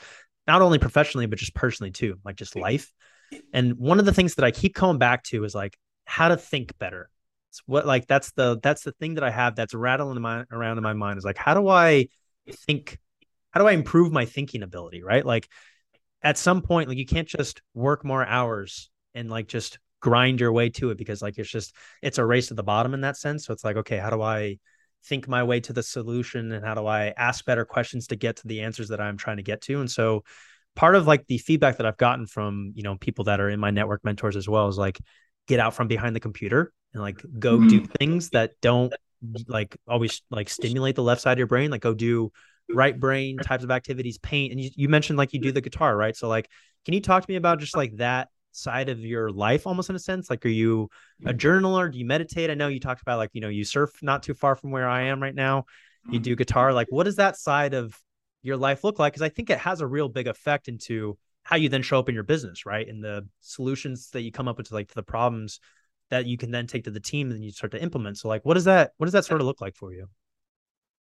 not 0.47 0.61
only 0.61 0.79
professionally 0.79 1.25
but 1.25 1.39
just 1.39 1.55
personally 1.55 1.91
too, 1.91 2.17
like 2.23 2.35
just 2.35 2.55
life. 2.55 2.91
And 3.53 3.77
one 3.77 3.99
of 3.99 4.05
the 4.05 4.13
things 4.13 4.35
that 4.35 4.45
I 4.45 4.51
keep 4.51 4.75
coming 4.75 4.97
back 4.97 5.23
to 5.25 5.45
is 5.45 5.55
like 5.55 5.77
how 6.11 6.27
to 6.27 6.35
think 6.35 6.77
better. 6.77 7.09
It's 7.49 7.61
what 7.65 7.87
like 7.87 8.05
that's 8.05 8.33
the 8.33 8.59
that's 8.61 8.83
the 8.83 8.91
thing 8.91 9.13
that 9.13 9.23
I 9.23 9.31
have 9.31 9.55
that's 9.55 9.73
rattling 9.73 10.17
in 10.17 10.21
my, 10.21 10.43
around 10.51 10.77
in 10.77 10.83
my 10.83 10.91
mind 10.91 11.17
is 11.17 11.23
like 11.23 11.37
how 11.37 11.53
do 11.53 11.69
I 11.69 12.09
think 12.67 12.97
how 13.51 13.61
do 13.61 13.67
I 13.67 13.71
improve 13.71 14.11
my 14.11 14.25
thinking 14.25 14.61
ability, 14.61 15.03
right? 15.03 15.25
Like 15.25 15.47
at 16.21 16.37
some 16.37 16.63
point 16.63 16.89
like 16.89 16.97
you 16.97 17.05
can't 17.05 17.29
just 17.29 17.61
work 17.73 18.03
more 18.03 18.25
hours 18.25 18.89
and 19.15 19.29
like 19.29 19.47
just 19.47 19.79
grind 20.01 20.41
your 20.41 20.51
way 20.51 20.69
to 20.71 20.89
it 20.89 20.97
because 20.97 21.21
like 21.21 21.37
it's 21.37 21.49
just 21.49 21.73
it's 22.01 22.17
a 22.17 22.25
race 22.25 22.49
to 22.49 22.55
the 22.55 22.63
bottom 22.63 22.93
in 22.93 23.01
that 23.01 23.15
sense. 23.15 23.45
So 23.45 23.53
it's 23.53 23.63
like 23.63 23.77
okay, 23.77 23.97
how 23.97 24.09
do 24.09 24.21
I 24.21 24.59
think 25.05 25.29
my 25.29 25.43
way 25.43 25.61
to 25.61 25.71
the 25.71 25.81
solution 25.81 26.51
and 26.51 26.65
how 26.65 26.73
do 26.73 26.85
I 26.87 27.13
ask 27.15 27.45
better 27.45 27.63
questions 27.63 28.07
to 28.07 28.17
get 28.17 28.35
to 28.37 28.47
the 28.47 28.61
answers 28.61 28.89
that 28.89 28.99
I'm 28.99 29.15
trying 29.15 29.37
to 29.37 29.43
get 29.43 29.61
to? 29.61 29.79
And 29.79 29.89
so 29.89 30.25
part 30.75 30.95
of 30.95 31.07
like 31.07 31.25
the 31.27 31.37
feedback 31.37 31.77
that 31.77 31.85
I've 31.85 31.97
gotten 31.97 32.25
from, 32.27 32.73
you 32.75 32.83
know, 32.83 32.97
people 32.97 33.25
that 33.25 33.39
are 33.39 33.49
in 33.49 33.61
my 33.61 33.71
network 33.71 34.03
mentors 34.03 34.35
as 34.35 34.49
well 34.49 34.67
is 34.67 34.77
like 34.77 34.99
get 35.47 35.59
out 35.59 35.73
from 35.73 35.87
behind 35.87 36.15
the 36.15 36.19
computer 36.19 36.71
and 36.93 37.01
like 37.01 37.21
go 37.39 37.57
mm-hmm. 37.57 37.67
do 37.67 37.85
things 37.99 38.29
that 38.29 38.51
don't 38.61 38.93
like 39.47 39.77
always 39.87 40.21
like 40.31 40.49
stimulate 40.49 40.95
the 40.95 41.03
left 41.03 41.21
side 41.21 41.33
of 41.33 41.37
your 41.37 41.47
brain 41.47 41.69
like 41.69 41.81
go 41.81 41.93
do 41.93 42.31
right 42.73 42.99
brain 42.99 43.37
types 43.37 43.63
of 43.63 43.71
activities 43.71 44.17
paint 44.17 44.51
and 44.51 44.61
you, 44.61 44.69
you 44.75 44.89
mentioned 44.89 45.17
like 45.17 45.33
you 45.33 45.39
do 45.39 45.49
hmm. 45.49 45.55
the 45.55 45.61
guitar 45.61 45.95
right? 45.95 46.15
So 46.15 46.27
like 46.27 46.49
can 46.85 46.93
you 46.93 47.01
talk 47.01 47.25
to 47.25 47.31
me 47.31 47.35
about 47.35 47.59
just 47.59 47.75
like 47.75 47.97
that 47.97 48.29
side 48.53 48.89
of 48.89 48.99
your 48.99 49.29
life 49.29 49.67
almost 49.67 49.89
in 49.89 49.95
a 49.95 49.99
sense? 49.99 50.29
Like 50.29 50.45
are 50.45 50.49
you 50.49 50.89
a 51.25 51.31
hmm. 51.31 51.37
journaler? 51.37 51.91
Do 51.91 51.97
you 51.97 52.05
meditate? 52.05 52.49
I 52.49 52.55
know 52.55 52.67
you 52.67 52.79
talked 52.79 53.01
about 53.01 53.17
like 53.17 53.31
you 53.33 53.41
know 53.41 53.49
you 53.49 53.63
surf 53.63 53.91
not 54.01 54.23
too 54.23 54.33
far 54.33 54.55
from 54.55 54.71
where 54.71 54.89
i 54.89 55.03
am 55.03 55.21
right 55.21 55.35
now. 55.35 55.65
You 56.09 56.19
hmm. 56.19 56.23
do 56.23 56.35
guitar. 56.35 56.73
Like 56.73 56.87
what 56.89 57.03
does 57.03 57.17
that 57.17 57.37
side 57.37 57.73
of 57.73 57.97
your 58.41 58.57
life 58.57 58.83
look 58.83 58.99
like? 58.99 59.13
Because 59.13 59.23
i 59.23 59.29
think 59.29 59.49
it 59.49 59.59
has 59.59 59.81
a 59.81 59.87
real 59.87 60.09
big 60.09 60.27
effect 60.27 60.67
into 60.67 61.17
how 61.51 61.57
you 61.57 61.67
then 61.67 61.81
show 61.81 61.99
up 61.99 62.07
in 62.07 62.15
your 62.15 62.23
business, 62.23 62.65
right? 62.65 62.87
And 62.87 63.03
the 63.03 63.27
solutions 63.41 64.09
that 64.11 64.21
you 64.21 64.31
come 64.31 64.47
up 64.47 64.57
with 64.57 64.69
to 64.69 64.73
like 64.73 64.87
to 64.87 64.95
the 64.95 65.03
problems 65.03 65.59
that 66.09 66.25
you 66.25 66.37
can 66.37 66.49
then 66.49 66.65
take 66.65 66.85
to 66.85 66.91
the 66.91 66.99
team 66.99 67.29
and 67.29 67.43
you 67.43 67.51
start 67.51 67.71
to 67.73 67.81
implement. 67.81 68.17
So 68.17 68.29
like 68.29 68.45
what 68.45 68.53
does 68.53 68.63
that 68.63 68.93
what 68.97 69.05
does 69.05 69.13
that 69.13 69.25
sort 69.25 69.41
of 69.41 69.47
look 69.47 69.59
like 69.59 69.75
for 69.75 69.93
you? 69.93 70.07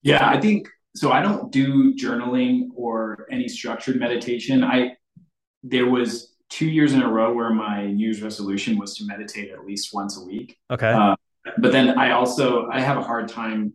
Yeah, 0.00 0.26
I 0.26 0.40
think 0.40 0.68
so 0.96 1.12
I 1.12 1.20
don't 1.20 1.52
do 1.52 1.94
journaling 1.94 2.68
or 2.74 3.26
any 3.30 3.46
structured 3.46 4.00
meditation. 4.00 4.64
I 4.64 4.92
there 5.62 5.86
was 5.86 6.34
two 6.48 6.66
years 6.66 6.94
in 6.94 7.02
a 7.02 7.08
row 7.08 7.34
where 7.34 7.52
my 7.52 7.86
New 7.86 8.06
Year's 8.06 8.22
resolution 8.22 8.78
was 8.78 8.96
to 8.96 9.04
meditate 9.04 9.50
at 9.50 9.66
least 9.66 9.92
once 9.92 10.16
a 10.16 10.24
week. 10.24 10.56
Okay. 10.70 10.90
Uh, 10.90 11.14
but 11.58 11.72
then 11.72 11.98
I 11.98 12.12
also 12.12 12.68
I 12.72 12.80
have 12.80 12.96
a 12.96 13.02
hard 13.02 13.28
time 13.28 13.74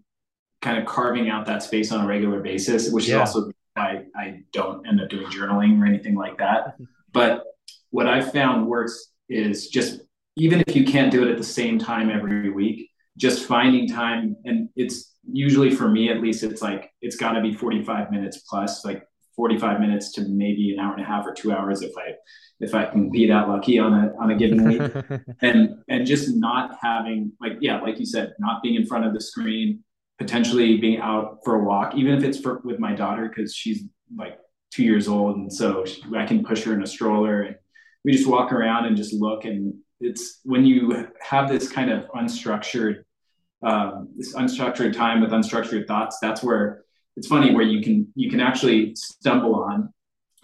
kind 0.63 0.79
of 0.79 0.85
carving 0.87 1.29
out 1.29 1.45
that 1.45 1.61
space 1.61 1.91
on 1.91 2.03
a 2.03 2.07
regular 2.07 2.39
basis, 2.39 2.89
which 2.89 3.07
yeah. 3.07 3.21
is 3.21 3.29
also 3.29 3.51
I, 3.75 4.03
I 4.15 4.41
don't 4.51 4.87
end 4.87 5.01
up 5.01 5.09
doing 5.09 5.27
journaling 5.27 5.81
or 5.81 5.85
anything 5.85 6.15
like 6.15 6.37
that. 6.37 6.75
But 7.11 7.43
what 7.91 8.07
I've 8.07 8.31
found 8.31 8.65
works 8.65 9.11
is 9.29 9.67
just 9.67 10.01
even 10.35 10.63
if 10.65 10.75
you 10.75 10.83
can't 10.83 11.11
do 11.11 11.23
it 11.23 11.29
at 11.29 11.37
the 11.37 11.43
same 11.43 11.77
time 11.77 12.09
every 12.09 12.49
week, 12.49 12.89
just 13.17 13.45
finding 13.45 13.87
time. 13.87 14.35
And 14.45 14.69
it's 14.75 15.13
usually 15.31 15.69
for 15.69 15.87
me, 15.89 16.09
at 16.09 16.21
least, 16.21 16.43
it's 16.43 16.61
like 16.61 16.91
it's 17.01 17.15
got 17.15 17.33
to 17.33 17.41
be 17.41 17.53
45 17.53 18.11
minutes 18.11 18.39
plus, 18.49 18.83
like 18.83 19.07
45 19.35 19.79
minutes 19.79 20.11
to 20.13 20.21
maybe 20.21 20.73
an 20.73 20.79
hour 20.79 20.93
and 20.93 21.03
a 21.03 21.05
half 21.05 21.25
or 21.25 21.33
two 21.33 21.51
hours 21.51 21.81
if 21.81 21.91
I 21.97 22.13
if 22.59 22.73
I 22.73 22.85
can 22.85 23.11
be 23.11 23.27
that 23.27 23.49
lucky 23.49 23.79
on 23.79 23.93
a 23.93 24.13
on 24.19 24.31
a 24.31 24.35
given 24.35 24.67
week. 24.67 25.21
and 25.41 25.77
and 25.87 26.05
just 26.05 26.35
not 26.35 26.77
having 26.81 27.31
like 27.39 27.53
yeah, 27.61 27.79
like 27.81 27.99
you 27.99 28.05
said, 28.05 28.33
not 28.39 28.63
being 28.63 28.75
in 28.75 28.85
front 28.85 29.05
of 29.05 29.13
the 29.13 29.21
screen, 29.21 29.83
potentially 30.23 30.77
being 30.77 30.99
out 30.99 31.39
for 31.43 31.55
a 31.55 31.63
walk, 31.63 31.95
even 31.95 32.13
if 32.13 32.23
it's 32.23 32.39
for 32.39 32.61
with 32.63 32.79
my 32.79 32.93
daughter 32.93 33.27
because 33.27 33.53
she's 33.53 33.83
like 34.17 34.37
two 34.71 34.83
years 34.83 35.07
old, 35.07 35.35
and 35.35 35.51
so 35.51 35.83
she, 35.83 36.01
I 36.15 36.25
can 36.25 36.45
push 36.45 36.63
her 36.63 36.73
in 36.73 36.81
a 36.81 36.87
stroller, 36.87 37.41
and 37.41 37.55
we 38.05 38.13
just 38.13 38.27
walk 38.27 38.53
around 38.53 38.85
and 38.85 38.95
just 38.95 39.13
look. 39.13 39.43
And 39.43 39.75
it's 39.99 40.39
when 40.43 40.65
you 40.65 41.07
have 41.21 41.49
this 41.49 41.69
kind 41.69 41.91
of 41.91 42.05
unstructured, 42.11 43.03
um, 43.61 44.09
this 44.15 44.33
unstructured 44.33 44.93
time 44.93 45.19
with 45.19 45.31
unstructured 45.31 45.87
thoughts. 45.87 46.17
That's 46.21 46.41
where 46.41 46.85
it's 47.17 47.27
funny 47.27 47.53
where 47.53 47.65
you 47.65 47.81
can 47.83 48.07
you 48.15 48.29
can 48.29 48.39
actually 48.39 48.95
stumble 48.95 49.55
on 49.55 49.93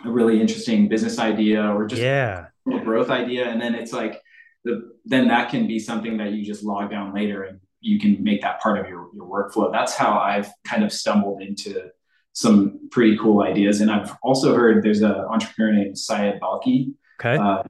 a 0.06 0.12
really 0.12 0.42
interesting 0.42 0.90
business 0.90 1.20
idea 1.20 1.64
or 1.74 1.88
just 1.88 2.02
yeah. 2.02 2.48
a 2.72 2.80
growth 2.80 3.10
idea, 3.10 3.48
and 3.50 3.62
then 3.62 3.76
it's 3.76 3.94
like 3.94 4.22
the 4.66 4.92
then 5.06 5.30
that 5.30 5.50
can 5.50 5.68
be 5.68 5.80
something 5.80 6.18
that 6.18 6.34
you 6.34 6.44
just 6.44 6.64
log 6.64 6.92
down 6.92 7.14
later 7.14 7.44
and 7.44 7.62
you 7.82 8.00
can 8.00 8.24
make 8.24 8.42
that 8.42 8.60
part 8.60 8.78
of 8.78 8.88
your, 8.88 9.10
your 9.14 9.26
workflow. 9.26 9.72
That's 9.72 9.96
how 9.96 10.20
I've 10.20 10.50
kind 10.66 10.84
of 10.84 10.92
stumbled 10.92 11.42
into 11.42 11.90
some 12.34 12.90
pretty 12.92 13.18
cool 13.18 13.42
ideas. 13.42 13.82
And 13.82 13.92
I've 13.92 14.16
also 14.24 14.56
heard 14.56 14.84
there's 14.84 15.02
an 15.02 15.12
entrepreneur 15.12 15.74
named 15.74 15.98
Syed 15.98 16.40
Balkhi. 16.40 16.94
Okay. 17.20 17.38
Uh, 17.38 17.64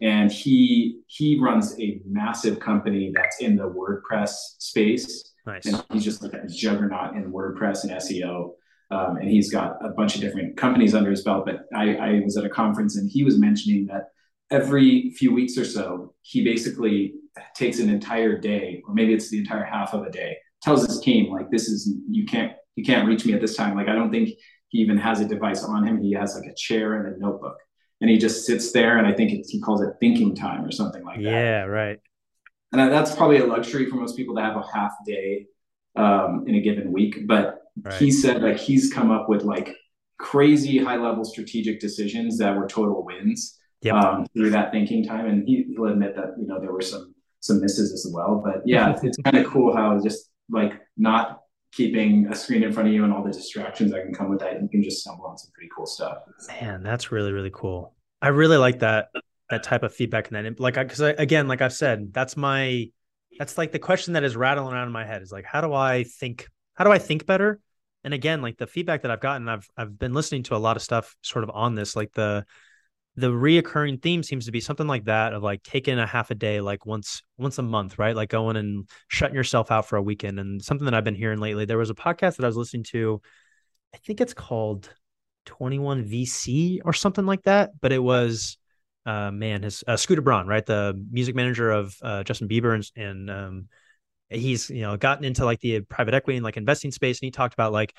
and 0.00 0.32
he 0.32 1.00
he 1.08 1.38
runs 1.38 1.78
a 1.78 2.00
massive 2.06 2.58
company 2.58 3.12
that's 3.14 3.40
in 3.40 3.56
the 3.56 3.68
WordPress 3.68 4.32
space. 4.58 5.34
Nice. 5.46 5.66
And 5.66 5.84
he's 5.92 6.04
just 6.04 6.22
like 6.22 6.32
a 6.32 6.46
juggernaut 6.46 7.16
in 7.16 7.32
WordPress 7.32 7.84
and 7.84 7.92
SEO. 7.92 8.52
Um, 8.90 9.16
and 9.16 9.28
he's 9.28 9.52
got 9.52 9.76
a 9.84 9.90
bunch 9.90 10.14
of 10.14 10.22
different 10.22 10.56
companies 10.56 10.94
under 10.94 11.10
his 11.10 11.22
belt. 11.22 11.44
But 11.44 11.66
I, 11.74 11.94
I 11.96 12.20
was 12.24 12.36
at 12.38 12.44
a 12.44 12.48
conference 12.48 12.96
and 12.96 13.10
he 13.10 13.22
was 13.22 13.38
mentioning 13.38 13.86
that 13.86 14.08
every 14.50 15.10
few 15.10 15.34
weeks 15.34 15.58
or 15.58 15.64
so, 15.64 16.14
he 16.22 16.42
basically 16.42 17.14
takes 17.54 17.78
an 17.78 17.88
entire 17.88 18.38
day, 18.38 18.82
or 18.86 18.94
maybe 18.94 19.12
it's 19.14 19.30
the 19.30 19.38
entire 19.38 19.64
half 19.64 19.94
of 19.94 20.04
a 20.04 20.10
day, 20.10 20.36
tells 20.62 20.86
his 20.86 21.00
team 21.00 21.32
like, 21.32 21.50
"This 21.50 21.68
is 21.68 21.94
you 22.08 22.24
can't 22.24 22.52
you 22.76 22.84
can't 22.84 23.06
reach 23.06 23.24
me 23.24 23.32
at 23.32 23.40
this 23.40 23.56
time." 23.56 23.76
Like 23.76 23.88
I 23.88 23.94
don't 23.94 24.10
think 24.10 24.30
he 24.68 24.78
even 24.78 24.98
has 24.98 25.20
a 25.20 25.24
device 25.24 25.64
on 25.64 25.86
him. 25.86 26.00
He 26.02 26.12
has 26.12 26.34
like 26.34 26.48
a 26.48 26.54
chair 26.54 26.94
and 26.94 27.14
a 27.14 27.18
notebook, 27.18 27.56
and 28.00 28.10
he 28.10 28.18
just 28.18 28.46
sits 28.46 28.72
there. 28.72 28.98
And 28.98 29.06
I 29.06 29.12
think 29.12 29.46
he 29.46 29.60
calls 29.60 29.82
it 29.82 29.94
thinking 30.00 30.34
time 30.34 30.64
or 30.64 30.70
something 30.70 31.04
like 31.04 31.16
that. 31.16 31.22
Yeah, 31.22 31.62
right. 31.64 31.98
And 32.72 32.92
that's 32.92 33.14
probably 33.14 33.38
a 33.38 33.46
luxury 33.46 33.88
for 33.88 33.96
most 33.96 34.16
people 34.16 34.34
to 34.36 34.42
have 34.42 34.56
a 34.56 34.64
half 34.74 34.92
day 35.06 35.46
um, 35.96 36.44
in 36.46 36.54
a 36.54 36.60
given 36.60 36.92
week. 36.92 37.26
But 37.26 37.62
right. 37.82 37.94
he 37.94 38.10
said 38.10 38.42
like 38.42 38.58
he's 38.58 38.92
come 38.92 39.10
up 39.10 39.28
with 39.28 39.42
like 39.42 39.74
crazy 40.18 40.78
high 40.78 40.96
level 40.96 41.24
strategic 41.24 41.80
decisions 41.80 42.38
that 42.38 42.56
were 42.56 42.66
total 42.66 43.04
wins 43.04 43.58
yep. 43.82 43.94
um, 43.94 44.26
through 44.34 44.50
that 44.50 44.70
thinking 44.72 45.04
time. 45.04 45.26
And 45.26 45.48
he, 45.48 45.66
will 45.76 45.90
admit 45.90 46.14
that 46.16 46.34
you 46.38 46.46
know 46.46 46.60
there 46.60 46.72
were 46.72 46.82
some 46.82 47.14
some 47.40 47.60
misses 47.60 47.92
as 47.92 48.10
well. 48.12 48.42
But 48.44 48.62
yeah, 48.64 48.86
mm-hmm. 48.86 49.06
it's, 49.06 49.18
it's 49.18 49.18
kind 49.24 49.36
of 49.36 49.46
cool 49.50 49.74
how 49.74 50.00
just 50.02 50.30
like 50.50 50.80
not 50.96 51.40
keeping 51.72 52.26
a 52.30 52.34
screen 52.34 52.62
in 52.62 52.72
front 52.72 52.88
of 52.88 52.94
you 52.94 53.04
and 53.04 53.12
all 53.12 53.22
the 53.22 53.30
distractions 53.30 53.92
that 53.92 54.02
can 54.02 54.14
come 54.14 54.30
with 54.30 54.40
that, 54.40 54.60
you 54.60 54.68
can 54.68 54.82
just 54.82 55.00
stumble 55.00 55.26
on 55.26 55.36
some 55.36 55.50
pretty 55.52 55.68
cool 55.76 55.86
stuff. 55.86 56.18
Man, 56.48 56.82
that's 56.82 57.12
really 57.12 57.32
really 57.32 57.52
cool. 57.52 57.94
I 58.20 58.28
really 58.28 58.56
like 58.56 58.80
that 58.80 59.08
that 59.50 59.62
type 59.62 59.82
of 59.82 59.94
feedback 59.94 60.30
and 60.30 60.44
that 60.44 60.60
like 60.60 60.74
because 60.74 61.00
again, 61.00 61.48
like 61.48 61.62
I've 61.62 61.72
said, 61.72 62.12
that's 62.12 62.36
my 62.36 62.90
that's 63.38 63.56
like 63.56 63.72
the 63.72 63.78
question 63.78 64.14
that 64.14 64.24
is 64.24 64.36
rattling 64.36 64.72
around 64.72 64.88
in 64.88 64.92
my 64.92 65.04
head 65.04 65.22
is 65.22 65.32
like 65.32 65.44
how 65.44 65.60
do 65.60 65.72
I 65.72 66.04
think 66.04 66.48
how 66.74 66.84
do 66.84 66.92
I 66.92 66.98
think 66.98 67.26
better? 67.26 67.60
And 68.04 68.14
again, 68.14 68.42
like 68.42 68.56
the 68.56 68.66
feedback 68.66 69.02
that 69.02 69.10
I've 69.10 69.20
gotten, 69.20 69.48
I've 69.48 69.68
I've 69.76 69.98
been 69.98 70.14
listening 70.14 70.44
to 70.44 70.56
a 70.56 70.58
lot 70.58 70.76
of 70.76 70.82
stuff 70.82 71.16
sort 71.22 71.44
of 71.44 71.50
on 71.50 71.74
this, 71.74 71.96
like 71.96 72.12
the 72.12 72.44
the 73.18 73.30
reoccurring 73.30 74.00
theme 74.00 74.22
seems 74.22 74.46
to 74.46 74.52
be 74.52 74.60
something 74.60 74.86
like 74.86 75.04
that 75.06 75.32
of 75.32 75.42
like 75.42 75.62
taking 75.64 75.98
a 75.98 76.06
half 76.06 76.30
a 76.30 76.36
day 76.36 76.60
like 76.60 76.86
once 76.86 77.22
once 77.36 77.58
a 77.58 77.62
month 77.62 77.98
right? 77.98 78.14
Like 78.14 78.30
going 78.30 78.56
and 78.56 78.88
shutting 79.08 79.34
yourself 79.34 79.72
out 79.72 79.88
for 79.88 79.96
a 79.96 80.02
weekend 80.02 80.38
and 80.38 80.62
something 80.62 80.84
that 80.84 80.94
i've 80.94 81.04
been 81.04 81.16
hearing 81.16 81.40
lately. 81.40 81.64
There 81.64 81.78
was 81.78 81.90
a 81.90 81.94
podcast 81.94 82.36
that 82.36 82.44
i 82.44 82.46
was 82.46 82.56
listening 82.56 82.84
to 82.84 83.20
i 83.92 83.98
think 83.98 84.20
it's 84.20 84.34
called 84.34 84.88
21 85.46 86.04
vc 86.04 86.78
or 86.84 86.92
something 86.92 87.26
like 87.26 87.42
that 87.42 87.70
but 87.80 87.92
it 87.92 88.02
was 88.02 88.56
uh 89.06 89.30
man 89.32 89.62
his 89.62 89.82
uh, 89.88 89.96
scooter 89.96 90.22
braun 90.22 90.46
right? 90.46 90.64
The 90.64 90.94
music 91.10 91.34
manager 91.34 91.72
of 91.72 91.96
uh, 92.02 92.22
justin 92.22 92.48
bieber 92.48 92.74
and, 92.74 92.90
and 92.96 93.30
um 93.30 93.68
he's 94.30 94.70
you 94.70 94.82
know 94.82 94.96
gotten 94.96 95.24
into 95.24 95.44
like 95.44 95.58
the 95.60 95.80
private 95.80 96.14
equity 96.14 96.36
and 96.36 96.44
like 96.44 96.56
investing 96.56 96.92
space 96.92 97.20
and 97.20 97.26
he 97.26 97.30
talked 97.32 97.54
about 97.54 97.72
like 97.72 97.94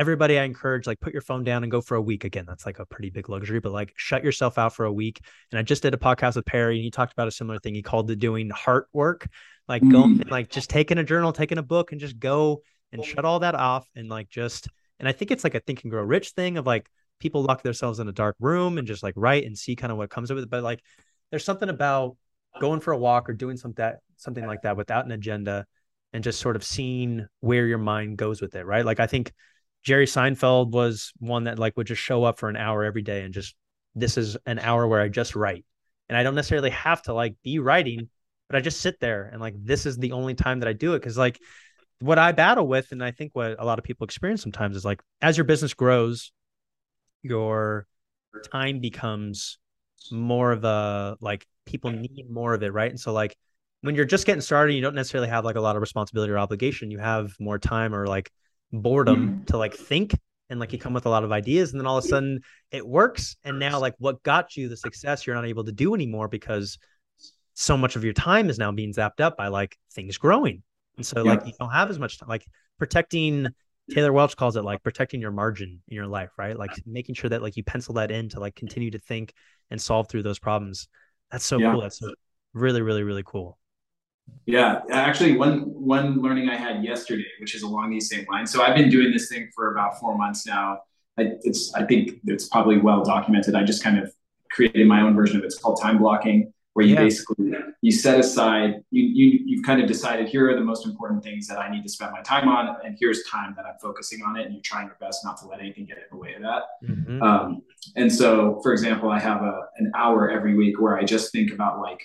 everybody 0.00 0.38
I 0.38 0.44
encourage, 0.44 0.86
like 0.86 0.98
put 0.98 1.12
your 1.12 1.20
phone 1.20 1.44
down 1.44 1.62
and 1.62 1.70
go 1.70 1.82
for 1.82 1.94
a 1.94 2.00
week. 2.00 2.24
Again, 2.24 2.46
that's 2.48 2.64
like 2.64 2.78
a 2.78 2.86
pretty 2.86 3.10
big 3.10 3.28
luxury, 3.28 3.60
but 3.60 3.70
like 3.70 3.92
shut 3.96 4.24
yourself 4.24 4.56
out 4.56 4.74
for 4.74 4.86
a 4.86 4.92
week. 4.92 5.20
And 5.52 5.58
I 5.58 5.62
just 5.62 5.82
did 5.82 5.92
a 5.92 5.98
podcast 5.98 6.36
with 6.36 6.46
Perry 6.46 6.76
and 6.76 6.84
he 6.84 6.90
talked 6.90 7.12
about 7.12 7.28
a 7.28 7.30
similar 7.30 7.58
thing. 7.58 7.74
He 7.74 7.82
called 7.82 8.10
it 8.10 8.18
doing 8.18 8.48
heart 8.48 8.88
work, 8.94 9.28
like 9.68 9.82
mm. 9.82 9.92
going, 9.92 10.22
like 10.30 10.48
just 10.48 10.70
taking 10.70 10.96
a 10.96 11.04
journal, 11.04 11.34
taking 11.34 11.58
a 11.58 11.62
book 11.62 11.92
and 11.92 12.00
just 12.00 12.18
go 12.18 12.62
and 12.92 13.04
shut 13.04 13.26
all 13.26 13.40
that 13.40 13.54
off 13.54 13.86
and 13.94 14.08
like 14.08 14.30
just, 14.30 14.68
and 14.98 15.06
I 15.06 15.12
think 15.12 15.30
it's 15.30 15.44
like 15.44 15.54
a 15.54 15.60
think 15.60 15.82
and 15.82 15.90
grow 15.90 16.02
rich 16.02 16.30
thing 16.30 16.56
of 16.56 16.66
like 16.66 16.88
people 17.18 17.42
lock 17.42 17.62
themselves 17.62 18.00
in 18.00 18.08
a 18.08 18.12
dark 18.12 18.36
room 18.40 18.78
and 18.78 18.88
just 18.88 19.02
like 19.02 19.14
write 19.18 19.44
and 19.44 19.56
see 19.56 19.76
kind 19.76 19.92
of 19.92 19.98
what 19.98 20.08
comes 20.08 20.30
of 20.30 20.38
it. 20.38 20.48
But 20.48 20.62
like 20.62 20.80
there's 21.30 21.44
something 21.44 21.68
about 21.68 22.16
going 22.58 22.80
for 22.80 22.92
a 22.92 22.98
walk 22.98 23.28
or 23.28 23.34
doing 23.34 23.58
some 23.58 23.74
that 23.76 23.98
something 24.16 24.46
like 24.46 24.62
that 24.62 24.78
without 24.78 25.04
an 25.04 25.12
agenda 25.12 25.66
and 26.14 26.24
just 26.24 26.40
sort 26.40 26.56
of 26.56 26.64
seeing 26.64 27.26
where 27.40 27.66
your 27.66 27.78
mind 27.78 28.16
goes 28.16 28.40
with 28.40 28.54
it, 28.54 28.64
right? 28.64 28.84
Like 28.84 28.98
I 28.98 29.06
think 29.06 29.32
Jerry 29.82 30.06
Seinfeld 30.06 30.70
was 30.70 31.12
one 31.18 31.44
that 31.44 31.58
like 31.58 31.76
would 31.76 31.86
just 31.86 32.02
show 32.02 32.24
up 32.24 32.38
for 32.38 32.48
an 32.48 32.56
hour 32.56 32.84
every 32.84 33.02
day 33.02 33.22
and 33.22 33.32
just 33.32 33.54
this 33.94 34.16
is 34.16 34.36
an 34.46 34.58
hour 34.58 34.86
where 34.86 35.00
I 35.00 35.08
just 35.08 35.34
write. 35.34 35.64
And 36.08 36.16
I 36.16 36.22
don't 36.22 36.34
necessarily 36.34 36.70
have 36.70 37.02
to 37.02 37.14
like 37.14 37.36
be 37.42 37.58
writing, 37.58 38.08
but 38.48 38.56
I 38.56 38.60
just 38.60 38.80
sit 38.80 39.00
there 39.00 39.28
and 39.32 39.40
like 39.40 39.54
this 39.56 39.86
is 39.86 39.96
the 39.96 40.12
only 40.12 40.34
time 40.34 40.60
that 40.60 40.68
I 40.68 40.72
do 40.72 40.94
it 40.94 41.02
cuz 41.02 41.16
like 41.16 41.40
what 42.00 42.18
I 42.18 42.32
battle 42.32 42.66
with 42.66 42.92
and 42.92 43.02
I 43.04 43.10
think 43.10 43.32
what 43.34 43.56
a 43.58 43.64
lot 43.64 43.78
of 43.78 43.84
people 43.84 44.04
experience 44.04 44.42
sometimes 44.42 44.76
is 44.76 44.84
like 44.84 45.02
as 45.20 45.36
your 45.36 45.44
business 45.44 45.74
grows 45.74 46.32
your 47.22 47.86
time 48.52 48.80
becomes 48.80 49.58
more 50.10 50.52
of 50.52 50.64
a 50.64 51.16
like 51.20 51.46
people 51.66 51.90
need 51.90 52.26
more 52.30 52.54
of 52.54 52.62
it, 52.62 52.72
right? 52.72 52.90
And 52.90 52.98
so 52.98 53.12
like 53.12 53.36
when 53.82 53.94
you're 53.94 54.04
just 54.04 54.26
getting 54.26 54.40
started, 54.40 54.74
you 54.74 54.82
don't 54.82 54.94
necessarily 54.94 55.28
have 55.28 55.44
like 55.44 55.56
a 55.56 55.60
lot 55.60 55.76
of 55.76 55.80
responsibility 55.80 56.32
or 56.32 56.38
obligation. 56.38 56.90
You 56.90 56.98
have 56.98 57.34
more 57.38 57.58
time 57.58 57.94
or 57.94 58.06
like 58.06 58.30
boredom 58.72 59.28
mm-hmm. 59.28 59.44
to 59.44 59.56
like 59.56 59.74
think 59.74 60.14
and 60.48 60.58
like 60.58 60.72
you 60.72 60.78
come 60.78 60.92
with 60.92 61.06
a 61.06 61.10
lot 61.10 61.24
of 61.24 61.32
ideas 61.32 61.72
and 61.72 61.80
then 61.80 61.86
all 61.86 61.98
of 61.98 62.04
a 62.04 62.08
sudden 62.08 62.40
it 62.70 62.86
works 62.86 63.36
and 63.44 63.58
now 63.58 63.78
like 63.78 63.94
what 63.98 64.22
got 64.22 64.56
you 64.56 64.68
the 64.68 64.76
success 64.76 65.26
you're 65.26 65.36
not 65.36 65.46
able 65.46 65.64
to 65.64 65.72
do 65.72 65.94
anymore 65.94 66.28
because 66.28 66.78
so 67.54 67.76
much 67.76 67.96
of 67.96 68.04
your 68.04 68.12
time 68.12 68.48
is 68.48 68.58
now 68.58 68.72
being 68.72 68.92
zapped 68.92 69.20
up 69.20 69.36
by 69.36 69.48
like 69.48 69.76
things 69.92 70.16
growing. 70.16 70.62
And 70.96 71.04
so 71.04 71.24
yeah. 71.24 71.32
like 71.32 71.46
you 71.46 71.52
don't 71.58 71.70
have 71.70 71.90
as 71.90 71.98
much 71.98 72.18
time 72.18 72.28
like 72.28 72.44
protecting 72.78 73.48
taylor 73.90 74.12
welch 74.12 74.36
calls 74.36 74.56
it 74.56 74.62
like 74.62 74.82
protecting 74.82 75.20
your 75.20 75.32
margin 75.32 75.82
in 75.88 75.94
your 75.94 76.06
life 76.06 76.30
right? 76.38 76.56
Like 76.56 76.70
making 76.86 77.16
sure 77.16 77.30
that 77.30 77.42
like 77.42 77.56
you 77.56 77.64
pencil 77.64 77.94
that 77.94 78.10
in 78.10 78.28
to 78.30 78.40
like 78.40 78.54
continue 78.54 78.90
to 78.92 78.98
think 78.98 79.34
and 79.70 79.80
solve 79.80 80.08
through 80.08 80.22
those 80.22 80.38
problems. 80.38 80.88
That's 81.30 81.44
so 81.44 81.58
yeah. 81.58 81.72
cool. 81.72 81.82
That's 81.82 81.98
so 81.98 82.12
really 82.54 82.82
really 82.82 83.02
really 83.02 83.22
cool 83.24 83.58
yeah, 84.46 84.80
actually, 84.90 85.36
one 85.36 85.60
one 85.60 86.20
learning 86.20 86.48
I 86.48 86.56
had 86.56 86.84
yesterday, 86.84 87.26
which 87.40 87.54
is 87.54 87.62
along 87.62 87.90
these 87.90 88.08
same 88.08 88.26
lines. 88.30 88.50
So 88.52 88.62
I've 88.62 88.76
been 88.76 88.90
doing 88.90 89.12
this 89.12 89.28
thing 89.28 89.50
for 89.54 89.72
about 89.72 89.98
four 90.00 90.16
months 90.16 90.46
now. 90.46 90.80
I, 91.18 91.32
it's 91.42 91.72
I 91.74 91.84
think 91.84 92.20
it's 92.24 92.48
probably 92.48 92.78
well 92.78 93.04
documented. 93.04 93.54
I 93.54 93.62
just 93.64 93.82
kind 93.82 93.98
of 93.98 94.12
created 94.50 94.86
my 94.86 95.02
own 95.02 95.14
version 95.14 95.36
of 95.36 95.44
it. 95.44 95.46
It's 95.46 95.58
called 95.58 95.80
time 95.80 95.98
blocking, 95.98 96.52
where 96.72 96.84
you 96.84 96.94
yeah. 96.94 97.02
basically 97.02 97.52
you 97.82 97.92
set 97.92 98.18
aside 98.18 98.82
you 98.90 99.04
you 99.04 99.40
you've 99.44 99.64
kind 99.64 99.80
of 99.80 99.86
decided 99.86 100.28
here 100.28 100.50
are 100.50 100.54
the 100.54 100.64
most 100.64 100.86
important 100.86 101.22
things 101.22 101.46
that 101.46 101.58
I 101.58 101.70
need 101.70 101.82
to 101.82 101.88
spend 101.88 102.12
my 102.12 102.22
time 102.22 102.48
on, 102.48 102.76
and 102.84 102.96
here's 102.98 103.22
time 103.24 103.54
that 103.56 103.66
I'm 103.66 103.78
focusing 103.80 104.22
on 104.22 104.36
it, 104.36 104.46
and 104.46 104.54
you're 104.54 104.62
trying 104.62 104.86
your 104.86 104.96
best 105.00 105.24
not 105.24 105.36
to 105.38 105.46
let 105.46 105.60
anything 105.60 105.84
get 105.84 105.98
in 105.98 106.04
the 106.10 106.16
way 106.16 106.34
of 106.34 106.42
that. 106.42 106.62
Mm-hmm. 106.84 107.22
Um, 107.22 107.62
and 107.96 108.12
so, 108.12 108.60
for 108.62 108.72
example, 108.72 109.10
I 109.10 109.20
have 109.20 109.42
a 109.42 109.66
an 109.78 109.92
hour 109.94 110.30
every 110.30 110.56
week 110.56 110.80
where 110.80 110.98
I 110.98 111.04
just 111.04 111.30
think 111.32 111.52
about 111.52 111.80
like 111.80 112.00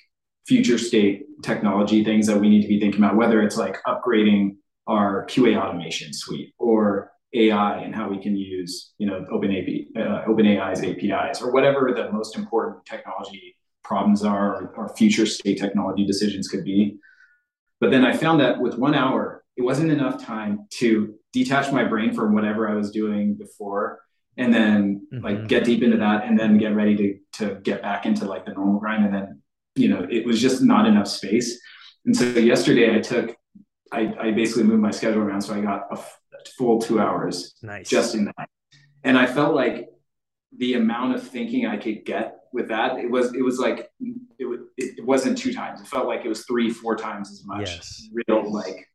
future 0.47 0.77
state 0.77 1.25
technology 1.43 2.03
things 2.03 2.27
that 2.27 2.39
we 2.39 2.49
need 2.49 2.61
to 2.61 2.67
be 2.67 2.79
thinking 2.79 3.03
about, 3.03 3.15
whether 3.15 3.41
it's 3.41 3.57
like 3.57 3.81
upgrading 3.87 4.55
our 4.87 5.25
QA 5.27 5.59
automation 5.59 6.13
suite 6.13 6.53
or 6.59 7.11
AI 7.33 7.79
and 7.79 7.93
how 7.93 8.09
we 8.09 8.17
can 8.17 8.35
use, 8.35 8.93
you 8.97 9.07
know, 9.07 9.25
Open, 9.31 9.51
AP, 9.51 9.97
uh, 9.97 10.23
OpenAI's 10.25 10.83
APIs 10.83 11.41
or 11.41 11.51
whatever 11.51 11.91
the 11.93 12.11
most 12.11 12.37
important 12.37 12.85
technology 12.85 13.55
problems 13.83 14.23
are 14.23 14.71
or, 14.75 14.95
future 14.95 15.25
state 15.25 15.59
technology 15.59 16.05
decisions 16.05 16.47
could 16.47 16.63
be. 16.63 16.97
But 17.81 17.91
then 17.91 18.05
I 18.05 18.15
found 18.15 18.39
that 18.39 18.59
with 18.59 18.77
one 18.77 18.95
hour, 18.95 19.43
it 19.57 19.63
wasn't 19.63 19.91
enough 19.91 20.23
time 20.23 20.67
to 20.75 21.15
detach 21.33 21.71
my 21.71 21.83
brain 21.83 22.13
from 22.13 22.33
whatever 22.33 22.69
I 22.69 22.73
was 22.75 22.91
doing 22.91 23.35
before 23.35 23.99
and 24.37 24.53
then 24.53 25.07
mm-hmm. 25.13 25.23
like 25.23 25.47
get 25.47 25.63
deep 25.63 25.83
into 25.83 25.97
that 25.97 26.25
and 26.25 26.39
then 26.39 26.57
get 26.57 26.75
ready 26.75 26.95
to 26.95 27.45
to 27.45 27.55
get 27.61 27.81
back 27.81 28.05
into 28.05 28.25
like 28.25 28.45
the 28.45 28.53
normal 28.53 28.79
grind 28.79 29.05
and 29.05 29.13
then 29.13 29.41
you 29.75 29.89
know, 29.89 30.07
it 30.09 30.25
was 30.25 30.41
just 30.41 30.61
not 30.61 30.87
enough 30.87 31.07
space. 31.07 31.59
And 32.05 32.15
so 32.15 32.25
yesterday 32.25 32.95
I 32.95 32.99
took, 32.99 33.35
I, 33.91 34.13
I 34.19 34.31
basically 34.31 34.63
moved 34.63 34.81
my 34.81 34.91
schedule 34.91 35.21
around. 35.21 35.41
So 35.41 35.53
I 35.53 35.61
got 35.61 35.83
a 35.91 35.99
full 36.57 36.79
two 36.79 36.99
hours 36.99 37.55
nice. 37.61 37.89
just 37.89 38.15
in 38.15 38.25
that. 38.25 38.49
And 39.03 39.17
I 39.17 39.25
felt 39.25 39.55
like 39.55 39.89
the 40.57 40.75
amount 40.75 41.15
of 41.15 41.27
thinking 41.27 41.65
I 41.65 41.77
could 41.77 42.05
get 42.05 42.37
with 42.53 42.69
that, 42.69 42.97
it 42.97 43.09
was, 43.09 43.33
it 43.33 43.41
was 43.41 43.59
like, 43.59 43.89
it, 43.99 44.59
it 44.77 45.05
wasn't 45.05 45.37
two 45.37 45.53
times. 45.53 45.81
It 45.81 45.87
felt 45.87 46.07
like 46.07 46.23
it 46.23 46.29
was 46.29 46.45
three, 46.45 46.69
four 46.69 46.95
times 46.95 47.31
as 47.31 47.45
much 47.45 47.69
yes. 47.69 48.07
real, 48.27 48.51
like, 48.51 48.87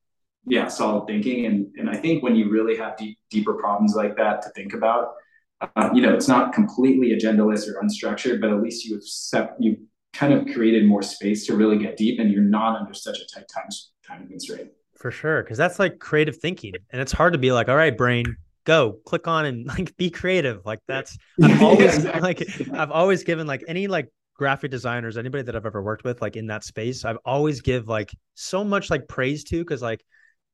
yeah, 0.46 0.68
solid 0.68 1.06
thinking. 1.06 1.46
And, 1.46 1.66
and 1.76 1.90
I 1.90 1.96
think 1.96 2.22
when 2.22 2.34
you 2.34 2.48
really 2.48 2.76
have 2.76 2.96
deep, 2.96 3.18
deeper 3.30 3.54
problems 3.54 3.94
like 3.94 4.16
that 4.16 4.40
to 4.42 4.48
think 4.50 4.72
about, 4.72 5.12
uh, 5.60 5.90
you 5.92 6.00
know, 6.00 6.14
it's 6.14 6.28
not 6.28 6.54
completely 6.54 7.10
agendaless 7.10 7.68
or 7.68 7.82
unstructured, 7.82 8.40
but 8.40 8.50
at 8.50 8.62
least 8.62 8.86
you've 8.86 9.04
set, 9.04 9.54
you 9.60 9.76
kind 10.12 10.32
of 10.32 10.46
created 10.54 10.86
more 10.86 11.02
space 11.02 11.46
to 11.46 11.54
really 11.54 11.78
get 11.78 11.96
deep 11.96 12.18
and 12.18 12.30
you're 12.30 12.42
not 12.42 12.78
under 12.78 12.94
such 12.94 13.18
a 13.18 13.26
tight 13.34 13.46
time 13.52 13.68
time 14.06 14.26
constraint 14.26 14.70
for 14.96 15.11
sure 15.11 15.42
because 15.42 15.56
that's 15.56 15.78
like 15.78 15.98
creative 15.98 16.36
thinking 16.36 16.74
and 16.90 17.00
it's 17.00 17.12
hard 17.12 17.32
to 17.32 17.38
be 17.38 17.52
like 17.52 17.68
all 17.68 17.76
right 17.76 17.96
brain 17.96 18.24
go 18.64 18.98
click 19.06 19.28
on 19.28 19.46
and 19.46 19.66
like 19.78 19.96
be 19.96 20.11
creative 20.11 20.64
like 20.64 20.80
that's 20.88 21.16
i've 21.42 21.62
always 21.62 21.96
exactly. 21.96 22.20
like 22.20 22.70
i've 22.72 22.90
always 22.90 23.22
given 23.24 23.46
like 23.46 23.62
any 23.68 23.86
like 23.86 24.08
graphic 24.34 24.70
designers 24.70 25.16
anybody 25.16 25.42
that 25.42 25.54
i've 25.54 25.66
ever 25.66 25.82
worked 25.82 26.04
with 26.04 26.20
like 26.20 26.36
in 26.36 26.46
that 26.46 26.64
space 26.64 27.04
i've 27.04 27.18
always 27.24 27.61
give 27.61 27.88
like 27.88 28.11
so 28.34 28.64
much 28.64 28.90
like 28.90 29.06
praise 29.06 29.44
to 29.44 29.58
because 29.58 29.82
like 29.82 30.02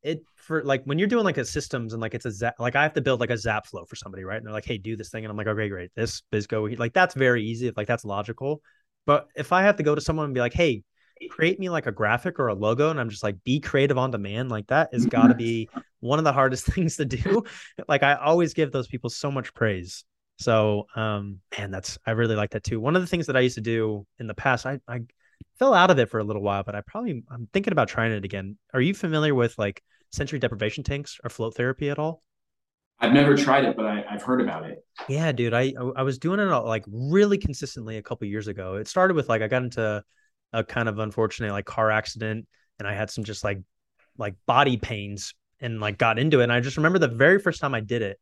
it 0.07 0.23
for 0.37 0.63
like 0.63 0.85
when 0.85 0.99
you're 0.99 1.09
doing 1.09 1.25
like 1.25 1.37
a 1.37 1.45
systems 1.45 1.93
and 1.93 2.01
like 2.01 2.15
it's 2.15 2.25
a 2.27 2.31
zap, 2.31 2.55
like 2.61 2.77
I 2.77 2.83
have 2.85 2.93
to 2.95 3.01
build 3.01 3.19
like 3.19 3.31
a 3.31 3.37
zap 3.37 3.67
flow 3.67 3.85
for 3.85 3.97
somebody, 3.97 4.23
right? 4.23 4.37
And 4.37 4.47
they're 4.47 4.53
like, 4.53 4.65
hey, 4.65 4.79
do 4.79 4.97
this 4.97 5.11
thing. 5.11 5.25
And 5.25 5.31
I'm 5.31 5.37
like, 5.37 5.49
okay, 5.49 5.69
great. 5.69 5.91
This 5.97 6.23
Bisco, 6.31 6.69
like 6.77 6.93
that's 6.93 7.15
very 7.15 7.43
easy. 7.43 7.73
Like 7.77 7.89
that's 7.89 8.05
logical. 8.05 8.63
But 9.07 9.29
if 9.37 9.53
I 9.53 9.63
have 9.63 9.77
to 9.77 9.83
go 9.83 9.95
to 9.95 10.01
someone 10.01 10.27
and 10.27 10.35
be 10.35 10.41
like, 10.41 10.53
hey, 10.53 10.83
create 11.31 11.59
me 11.59 11.71
like 11.71 11.87
a 11.87 11.93
graphic 11.93 12.39
or 12.39 12.49
a 12.49 12.55
logo, 12.55 12.91
and 12.91 13.01
I'm 13.01 13.09
just 13.09 13.23
like, 13.23 13.43
be 13.45 13.61
creative 13.61 13.97
on 13.97 14.11
demand, 14.11 14.51
like 14.51 14.67
that 14.69 14.93
has 14.93 15.07
got 15.07 15.29
to 15.29 15.35
be 15.35 15.69
one 16.01 16.19
of 16.19 16.25
the 16.25 16.33
hardest 16.33 16.67
things 16.75 16.97
to 16.97 17.05
do. 17.05 17.43
like 17.89 18.03
I 18.03 18.15
always 18.15 18.55
give 18.55 18.73
those 18.73 18.89
people 18.89 19.11
so 19.11 19.31
much 19.31 19.55
praise. 19.55 20.05
So, 20.39 20.87
um, 20.95 21.41
man, 21.57 21.71
that's 21.71 21.99
I 22.07 22.11
really 22.11 22.37
like 22.37 22.51
that 22.51 22.65
too. 22.65 22.79
One 22.79 22.95
of 22.95 23.03
the 23.03 23.09
things 23.09 23.27
that 23.27 23.37
I 23.37 23.41
used 23.41 23.55
to 23.55 23.63
do 23.63 24.07
in 24.19 24.27
the 24.27 24.35
past, 24.35 24.67
I 24.67 24.81
I 24.87 25.01
fell 25.59 25.73
out 25.73 25.91
of 25.91 25.99
it 25.99 26.11
for 26.11 26.19
a 26.19 26.25
little 26.25 26.43
while, 26.43 26.63
but 26.63 26.75
I 26.75 26.83
probably 26.83 27.23
I'm 27.31 27.49
thinking 27.53 27.73
about 27.73 27.89
trying 27.89 28.13
it 28.13 28.25
again. 28.25 28.59
Are 28.75 28.81
you 28.81 28.93
familiar 28.93 29.35
with 29.35 29.59
like 29.59 29.83
sensory 30.13 30.39
deprivation 30.39 30.85
tanks 30.85 31.19
or 31.25 31.31
float 31.31 31.55
therapy 31.55 31.89
at 31.89 31.99
all? 31.99 32.23
I've 32.99 33.13
never 33.13 33.37
tried 33.37 33.65
it, 33.65 33.77
but 33.77 33.85
I, 33.85 34.05
have 34.09 34.23
heard 34.23 34.41
about 34.41 34.65
it. 34.65 34.85
Yeah, 35.09 35.31
dude. 35.33 35.53
I 35.53 35.75
I 35.97 36.03
was 36.03 36.19
doing 36.19 36.41
it 36.41 36.45
like 36.45 36.85
really 36.89 37.37
consistently 37.37 37.99
a 37.99 38.03
couple 38.03 38.27
years 38.27 38.49
ago. 38.49 38.77
It 38.77 38.89
started 38.89 39.15
with 39.15 39.29
like 39.29 39.43
I 39.43 39.49
got 39.49 39.63
into 39.63 40.03
a 40.53 40.65
kind 40.65 40.89
of 40.89 40.99
unfortunate 40.99 41.53
like 41.53 41.67
car 41.67 41.91
accident, 41.91 42.47
and 42.79 42.89
I 42.89 42.95
had 42.95 43.11
some 43.11 43.25
just 43.25 43.45
like 43.45 43.61
like 44.17 44.35
body 44.47 44.79
pains, 44.79 45.35
and 45.61 45.81
like 45.81 45.99
got 45.99 46.19
into 46.19 46.41
it. 46.41 46.45
And 46.45 46.53
I 46.53 46.61
just 46.61 46.79
remember 46.79 46.99
the 46.99 47.09
very 47.09 47.39
first 47.39 47.61
time 47.61 47.75
I 47.75 47.81
did 47.81 48.01
it, 48.01 48.19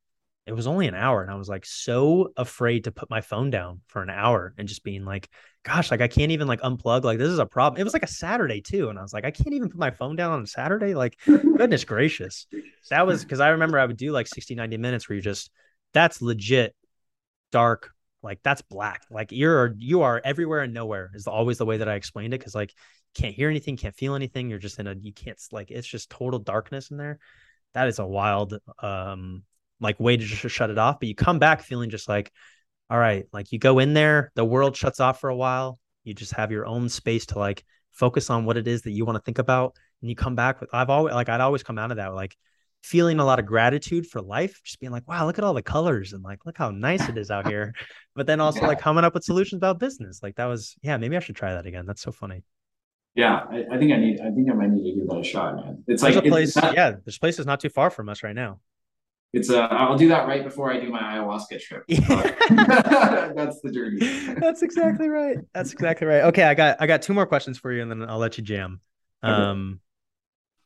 it 0.47 0.53
was 0.53 0.66
only 0.66 0.86
an 0.86 0.95
hour, 0.95 1.22
and 1.22 1.30
I 1.30 1.36
was 1.36 1.49
like 1.49 1.64
so 1.64 2.32
afraid 2.36 2.84
to 2.84 2.92
put 2.92 3.11
my 3.11 3.20
phone 3.20 3.51
down 3.51 3.80
for 3.86 4.03
an 4.03 4.11
hour, 4.11 4.55
and 4.59 4.68
just 4.68 4.84
being 4.84 5.05
like, 5.05 5.28
gosh, 5.64 5.90
like 5.90 6.03
I 6.03 6.09
can't 6.09 6.32
even 6.32 6.47
like 6.47 6.61
unplug. 6.61 7.05
Like 7.05 7.18
this 7.18 7.30
is 7.30 7.38
a 7.38 7.47
problem. 7.47 7.80
It 7.80 7.84
was 7.84 7.95
like 7.95 8.03
a 8.03 8.09
Saturday 8.09 8.61
too. 8.61 8.90
And 8.90 8.99
I 8.99 9.03
was 9.03 9.12
like, 9.12 9.24
I 9.24 9.30
can't 9.30 9.55
even 9.55 9.70
put 9.70 9.78
my 9.78 9.90
phone 9.90 10.14
down 10.14 10.32
on 10.32 10.42
a 10.42 10.47
Saturday. 10.47 10.95
Like, 10.95 11.18
goodness 11.26 11.84
gracious. 11.86 12.47
That 12.90 13.07
was 13.07 13.24
because 13.24 13.40
I 13.40 13.49
remember 13.49 13.78
I 13.78 13.86
would 13.86 13.97
do 13.97 14.12
like 14.12 14.26
60, 14.26 14.55
90 14.55 14.76
minutes 14.76 15.09
where 15.09 15.16
you 15.16 15.22
just, 15.22 15.51
that's 15.95 16.20
legit 16.20 16.74
dark. 17.51 17.90
Like 18.22 18.40
that's 18.42 18.62
black. 18.62 19.03
Like 19.11 19.32
you're, 19.32 19.74
you 19.78 20.03
are 20.03 20.20
everywhere 20.22 20.61
and 20.61 20.74
nowhere 20.74 21.11
is 21.14 21.26
always 21.26 21.59
the 21.59 21.66
way 21.66 21.78
that 21.78 21.88
I 21.88 21.95
explained 21.95 22.34
it. 22.34 22.45
Cause 22.45 22.55
like 22.55 22.74
can't 23.14 23.34
hear 23.34 23.49
anything, 23.49 23.76
can't 23.76 23.97
feel 23.97 24.14
anything. 24.14 24.51
You're 24.51 24.59
just 24.59 24.78
in 24.78 24.86
a, 24.86 24.95
you 24.95 25.12
can't 25.12 25.40
like, 25.51 25.70
it's 25.70 25.86
just 25.86 26.11
total 26.11 26.38
darkness 26.38 26.90
in 26.90 26.99
there. 26.99 27.18
That 27.72 27.88
is 27.88 27.99
a 27.99 28.07
wild, 28.07 28.59
um, 28.80 29.42
like 29.85 30.01
way 30.01 30.16
to 30.16 30.24
just 30.24 30.55
shut 30.55 30.70
it 30.70 30.78
off. 30.78 30.99
But 30.99 31.09
you 31.09 31.14
come 31.14 31.39
back 31.39 31.62
feeling 31.62 31.91
just 31.91 32.09
like, 32.09 32.32
all 32.91 32.99
right, 32.99 33.26
like 33.32 33.53
you 33.53 33.59
go 33.59 33.78
in 33.78 33.95
there, 33.95 34.32
the 34.35 34.45
world 34.45 34.76
shuts 34.76 34.99
off 34.99 35.20
for 35.20 35.30
a 35.30 35.37
while. 35.37 35.78
You 36.03 36.14
just 36.14 36.32
have 36.32 36.51
your 36.51 36.66
own 36.66 36.89
space 36.89 37.26
to 37.26 37.39
like 37.39 37.64
focus 37.93 38.30
on 38.30 38.45
what 38.45 38.57
it 38.57 38.66
is 38.66 38.82
that 38.82 38.91
you 38.91 39.05
want 39.05 39.16
to 39.16 39.22
think 39.22 39.39
about. 39.39 39.76
And 40.01 40.11
you 40.11 40.16
come 40.16 40.35
back 40.35 40.61
with, 40.61 40.70
I've 40.72 40.91
always, 40.91 41.14
like, 41.14 41.28
I'd 41.28 41.41
always 41.41 41.62
come 41.62 41.78
out 41.78 41.91
of 41.91 41.99
that 41.99 42.14
like 42.14 42.37
feeling 42.82 43.18
a 43.18 43.24
lot 43.24 43.39
of 43.39 43.47
gratitude 43.47 44.07
for 44.07 44.20
life, 44.20 44.61
just 44.64 44.80
being 44.80 44.93
like, 44.93 45.09
wow, 45.09 45.24
look 45.24 45.39
at 45.39 45.45
all 45.45 45.55
the 45.55 45.62
colors 45.62 46.12
and 46.12 46.22
like, 46.22 46.45
look 46.45 46.59
how 46.59 46.70
nice 46.70 47.09
it 47.09 47.16
is 47.16 47.30
out 47.30 47.47
here. 47.47 47.72
But 48.16 48.28
then 48.28 48.41
also 48.41 48.61
yeah. 48.61 48.68
like 48.68 48.80
coming 48.80 49.03
up 49.03 49.12
with 49.12 49.24
solutions 49.24 49.59
about 49.59 49.80
business. 49.80 50.22
Like 50.22 50.37
that 50.37 50.45
was, 50.45 50.76
yeah, 50.82 50.97
maybe 50.99 51.16
I 51.16 51.18
should 51.18 51.35
try 51.35 51.55
that 51.55 51.66
again. 51.66 51.85
That's 51.85 52.01
so 52.01 52.12
funny. 52.12 52.45
Yeah, 53.16 53.41
I, 53.51 53.64
I 53.72 53.76
think 53.76 53.93
I 53.93 53.97
need. 53.97 54.20
I 54.20 54.30
think 54.30 54.49
I 54.49 54.55
might 54.55 54.70
need 54.70 54.89
to 54.89 55.01
give 55.01 55.09
that 55.09 55.18
a 55.18 55.24
shot, 55.24 55.57
man. 55.57 55.82
It's 55.89 56.01
there's 56.01 56.14
like 56.14 56.24
a 56.24 56.28
place. 56.28 56.55
Not, 56.55 56.74
yeah, 56.74 56.93
there's 57.05 57.18
places 57.18 57.45
not 57.45 57.59
too 57.59 57.70
far 57.70 57.91
from 57.91 58.09
us 58.09 58.22
right 58.22 58.37
now 58.37 58.61
it's 59.35 59.51
uh 59.51 59.66
I'll 59.70 59.99
do 59.99 60.09
that 60.09 60.28
right 60.28 60.45
before 60.45 60.72
I 60.72 60.78
do 60.78 60.89
my 60.91 61.01
ayahuasca 61.01 61.61
trip. 61.61 61.85
That's 61.89 63.61
the 63.61 63.70
journey. 63.72 63.99
That's 64.41 64.62
exactly 64.62 65.09
right. 65.09 65.39
That's 65.53 65.72
exactly 65.72 66.07
right. 66.07 66.22
Okay, 66.22 66.45
I 66.45 66.55
got 66.55 66.76
I 66.80 66.87
got 66.87 67.03
two 67.03 67.14
more 67.14 67.26
questions 67.26 67.59
for 67.59 67.72
you 67.72 67.82
and 67.82 67.91
then 67.91 68.09
I'll 68.09 68.18
let 68.18 68.39
you 68.39 68.45
jam. 68.45 68.80
Okay. 69.24 69.32
Um 69.32 69.80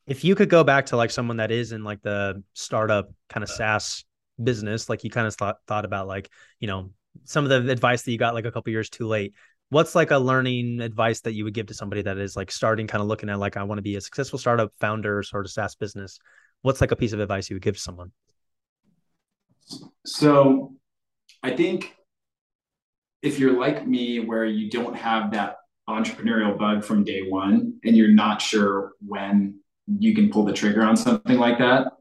if 0.05 0.23
you 0.23 0.35
could 0.35 0.49
go 0.49 0.63
back 0.63 0.87
to 0.87 0.97
like 0.97 1.09
someone 1.09 1.37
that 1.37 1.51
is 1.51 1.71
in 1.71 1.83
like 1.83 2.01
the 2.03 2.43
startup 2.53 3.11
kind 3.27 3.43
of 3.43 3.49
SaaS 3.49 4.05
business, 4.41 4.87
like 4.87 5.03
you 5.03 5.09
kind 5.09 5.25
of 5.25 5.35
thought 5.35 5.57
thought 5.67 5.85
about 5.85 6.07
like, 6.07 6.29
you 6.59 6.67
know, 6.67 6.91
some 7.23 7.43
of 7.43 7.49
the 7.49 7.71
advice 7.71 8.03
that 8.03 8.11
you 8.11 8.19
got 8.19 8.35
like 8.35 8.45
a 8.45 8.51
couple 8.51 8.71
years 8.71 8.89
too 8.89 9.07
late. 9.07 9.33
What's 9.69 9.95
like 9.95 10.11
a 10.11 10.17
learning 10.17 10.81
advice 10.81 11.21
that 11.21 11.33
you 11.33 11.43
would 11.43 11.53
give 11.55 11.67
to 11.67 11.73
somebody 11.73 12.03
that 12.03 12.17
is 12.17 12.35
like 12.35 12.51
starting 12.51 12.87
kind 12.87 13.01
of 13.01 13.07
looking 13.07 13.29
at 13.29 13.39
like 13.39 13.57
I 13.57 13.63
want 13.63 13.79
to 13.79 13.83
be 13.83 13.95
a 13.95 14.01
successful 14.01 14.37
startup 14.37 14.71
founder 14.79 15.23
sort 15.23 15.45
of 15.45 15.51
SaaS 15.51 15.75
business? 15.75 16.19
What's 16.61 16.81
like 16.81 16.91
a 16.91 16.95
piece 16.95 17.13
of 17.13 17.19
advice 17.19 17.49
you 17.49 17.55
would 17.55 17.63
give 17.63 17.75
to 17.75 17.81
someone? 17.81 18.11
So 20.05 20.73
I 21.43 21.51
think 21.51 21.95
if 23.21 23.39
you're 23.39 23.59
like 23.59 23.87
me, 23.87 24.19
where 24.19 24.45
you 24.45 24.69
don't 24.69 24.95
have 24.95 25.31
that 25.31 25.57
entrepreneurial 25.89 26.57
bug 26.57 26.83
from 26.83 27.03
day 27.03 27.27
one 27.27 27.79
and 27.83 27.97
you're 27.97 28.11
not 28.11 28.41
sure 28.41 28.93
when 29.05 29.59
you 29.87 30.13
can 30.13 30.29
pull 30.29 30.45
the 30.45 30.53
trigger 30.53 30.83
on 30.83 30.95
something 30.95 31.37
like 31.37 31.57
that, 31.57 31.91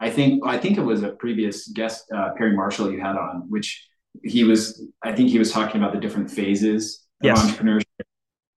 I 0.00 0.10
think 0.10 0.46
I 0.46 0.56
think 0.58 0.78
it 0.78 0.82
was 0.82 1.02
a 1.02 1.10
previous 1.10 1.68
guest, 1.68 2.06
uh, 2.14 2.30
Perry 2.36 2.56
Marshall, 2.56 2.90
you 2.90 3.00
had 3.00 3.16
on, 3.16 3.44
which 3.48 3.86
he 4.24 4.44
was. 4.44 4.82
I 5.02 5.12
think 5.12 5.28
he 5.28 5.38
was 5.38 5.52
talking 5.52 5.80
about 5.80 5.92
the 5.92 6.00
different 6.00 6.30
phases 6.30 7.06
of 7.20 7.26
yes. 7.26 7.42
entrepreneurship, 7.42 7.84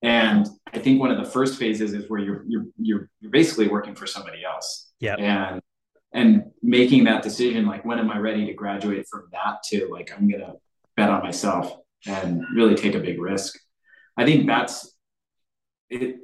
and 0.01 0.47
I 0.72 0.80
think 0.80 1.01
one 1.01 1.11
of 1.11 1.18
the 1.18 1.30
first 1.30 1.59
phases 1.59 1.93
is 1.93 2.09
where 2.09 2.22
you're 2.22 2.45
you're 2.47 2.66
you're, 2.80 3.09
you're 3.20 3.32
basically 3.32 3.68
working 3.68 3.93
for 3.93 4.07
somebody 4.07 4.43
else. 4.45 4.93
Yeah, 5.01 5.16
and 5.16 5.61
and 6.14 6.51
making 6.61 7.03
that 7.05 7.24
decision 7.24 7.66
like 7.66 7.84
when 7.86 7.99
am 7.99 8.11
i 8.11 8.18
ready 8.18 8.45
to 8.45 8.53
graduate 8.53 9.07
from 9.09 9.28
that 9.32 9.61
to 9.64 9.88
like 9.91 10.11
i'm 10.16 10.30
gonna 10.30 10.53
bet 10.95 11.09
on 11.09 11.24
myself 11.24 11.78
and 12.05 12.43
really 12.53 12.76
take 12.76 12.95
a 12.95 12.99
big 12.99 13.20
risk? 13.20 13.57
I 14.18 14.26
think 14.26 14.45
that's 14.45 14.95
it 15.89 16.18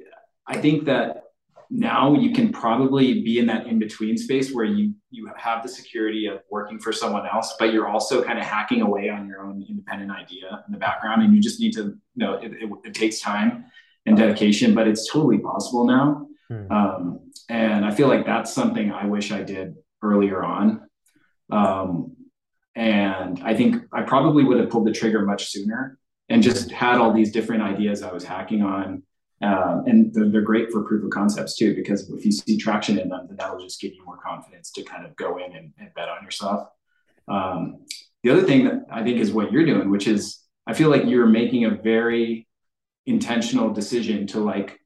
i 0.46 0.56
think 0.56 0.84
that 0.84 1.24
now 1.70 2.14
you 2.14 2.32
can 2.32 2.52
probably 2.52 3.22
be 3.22 3.38
in 3.38 3.46
that 3.46 3.66
in 3.66 3.78
between 3.78 4.16
space 4.16 4.52
where 4.52 4.64
you 4.64 4.92
you 5.10 5.30
have 5.36 5.62
the 5.62 5.68
security 5.68 6.26
of 6.26 6.40
working 6.50 6.78
for 6.78 6.92
someone 6.92 7.26
else 7.26 7.54
but 7.58 7.72
you're 7.72 7.88
also 7.88 8.22
kind 8.22 8.38
of 8.38 8.44
hacking 8.44 8.82
away 8.82 9.08
on 9.08 9.26
your 9.26 9.44
own 9.44 9.64
independent 9.68 10.10
idea 10.10 10.64
in 10.66 10.72
the 10.72 10.78
background 10.78 11.22
and 11.22 11.34
you 11.34 11.40
just 11.40 11.60
need 11.60 11.72
to 11.72 11.82
you 11.82 11.98
know 12.16 12.34
it, 12.34 12.52
it, 12.52 12.70
it 12.84 12.94
takes 12.94 13.20
time 13.20 13.64
and 14.06 14.16
dedication 14.16 14.74
but 14.74 14.88
it's 14.88 15.10
totally 15.10 15.38
possible 15.38 15.84
now 15.84 16.26
Hmm. 16.50 16.72
Um, 16.72 17.30
and 17.48 17.84
I 17.84 17.92
feel 17.92 18.08
like 18.08 18.26
that's 18.26 18.52
something 18.52 18.92
I 18.92 19.06
wish 19.06 19.32
I 19.32 19.42
did 19.42 19.76
earlier 20.02 20.42
on. 20.42 20.88
Um, 21.50 22.16
and 22.74 23.40
I 23.42 23.54
think 23.54 23.82
I 23.92 24.02
probably 24.02 24.44
would 24.44 24.58
have 24.58 24.70
pulled 24.70 24.86
the 24.86 24.92
trigger 24.92 25.24
much 25.24 25.50
sooner 25.50 25.98
and 26.28 26.42
just 26.42 26.70
had 26.70 26.98
all 26.98 27.12
these 27.12 27.32
different 27.32 27.62
ideas 27.62 28.02
I 28.02 28.12
was 28.12 28.24
hacking 28.24 28.62
on. 28.62 29.02
Um, 29.42 29.84
and 29.86 30.14
they're, 30.14 30.28
they're, 30.28 30.42
great 30.42 30.70
for 30.70 30.82
proof 30.82 31.02
of 31.02 31.10
concepts 31.10 31.56
too, 31.56 31.74
because 31.74 32.10
if 32.10 32.26
you 32.26 32.30
see 32.30 32.58
traction 32.58 32.98
in 32.98 33.08
them, 33.08 33.26
then 33.26 33.36
that'll 33.38 33.58
just 33.58 33.80
give 33.80 33.94
you 33.94 34.04
more 34.04 34.18
confidence 34.18 34.70
to 34.72 34.82
kind 34.82 35.06
of 35.06 35.16
go 35.16 35.38
in 35.38 35.56
and, 35.56 35.72
and 35.78 35.94
bet 35.94 36.10
on 36.10 36.22
yourself. 36.22 36.68
Um, 37.26 37.86
the 38.22 38.30
other 38.30 38.42
thing 38.42 38.64
that 38.64 38.84
I 38.90 39.02
think 39.02 39.18
is 39.18 39.32
what 39.32 39.50
you're 39.50 39.64
doing, 39.64 39.90
which 39.90 40.06
is 40.06 40.40
I 40.66 40.74
feel 40.74 40.90
like 40.90 41.06
you're 41.06 41.26
making 41.26 41.64
a 41.64 41.70
very 41.70 42.46
intentional 43.06 43.72
decision 43.72 44.26
to 44.28 44.40
like 44.40 44.79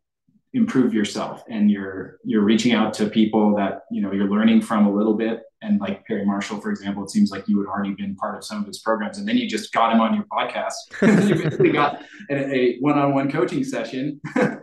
improve 0.54 0.94
yourself 0.94 1.42
and 1.50 1.68
you're 1.68 2.18
you're 2.24 2.42
reaching 2.42 2.72
out 2.72 2.94
to 2.94 3.10
people 3.10 3.54
that 3.56 3.82
you 3.90 4.00
know 4.00 4.12
you're 4.12 4.30
learning 4.30 4.62
from 4.62 4.86
a 4.86 4.92
little 4.92 5.14
bit. 5.14 5.42
And 5.62 5.80
like 5.80 6.04
perry 6.04 6.26
marshall 6.26 6.60
for 6.60 6.70
example 6.70 7.04
it 7.04 7.10
seems 7.10 7.30
like 7.30 7.48
you 7.48 7.58
had 7.58 7.68
already 7.68 7.94
been 7.94 8.14
part 8.16 8.36
of 8.36 8.44
some 8.44 8.60
of 8.60 8.66
his 8.66 8.80
programs 8.80 9.16
and 9.16 9.26
then 9.26 9.38
you 9.38 9.48
just 9.48 9.72
got 9.72 9.94
him 9.94 10.00
on 10.00 10.14
your 10.14 10.24
podcast. 10.24 10.74
You 11.28 11.34
basically 11.36 11.72
got 11.72 12.02
a, 12.30 12.54
a 12.54 12.78
one-on-one 12.80 13.30
coaching 13.30 13.64
session. 13.64 14.20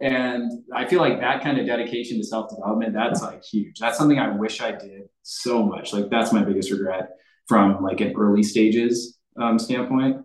And 0.00 0.50
i 0.74 0.84
feel 0.84 0.98
like 0.98 1.20
that 1.20 1.40
kind 1.42 1.58
of 1.58 1.66
dedication 1.66 2.18
to 2.18 2.24
self-development 2.24 2.94
that's 2.94 3.22
like 3.22 3.42
huge. 3.44 3.78
That's 3.78 3.96
something 3.96 4.18
i 4.18 4.28
wish 4.36 4.60
i 4.60 4.72
did 4.72 5.02
so 5.22 5.62
much. 5.64 5.92
Like 5.92 6.10
that's 6.10 6.32
my 6.32 6.42
biggest 6.42 6.70
regret 6.70 7.10
from 7.46 7.82
like 7.82 8.00
an 8.00 8.12
early 8.16 8.42
stages 8.42 9.18
um, 9.40 9.58
standpoint. 9.58 10.16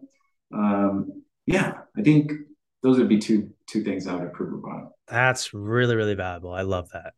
Um, 0.54 1.24
yeah 1.46 1.74
i 1.98 2.02
think 2.02 2.32
those 2.84 2.98
would 2.98 3.10
be 3.10 3.20
two 3.20 3.52
two 3.70 3.84
things 3.84 4.08
I 4.08 4.16
would 4.16 4.24
improve 4.24 4.54
upon. 4.54 4.90
That's 5.10 5.54
really, 5.54 5.96
really 5.96 6.16
valuable. 6.16 6.54
I 6.54 6.62
love 6.62 6.90
that. 6.94 7.14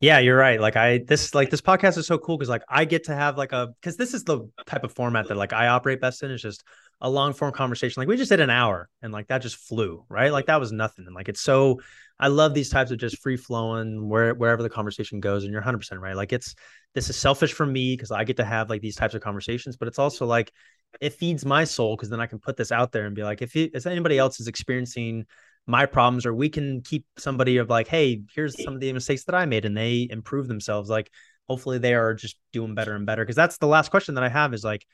Yeah, 0.00 0.18
you're 0.18 0.36
right. 0.36 0.60
Like 0.60 0.76
I 0.76 0.98
this 1.06 1.32
like 1.32 1.50
this 1.50 1.60
podcast 1.60 1.96
is 1.96 2.08
so 2.08 2.18
cool 2.18 2.36
because 2.36 2.48
like 2.48 2.64
I 2.68 2.84
get 2.84 3.04
to 3.04 3.14
have 3.14 3.38
like 3.38 3.52
a 3.52 3.68
because 3.80 3.96
this 3.96 4.14
is 4.14 4.24
the 4.24 4.50
type 4.66 4.82
of 4.82 4.92
format 4.92 5.28
that 5.28 5.36
like 5.36 5.52
I 5.52 5.68
operate 5.68 6.00
best 6.00 6.24
in. 6.24 6.30
It's 6.32 6.42
just 6.42 6.64
a 7.00 7.08
long 7.08 7.32
form 7.32 7.52
conversation. 7.52 8.00
Like 8.00 8.08
we 8.08 8.16
just 8.16 8.30
did 8.30 8.40
an 8.40 8.50
hour 8.50 8.88
and 9.00 9.12
like 9.12 9.28
that 9.28 9.42
just 9.42 9.56
flew, 9.56 10.04
right? 10.08 10.32
Like 10.32 10.46
that 10.46 10.58
was 10.58 10.72
nothing. 10.72 11.06
And 11.06 11.14
like 11.14 11.28
it's 11.28 11.40
so 11.40 11.80
I 12.18 12.28
love 12.28 12.52
these 12.52 12.68
types 12.68 12.90
of 12.90 12.98
just 12.98 13.22
free 13.22 13.36
flowing 13.36 14.08
where 14.08 14.34
wherever 14.34 14.62
the 14.62 14.68
conversation 14.68 15.20
goes. 15.20 15.44
And 15.44 15.52
you're 15.52 15.60
100 15.60 15.78
percent 15.78 16.00
right. 16.00 16.16
Like 16.16 16.32
it's 16.32 16.56
this 16.94 17.08
is 17.08 17.16
selfish 17.16 17.52
for 17.52 17.64
me 17.64 17.94
because 17.94 18.10
I 18.10 18.24
get 18.24 18.38
to 18.38 18.44
have 18.44 18.68
like 18.70 18.80
these 18.80 18.96
types 18.96 19.14
of 19.14 19.22
conversations, 19.22 19.76
but 19.76 19.86
it's 19.86 20.00
also 20.00 20.26
like 20.26 20.52
it 21.00 21.10
feeds 21.10 21.44
my 21.44 21.62
soul 21.62 21.96
because 21.96 22.10
then 22.10 22.20
I 22.20 22.26
can 22.26 22.40
put 22.40 22.56
this 22.56 22.72
out 22.72 22.90
there 22.90 23.06
and 23.06 23.14
be 23.14 23.22
like, 23.22 23.40
if, 23.40 23.56
it, 23.56 23.70
if 23.72 23.86
anybody 23.86 24.18
else 24.18 24.40
is 24.40 24.48
experiencing 24.48 25.26
my 25.66 25.86
problems 25.86 26.26
or 26.26 26.34
we 26.34 26.48
can 26.48 26.80
keep 26.80 27.06
somebody 27.16 27.58
of 27.58 27.70
like 27.70 27.86
hey 27.86 28.20
here's 28.34 28.60
some 28.62 28.74
of 28.74 28.80
the 28.80 28.92
mistakes 28.92 29.24
that 29.24 29.34
i 29.34 29.46
made 29.46 29.64
and 29.64 29.76
they 29.76 30.08
improve 30.10 30.48
themselves 30.48 30.90
like 30.90 31.08
hopefully 31.48 31.78
they 31.78 31.94
are 31.94 32.14
just 32.14 32.36
doing 32.52 32.74
better 32.74 32.94
and 32.94 33.06
better. 33.06 33.22
Because 33.22 33.36
that's 33.36 33.58
the 33.58 33.66
last 33.66 33.90
question 33.90 34.14
that 34.14 34.24
i 34.24 34.28
have 34.28 34.54
is 34.54 34.64
like 34.64 34.86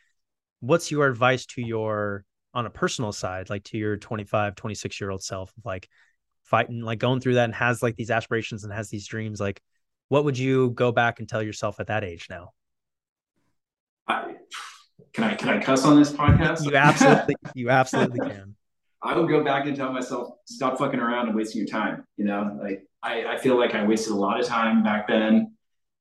what's 0.60 0.90
your 0.90 1.06
advice 1.06 1.46
to 1.46 1.62
your 1.62 2.24
on 2.54 2.66
a 2.66 2.70
personal 2.70 3.12
side 3.12 3.50
like 3.50 3.62
to 3.62 3.78
your 3.78 3.96
25 3.96 4.56
26 4.56 5.00
year 5.00 5.10
old 5.10 5.22
self 5.22 5.52
like 5.64 5.88
fighting 6.42 6.80
like 6.80 6.98
going 6.98 7.20
through 7.20 7.34
that 7.34 7.44
and 7.44 7.54
has 7.54 7.82
like 7.82 7.94
these 7.94 8.10
aspirations 8.10 8.64
and 8.64 8.72
has 8.72 8.88
these 8.88 9.06
dreams 9.06 9.38
like 9.38 9.60
what 10.08 10.24
would 10.24 10.36
you 10.38 10.70
go 10.70 10.90
back 10.90 11.20
and 11.20 11.28
tell 11.28 11.42
yourself 11.42 11.78
at 11.80 11.88
that 11.88 12.02
age 12.02 12.26
now? 12.30 12.52
I, 14.08 14.36
can 15.12 15.24
i 15.24 15.34
can 15.34 15.50
i 15.50 15.60
cuss 15.60 15.84
on 15.84 15.98
this 15.98 16.10
podcast? 16.22 16.64
you 16.64 16.74
absolutely 16.74 17.34
you 17.54 17.70
absolutely 17.70 18.20
can 18.28 18.56
I 19.02 19.16
would 19.16 19.28
go 19.28 19.44
back 19.44 19.66
and 19.66 19.76
tell 19.76 19.92
myself, 19.92 20.30
stop 20.44 20.78
fucking 20.78 21.00
around 21.00 21.28
and 21.28 21.36
wasting 21.36 21.60
your 21.60 21.68
time. 21.68 22.04
You 22.16 22.24
know, 22.24 22.58
like 22.60 22.84
I, 23.02 23.24
I 23.24 23.38
feel 23.38 23.56
like 23.56 23.74
I 23.74 23.84
wasted 23.84 24.12
a 24.12 24.16
lot 24.16 24.40
of 24.40 24.46
time 24.46 24.82
back 24.82 25.08
then. 25.08 25.54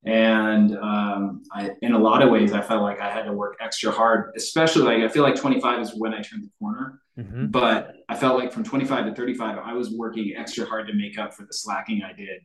And 0.06 0.78
um, 0.78 1.44
I, 1.52 1.72
in 1.82 1.94
a 1.94 2.00
lot 2.00 2.22
of 2.22 2.30
ways, 2.30 2.54
I 2.54 2.62
felt 2.62 2.82
like 2.82 3.02
I 3.02 3.12
had 3.12 3.24
to 3.24 3.34
work 3.34 3.58
extra 3.60 3.92
hard, 3.92 4.32
especially 4.38 4.84
like 4.84 5.04
I 5.04 5.10
feel 5.10 5.24
like 5.24 5.36
25 5.36 5.82
is 5.82 5.96
when 5.96 6.14
I 6.14 6.22
turned 6.22 6.44
the 6.44 6.50
corner. 6.60 7.02
Mm-hmm. 7.20 7.48
But 7.48 7.96
I 8.08 8.16
felt 8.16 8.40
like 8.40 8.54
from 8.54 8.64
25 8.64 9.08
to 9.08 9.16
35, 9.16 9.58
I 9.58 9.74
was 9.74 9.92
working 9.92 10.34
extra 10.38 10.66
hard 10.66 10.88
to 10.88 10.94
make 10.94 11.18
up 11.18 11.34
for 11.34 11.44
the 11.44 11.54
slacking 11.54 12.04
I 12.04 12.14
did 12.14 12.42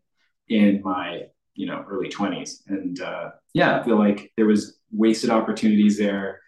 in 0.48 0.82
my 0.82 1.22
you 1.54 1.66
know 1.66 1.84
early 1.88 2.08
20s. 2.08 2.62
And 2.66 3.00
uh, 3.00 3.30
yeah, 3.54 3.78
I 3.78 3.84
feel 3.84 3.98
like 3.98 4.32
there 4.36 4.46
was 4.46 4.78
wasted 4.90 5.30
opportunities 5.30 5.98
there. 5.98 6.40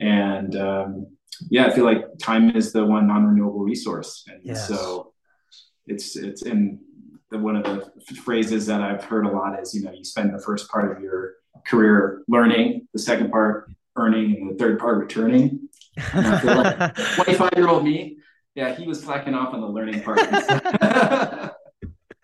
And 0.00 0.56
um, 0.56 1.06
yeah, 1.50 1.66
I 1.66 1.70
feel 1.70 1.84
like 1.84 2.04
time 2.18 2.54
is 2.56 2.72
the 2.72 2.84
one 2.84 3.06
non-renewable 3.06 3.60
resource, 3.60 4.24
and 4.28 4.40
yes. 4.42 4.68
so 4.68 5.12
it's 5.86 6.16
it's 6.16 6.42
in 6.42 6.80
the, 7.30 7.38
one 7.38 7.56
of 7.56 7.64
the 7.64 8.14
phrases 8.16 8.66
that 8.66 8.80
I've 8.80 9.04
heard 9.04 9.26
a 9.26 9.30
lot 9.30 9.60
is 9.60 9.74
you 9.74 9.82
know 9.82 9.92
you 9.92 10.04
spend 10.04 10.34
the 10.34 10.42
first 10.42 10.70
part 10.70 10.96
of 10.96 11.02
your 11.02 11.34
career 11.66 12.22
learning, 12.28 12.88
the 12.92 12.98
second 12.98 13.30
part 13.30 13.70
earning, 13.96 14.36
and 14.36 14.50
the 14.50 14.54
third 14.54 14.78
part 14.78 14.98
returning. 14.98 15.68
And 16.12 16.26
I 16.26 16.40
feel 16.40 16.56
like 16.56 16.94
25 17.24 17.50
year 17.56 17.68
old 17.68 17.84
me, 17.84 18.18
yeah, 18.54 18.74
he 18.74 18.86
was 18.86 19.02
slacking 19.02 19.34
off 19.34 19.54
on 19.54 19.60
the 19.60 19.66
learning 19.66 20.02
part. 20.02 20.20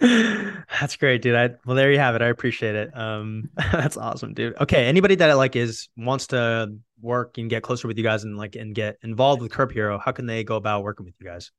That's 0.00 0.96
great, 0.96 1.22
dude. 1.22 1.34
I 1.34 1.50
well, 1.66 1.74
there 1.74 1.90
you 1.90 1.98
have 1.98 2.14
it. 2.14 2.22
I 2.22 2.28
appreciate 2.28 2.76
it. 2.76 2.96
Um, 2.96 3.50
that's 3.72 3.96
awesome, 3.96 4.32
dude. 4.32 4.56
Okay, 4.60 4.86
anybody 4.86 5.16
that 5.16 5.32
like 5.34 5.56
is 5.56 5.88
wants 5.96 6.28
to 6.28 6.72
work 7.00 7.38
and 7.38 7.48
get 7.48 7.62
closer 7.62 7.88
with 7.88 7.96
you 7.96 8.04
guys 8.04 8.24
and 8.24 8.36
like 8.36 8.56
and 8.56 8.74
get 8.74 8.96
involved 9.02 9.42
with 9.42 9.52
Curb 9.52 9.72
Hero, 9.72 9.98
how 9.98 10.12
can 10.12 10.26
they 10.26 10.44
go 10.44 10.56
about 10.56 10.82
working 10.82 11.06
with 11.06 11.14
you 11.20 11.26
guys? 11.26 11.50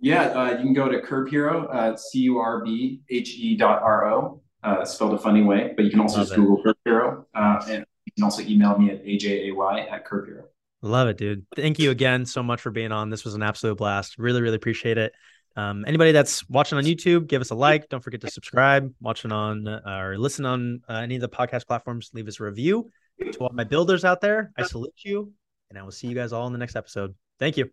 Yeah, 0.00 0.22
uh, 0.28 0.50
you 0.50 0.64
can 0.64 0.74
go 0.74 0.88
to 0.88 1.00
Curb 1.00 1.28
Hero, 1.28 1.66
uh, 1.68 1.96
C 1.96 2.20
U 2.20 2.38
R 2.38 2.64
B 2.64 3.00
H 3.08 3.30
E 3.30 3.56
dot 3.56 3.82
R 3.82 4.12
O, 4.12 4.42
uh, 4.64 4.84
spelled 4.84 5.14
a 5.14 5.18
funny 5.18 5.42
way, 5.42 5.72
but 5.76 5.84
you 5.84 5.90
can 5.90 6.00
also 6.00 6.18
Love 6.18 6.26
just 6.26 6.38
it. 6.38 6.40
Google 6.40 6.62
Curb 6.62 6.76
Hero, 6.84 7.26
uh, 7.34 7.62
and 7.68 7.84
you 8.04 8.12
can 8.16 8.24
also 8.24 8.42
email 8.42 8.76
me 8.76 8.90
at 8.90 9.04
ajay 9.04 9.92
at 9.92 10.04
Curb 10.04 10.26
Hero. 10.26 10.44
Love 10.82 11.06
it, 11.08 11.16
dude. 11.16 11.46
Thank 11.54 11.78
you 11.78 11.92
again 11.92 12.26
so 12.26 12.42
much 12.42 12.60
for 12.60 12.70
being 12.70 12.90
on. 12.90 13.10
This 13.10 13.24
was 13.24 13.34
an 13.34 13.42
absolute 13.42 13.78
blast. 13.78 14.18
Really, 14.18 14.42
really 14.42 14.56
appreciate 14.56 14.98
it. 14.98 15.12
Um, 15.54 15.84
anybody 15.86 16.10
that's 16.12 16.48
watching 16.48 16.78
on 16.78 16.84
YouTube, 16.84 17.28
give 17.28 17.40
us 17.40 17.50
a 17.50 17.54
like. 17.54 17.88
Don't 17.88 18.02
forget 18.02 18.22
to 18.22 18.30
subscribe. 18.30 18.92
Watching 19.00 19.30
on 19.30 19.68
uh, 19.68 19.80
or 19.86 20.18
listen 20.18 20.44
on 20.44 20.80
uh, 20.88 20.94
any 20.94 21.14
of 21.14 21.20
the 21.20 21.28
podcast 21.28 21.66
platforms, 21.68 22.10
leave 22.14 22.26
us 22.26 22.40
a 22.40 22.44
review. 22.44 22.90
To 23.30 23.38
all 23.38 23.50
my 23.52 23.64
builders 23.64 24.04
out 24.04 24.20
there, 24.20 24.52
I 24.56 24.64
salute 24.64 24.94
you, 25.04 25.32
and 25.70 25.78
I 25.78 25.82
will 25.82 25.92
see 25.92 26.08
you 26.08 26.14
guys 26.14 26.32
all 26.32 26.46
in 26.46 26.52
the 26.52 26.58
next 26.58 26.76
episode. 26.76 27.14
Thank 27.38 27.56
you. 27.56 27.70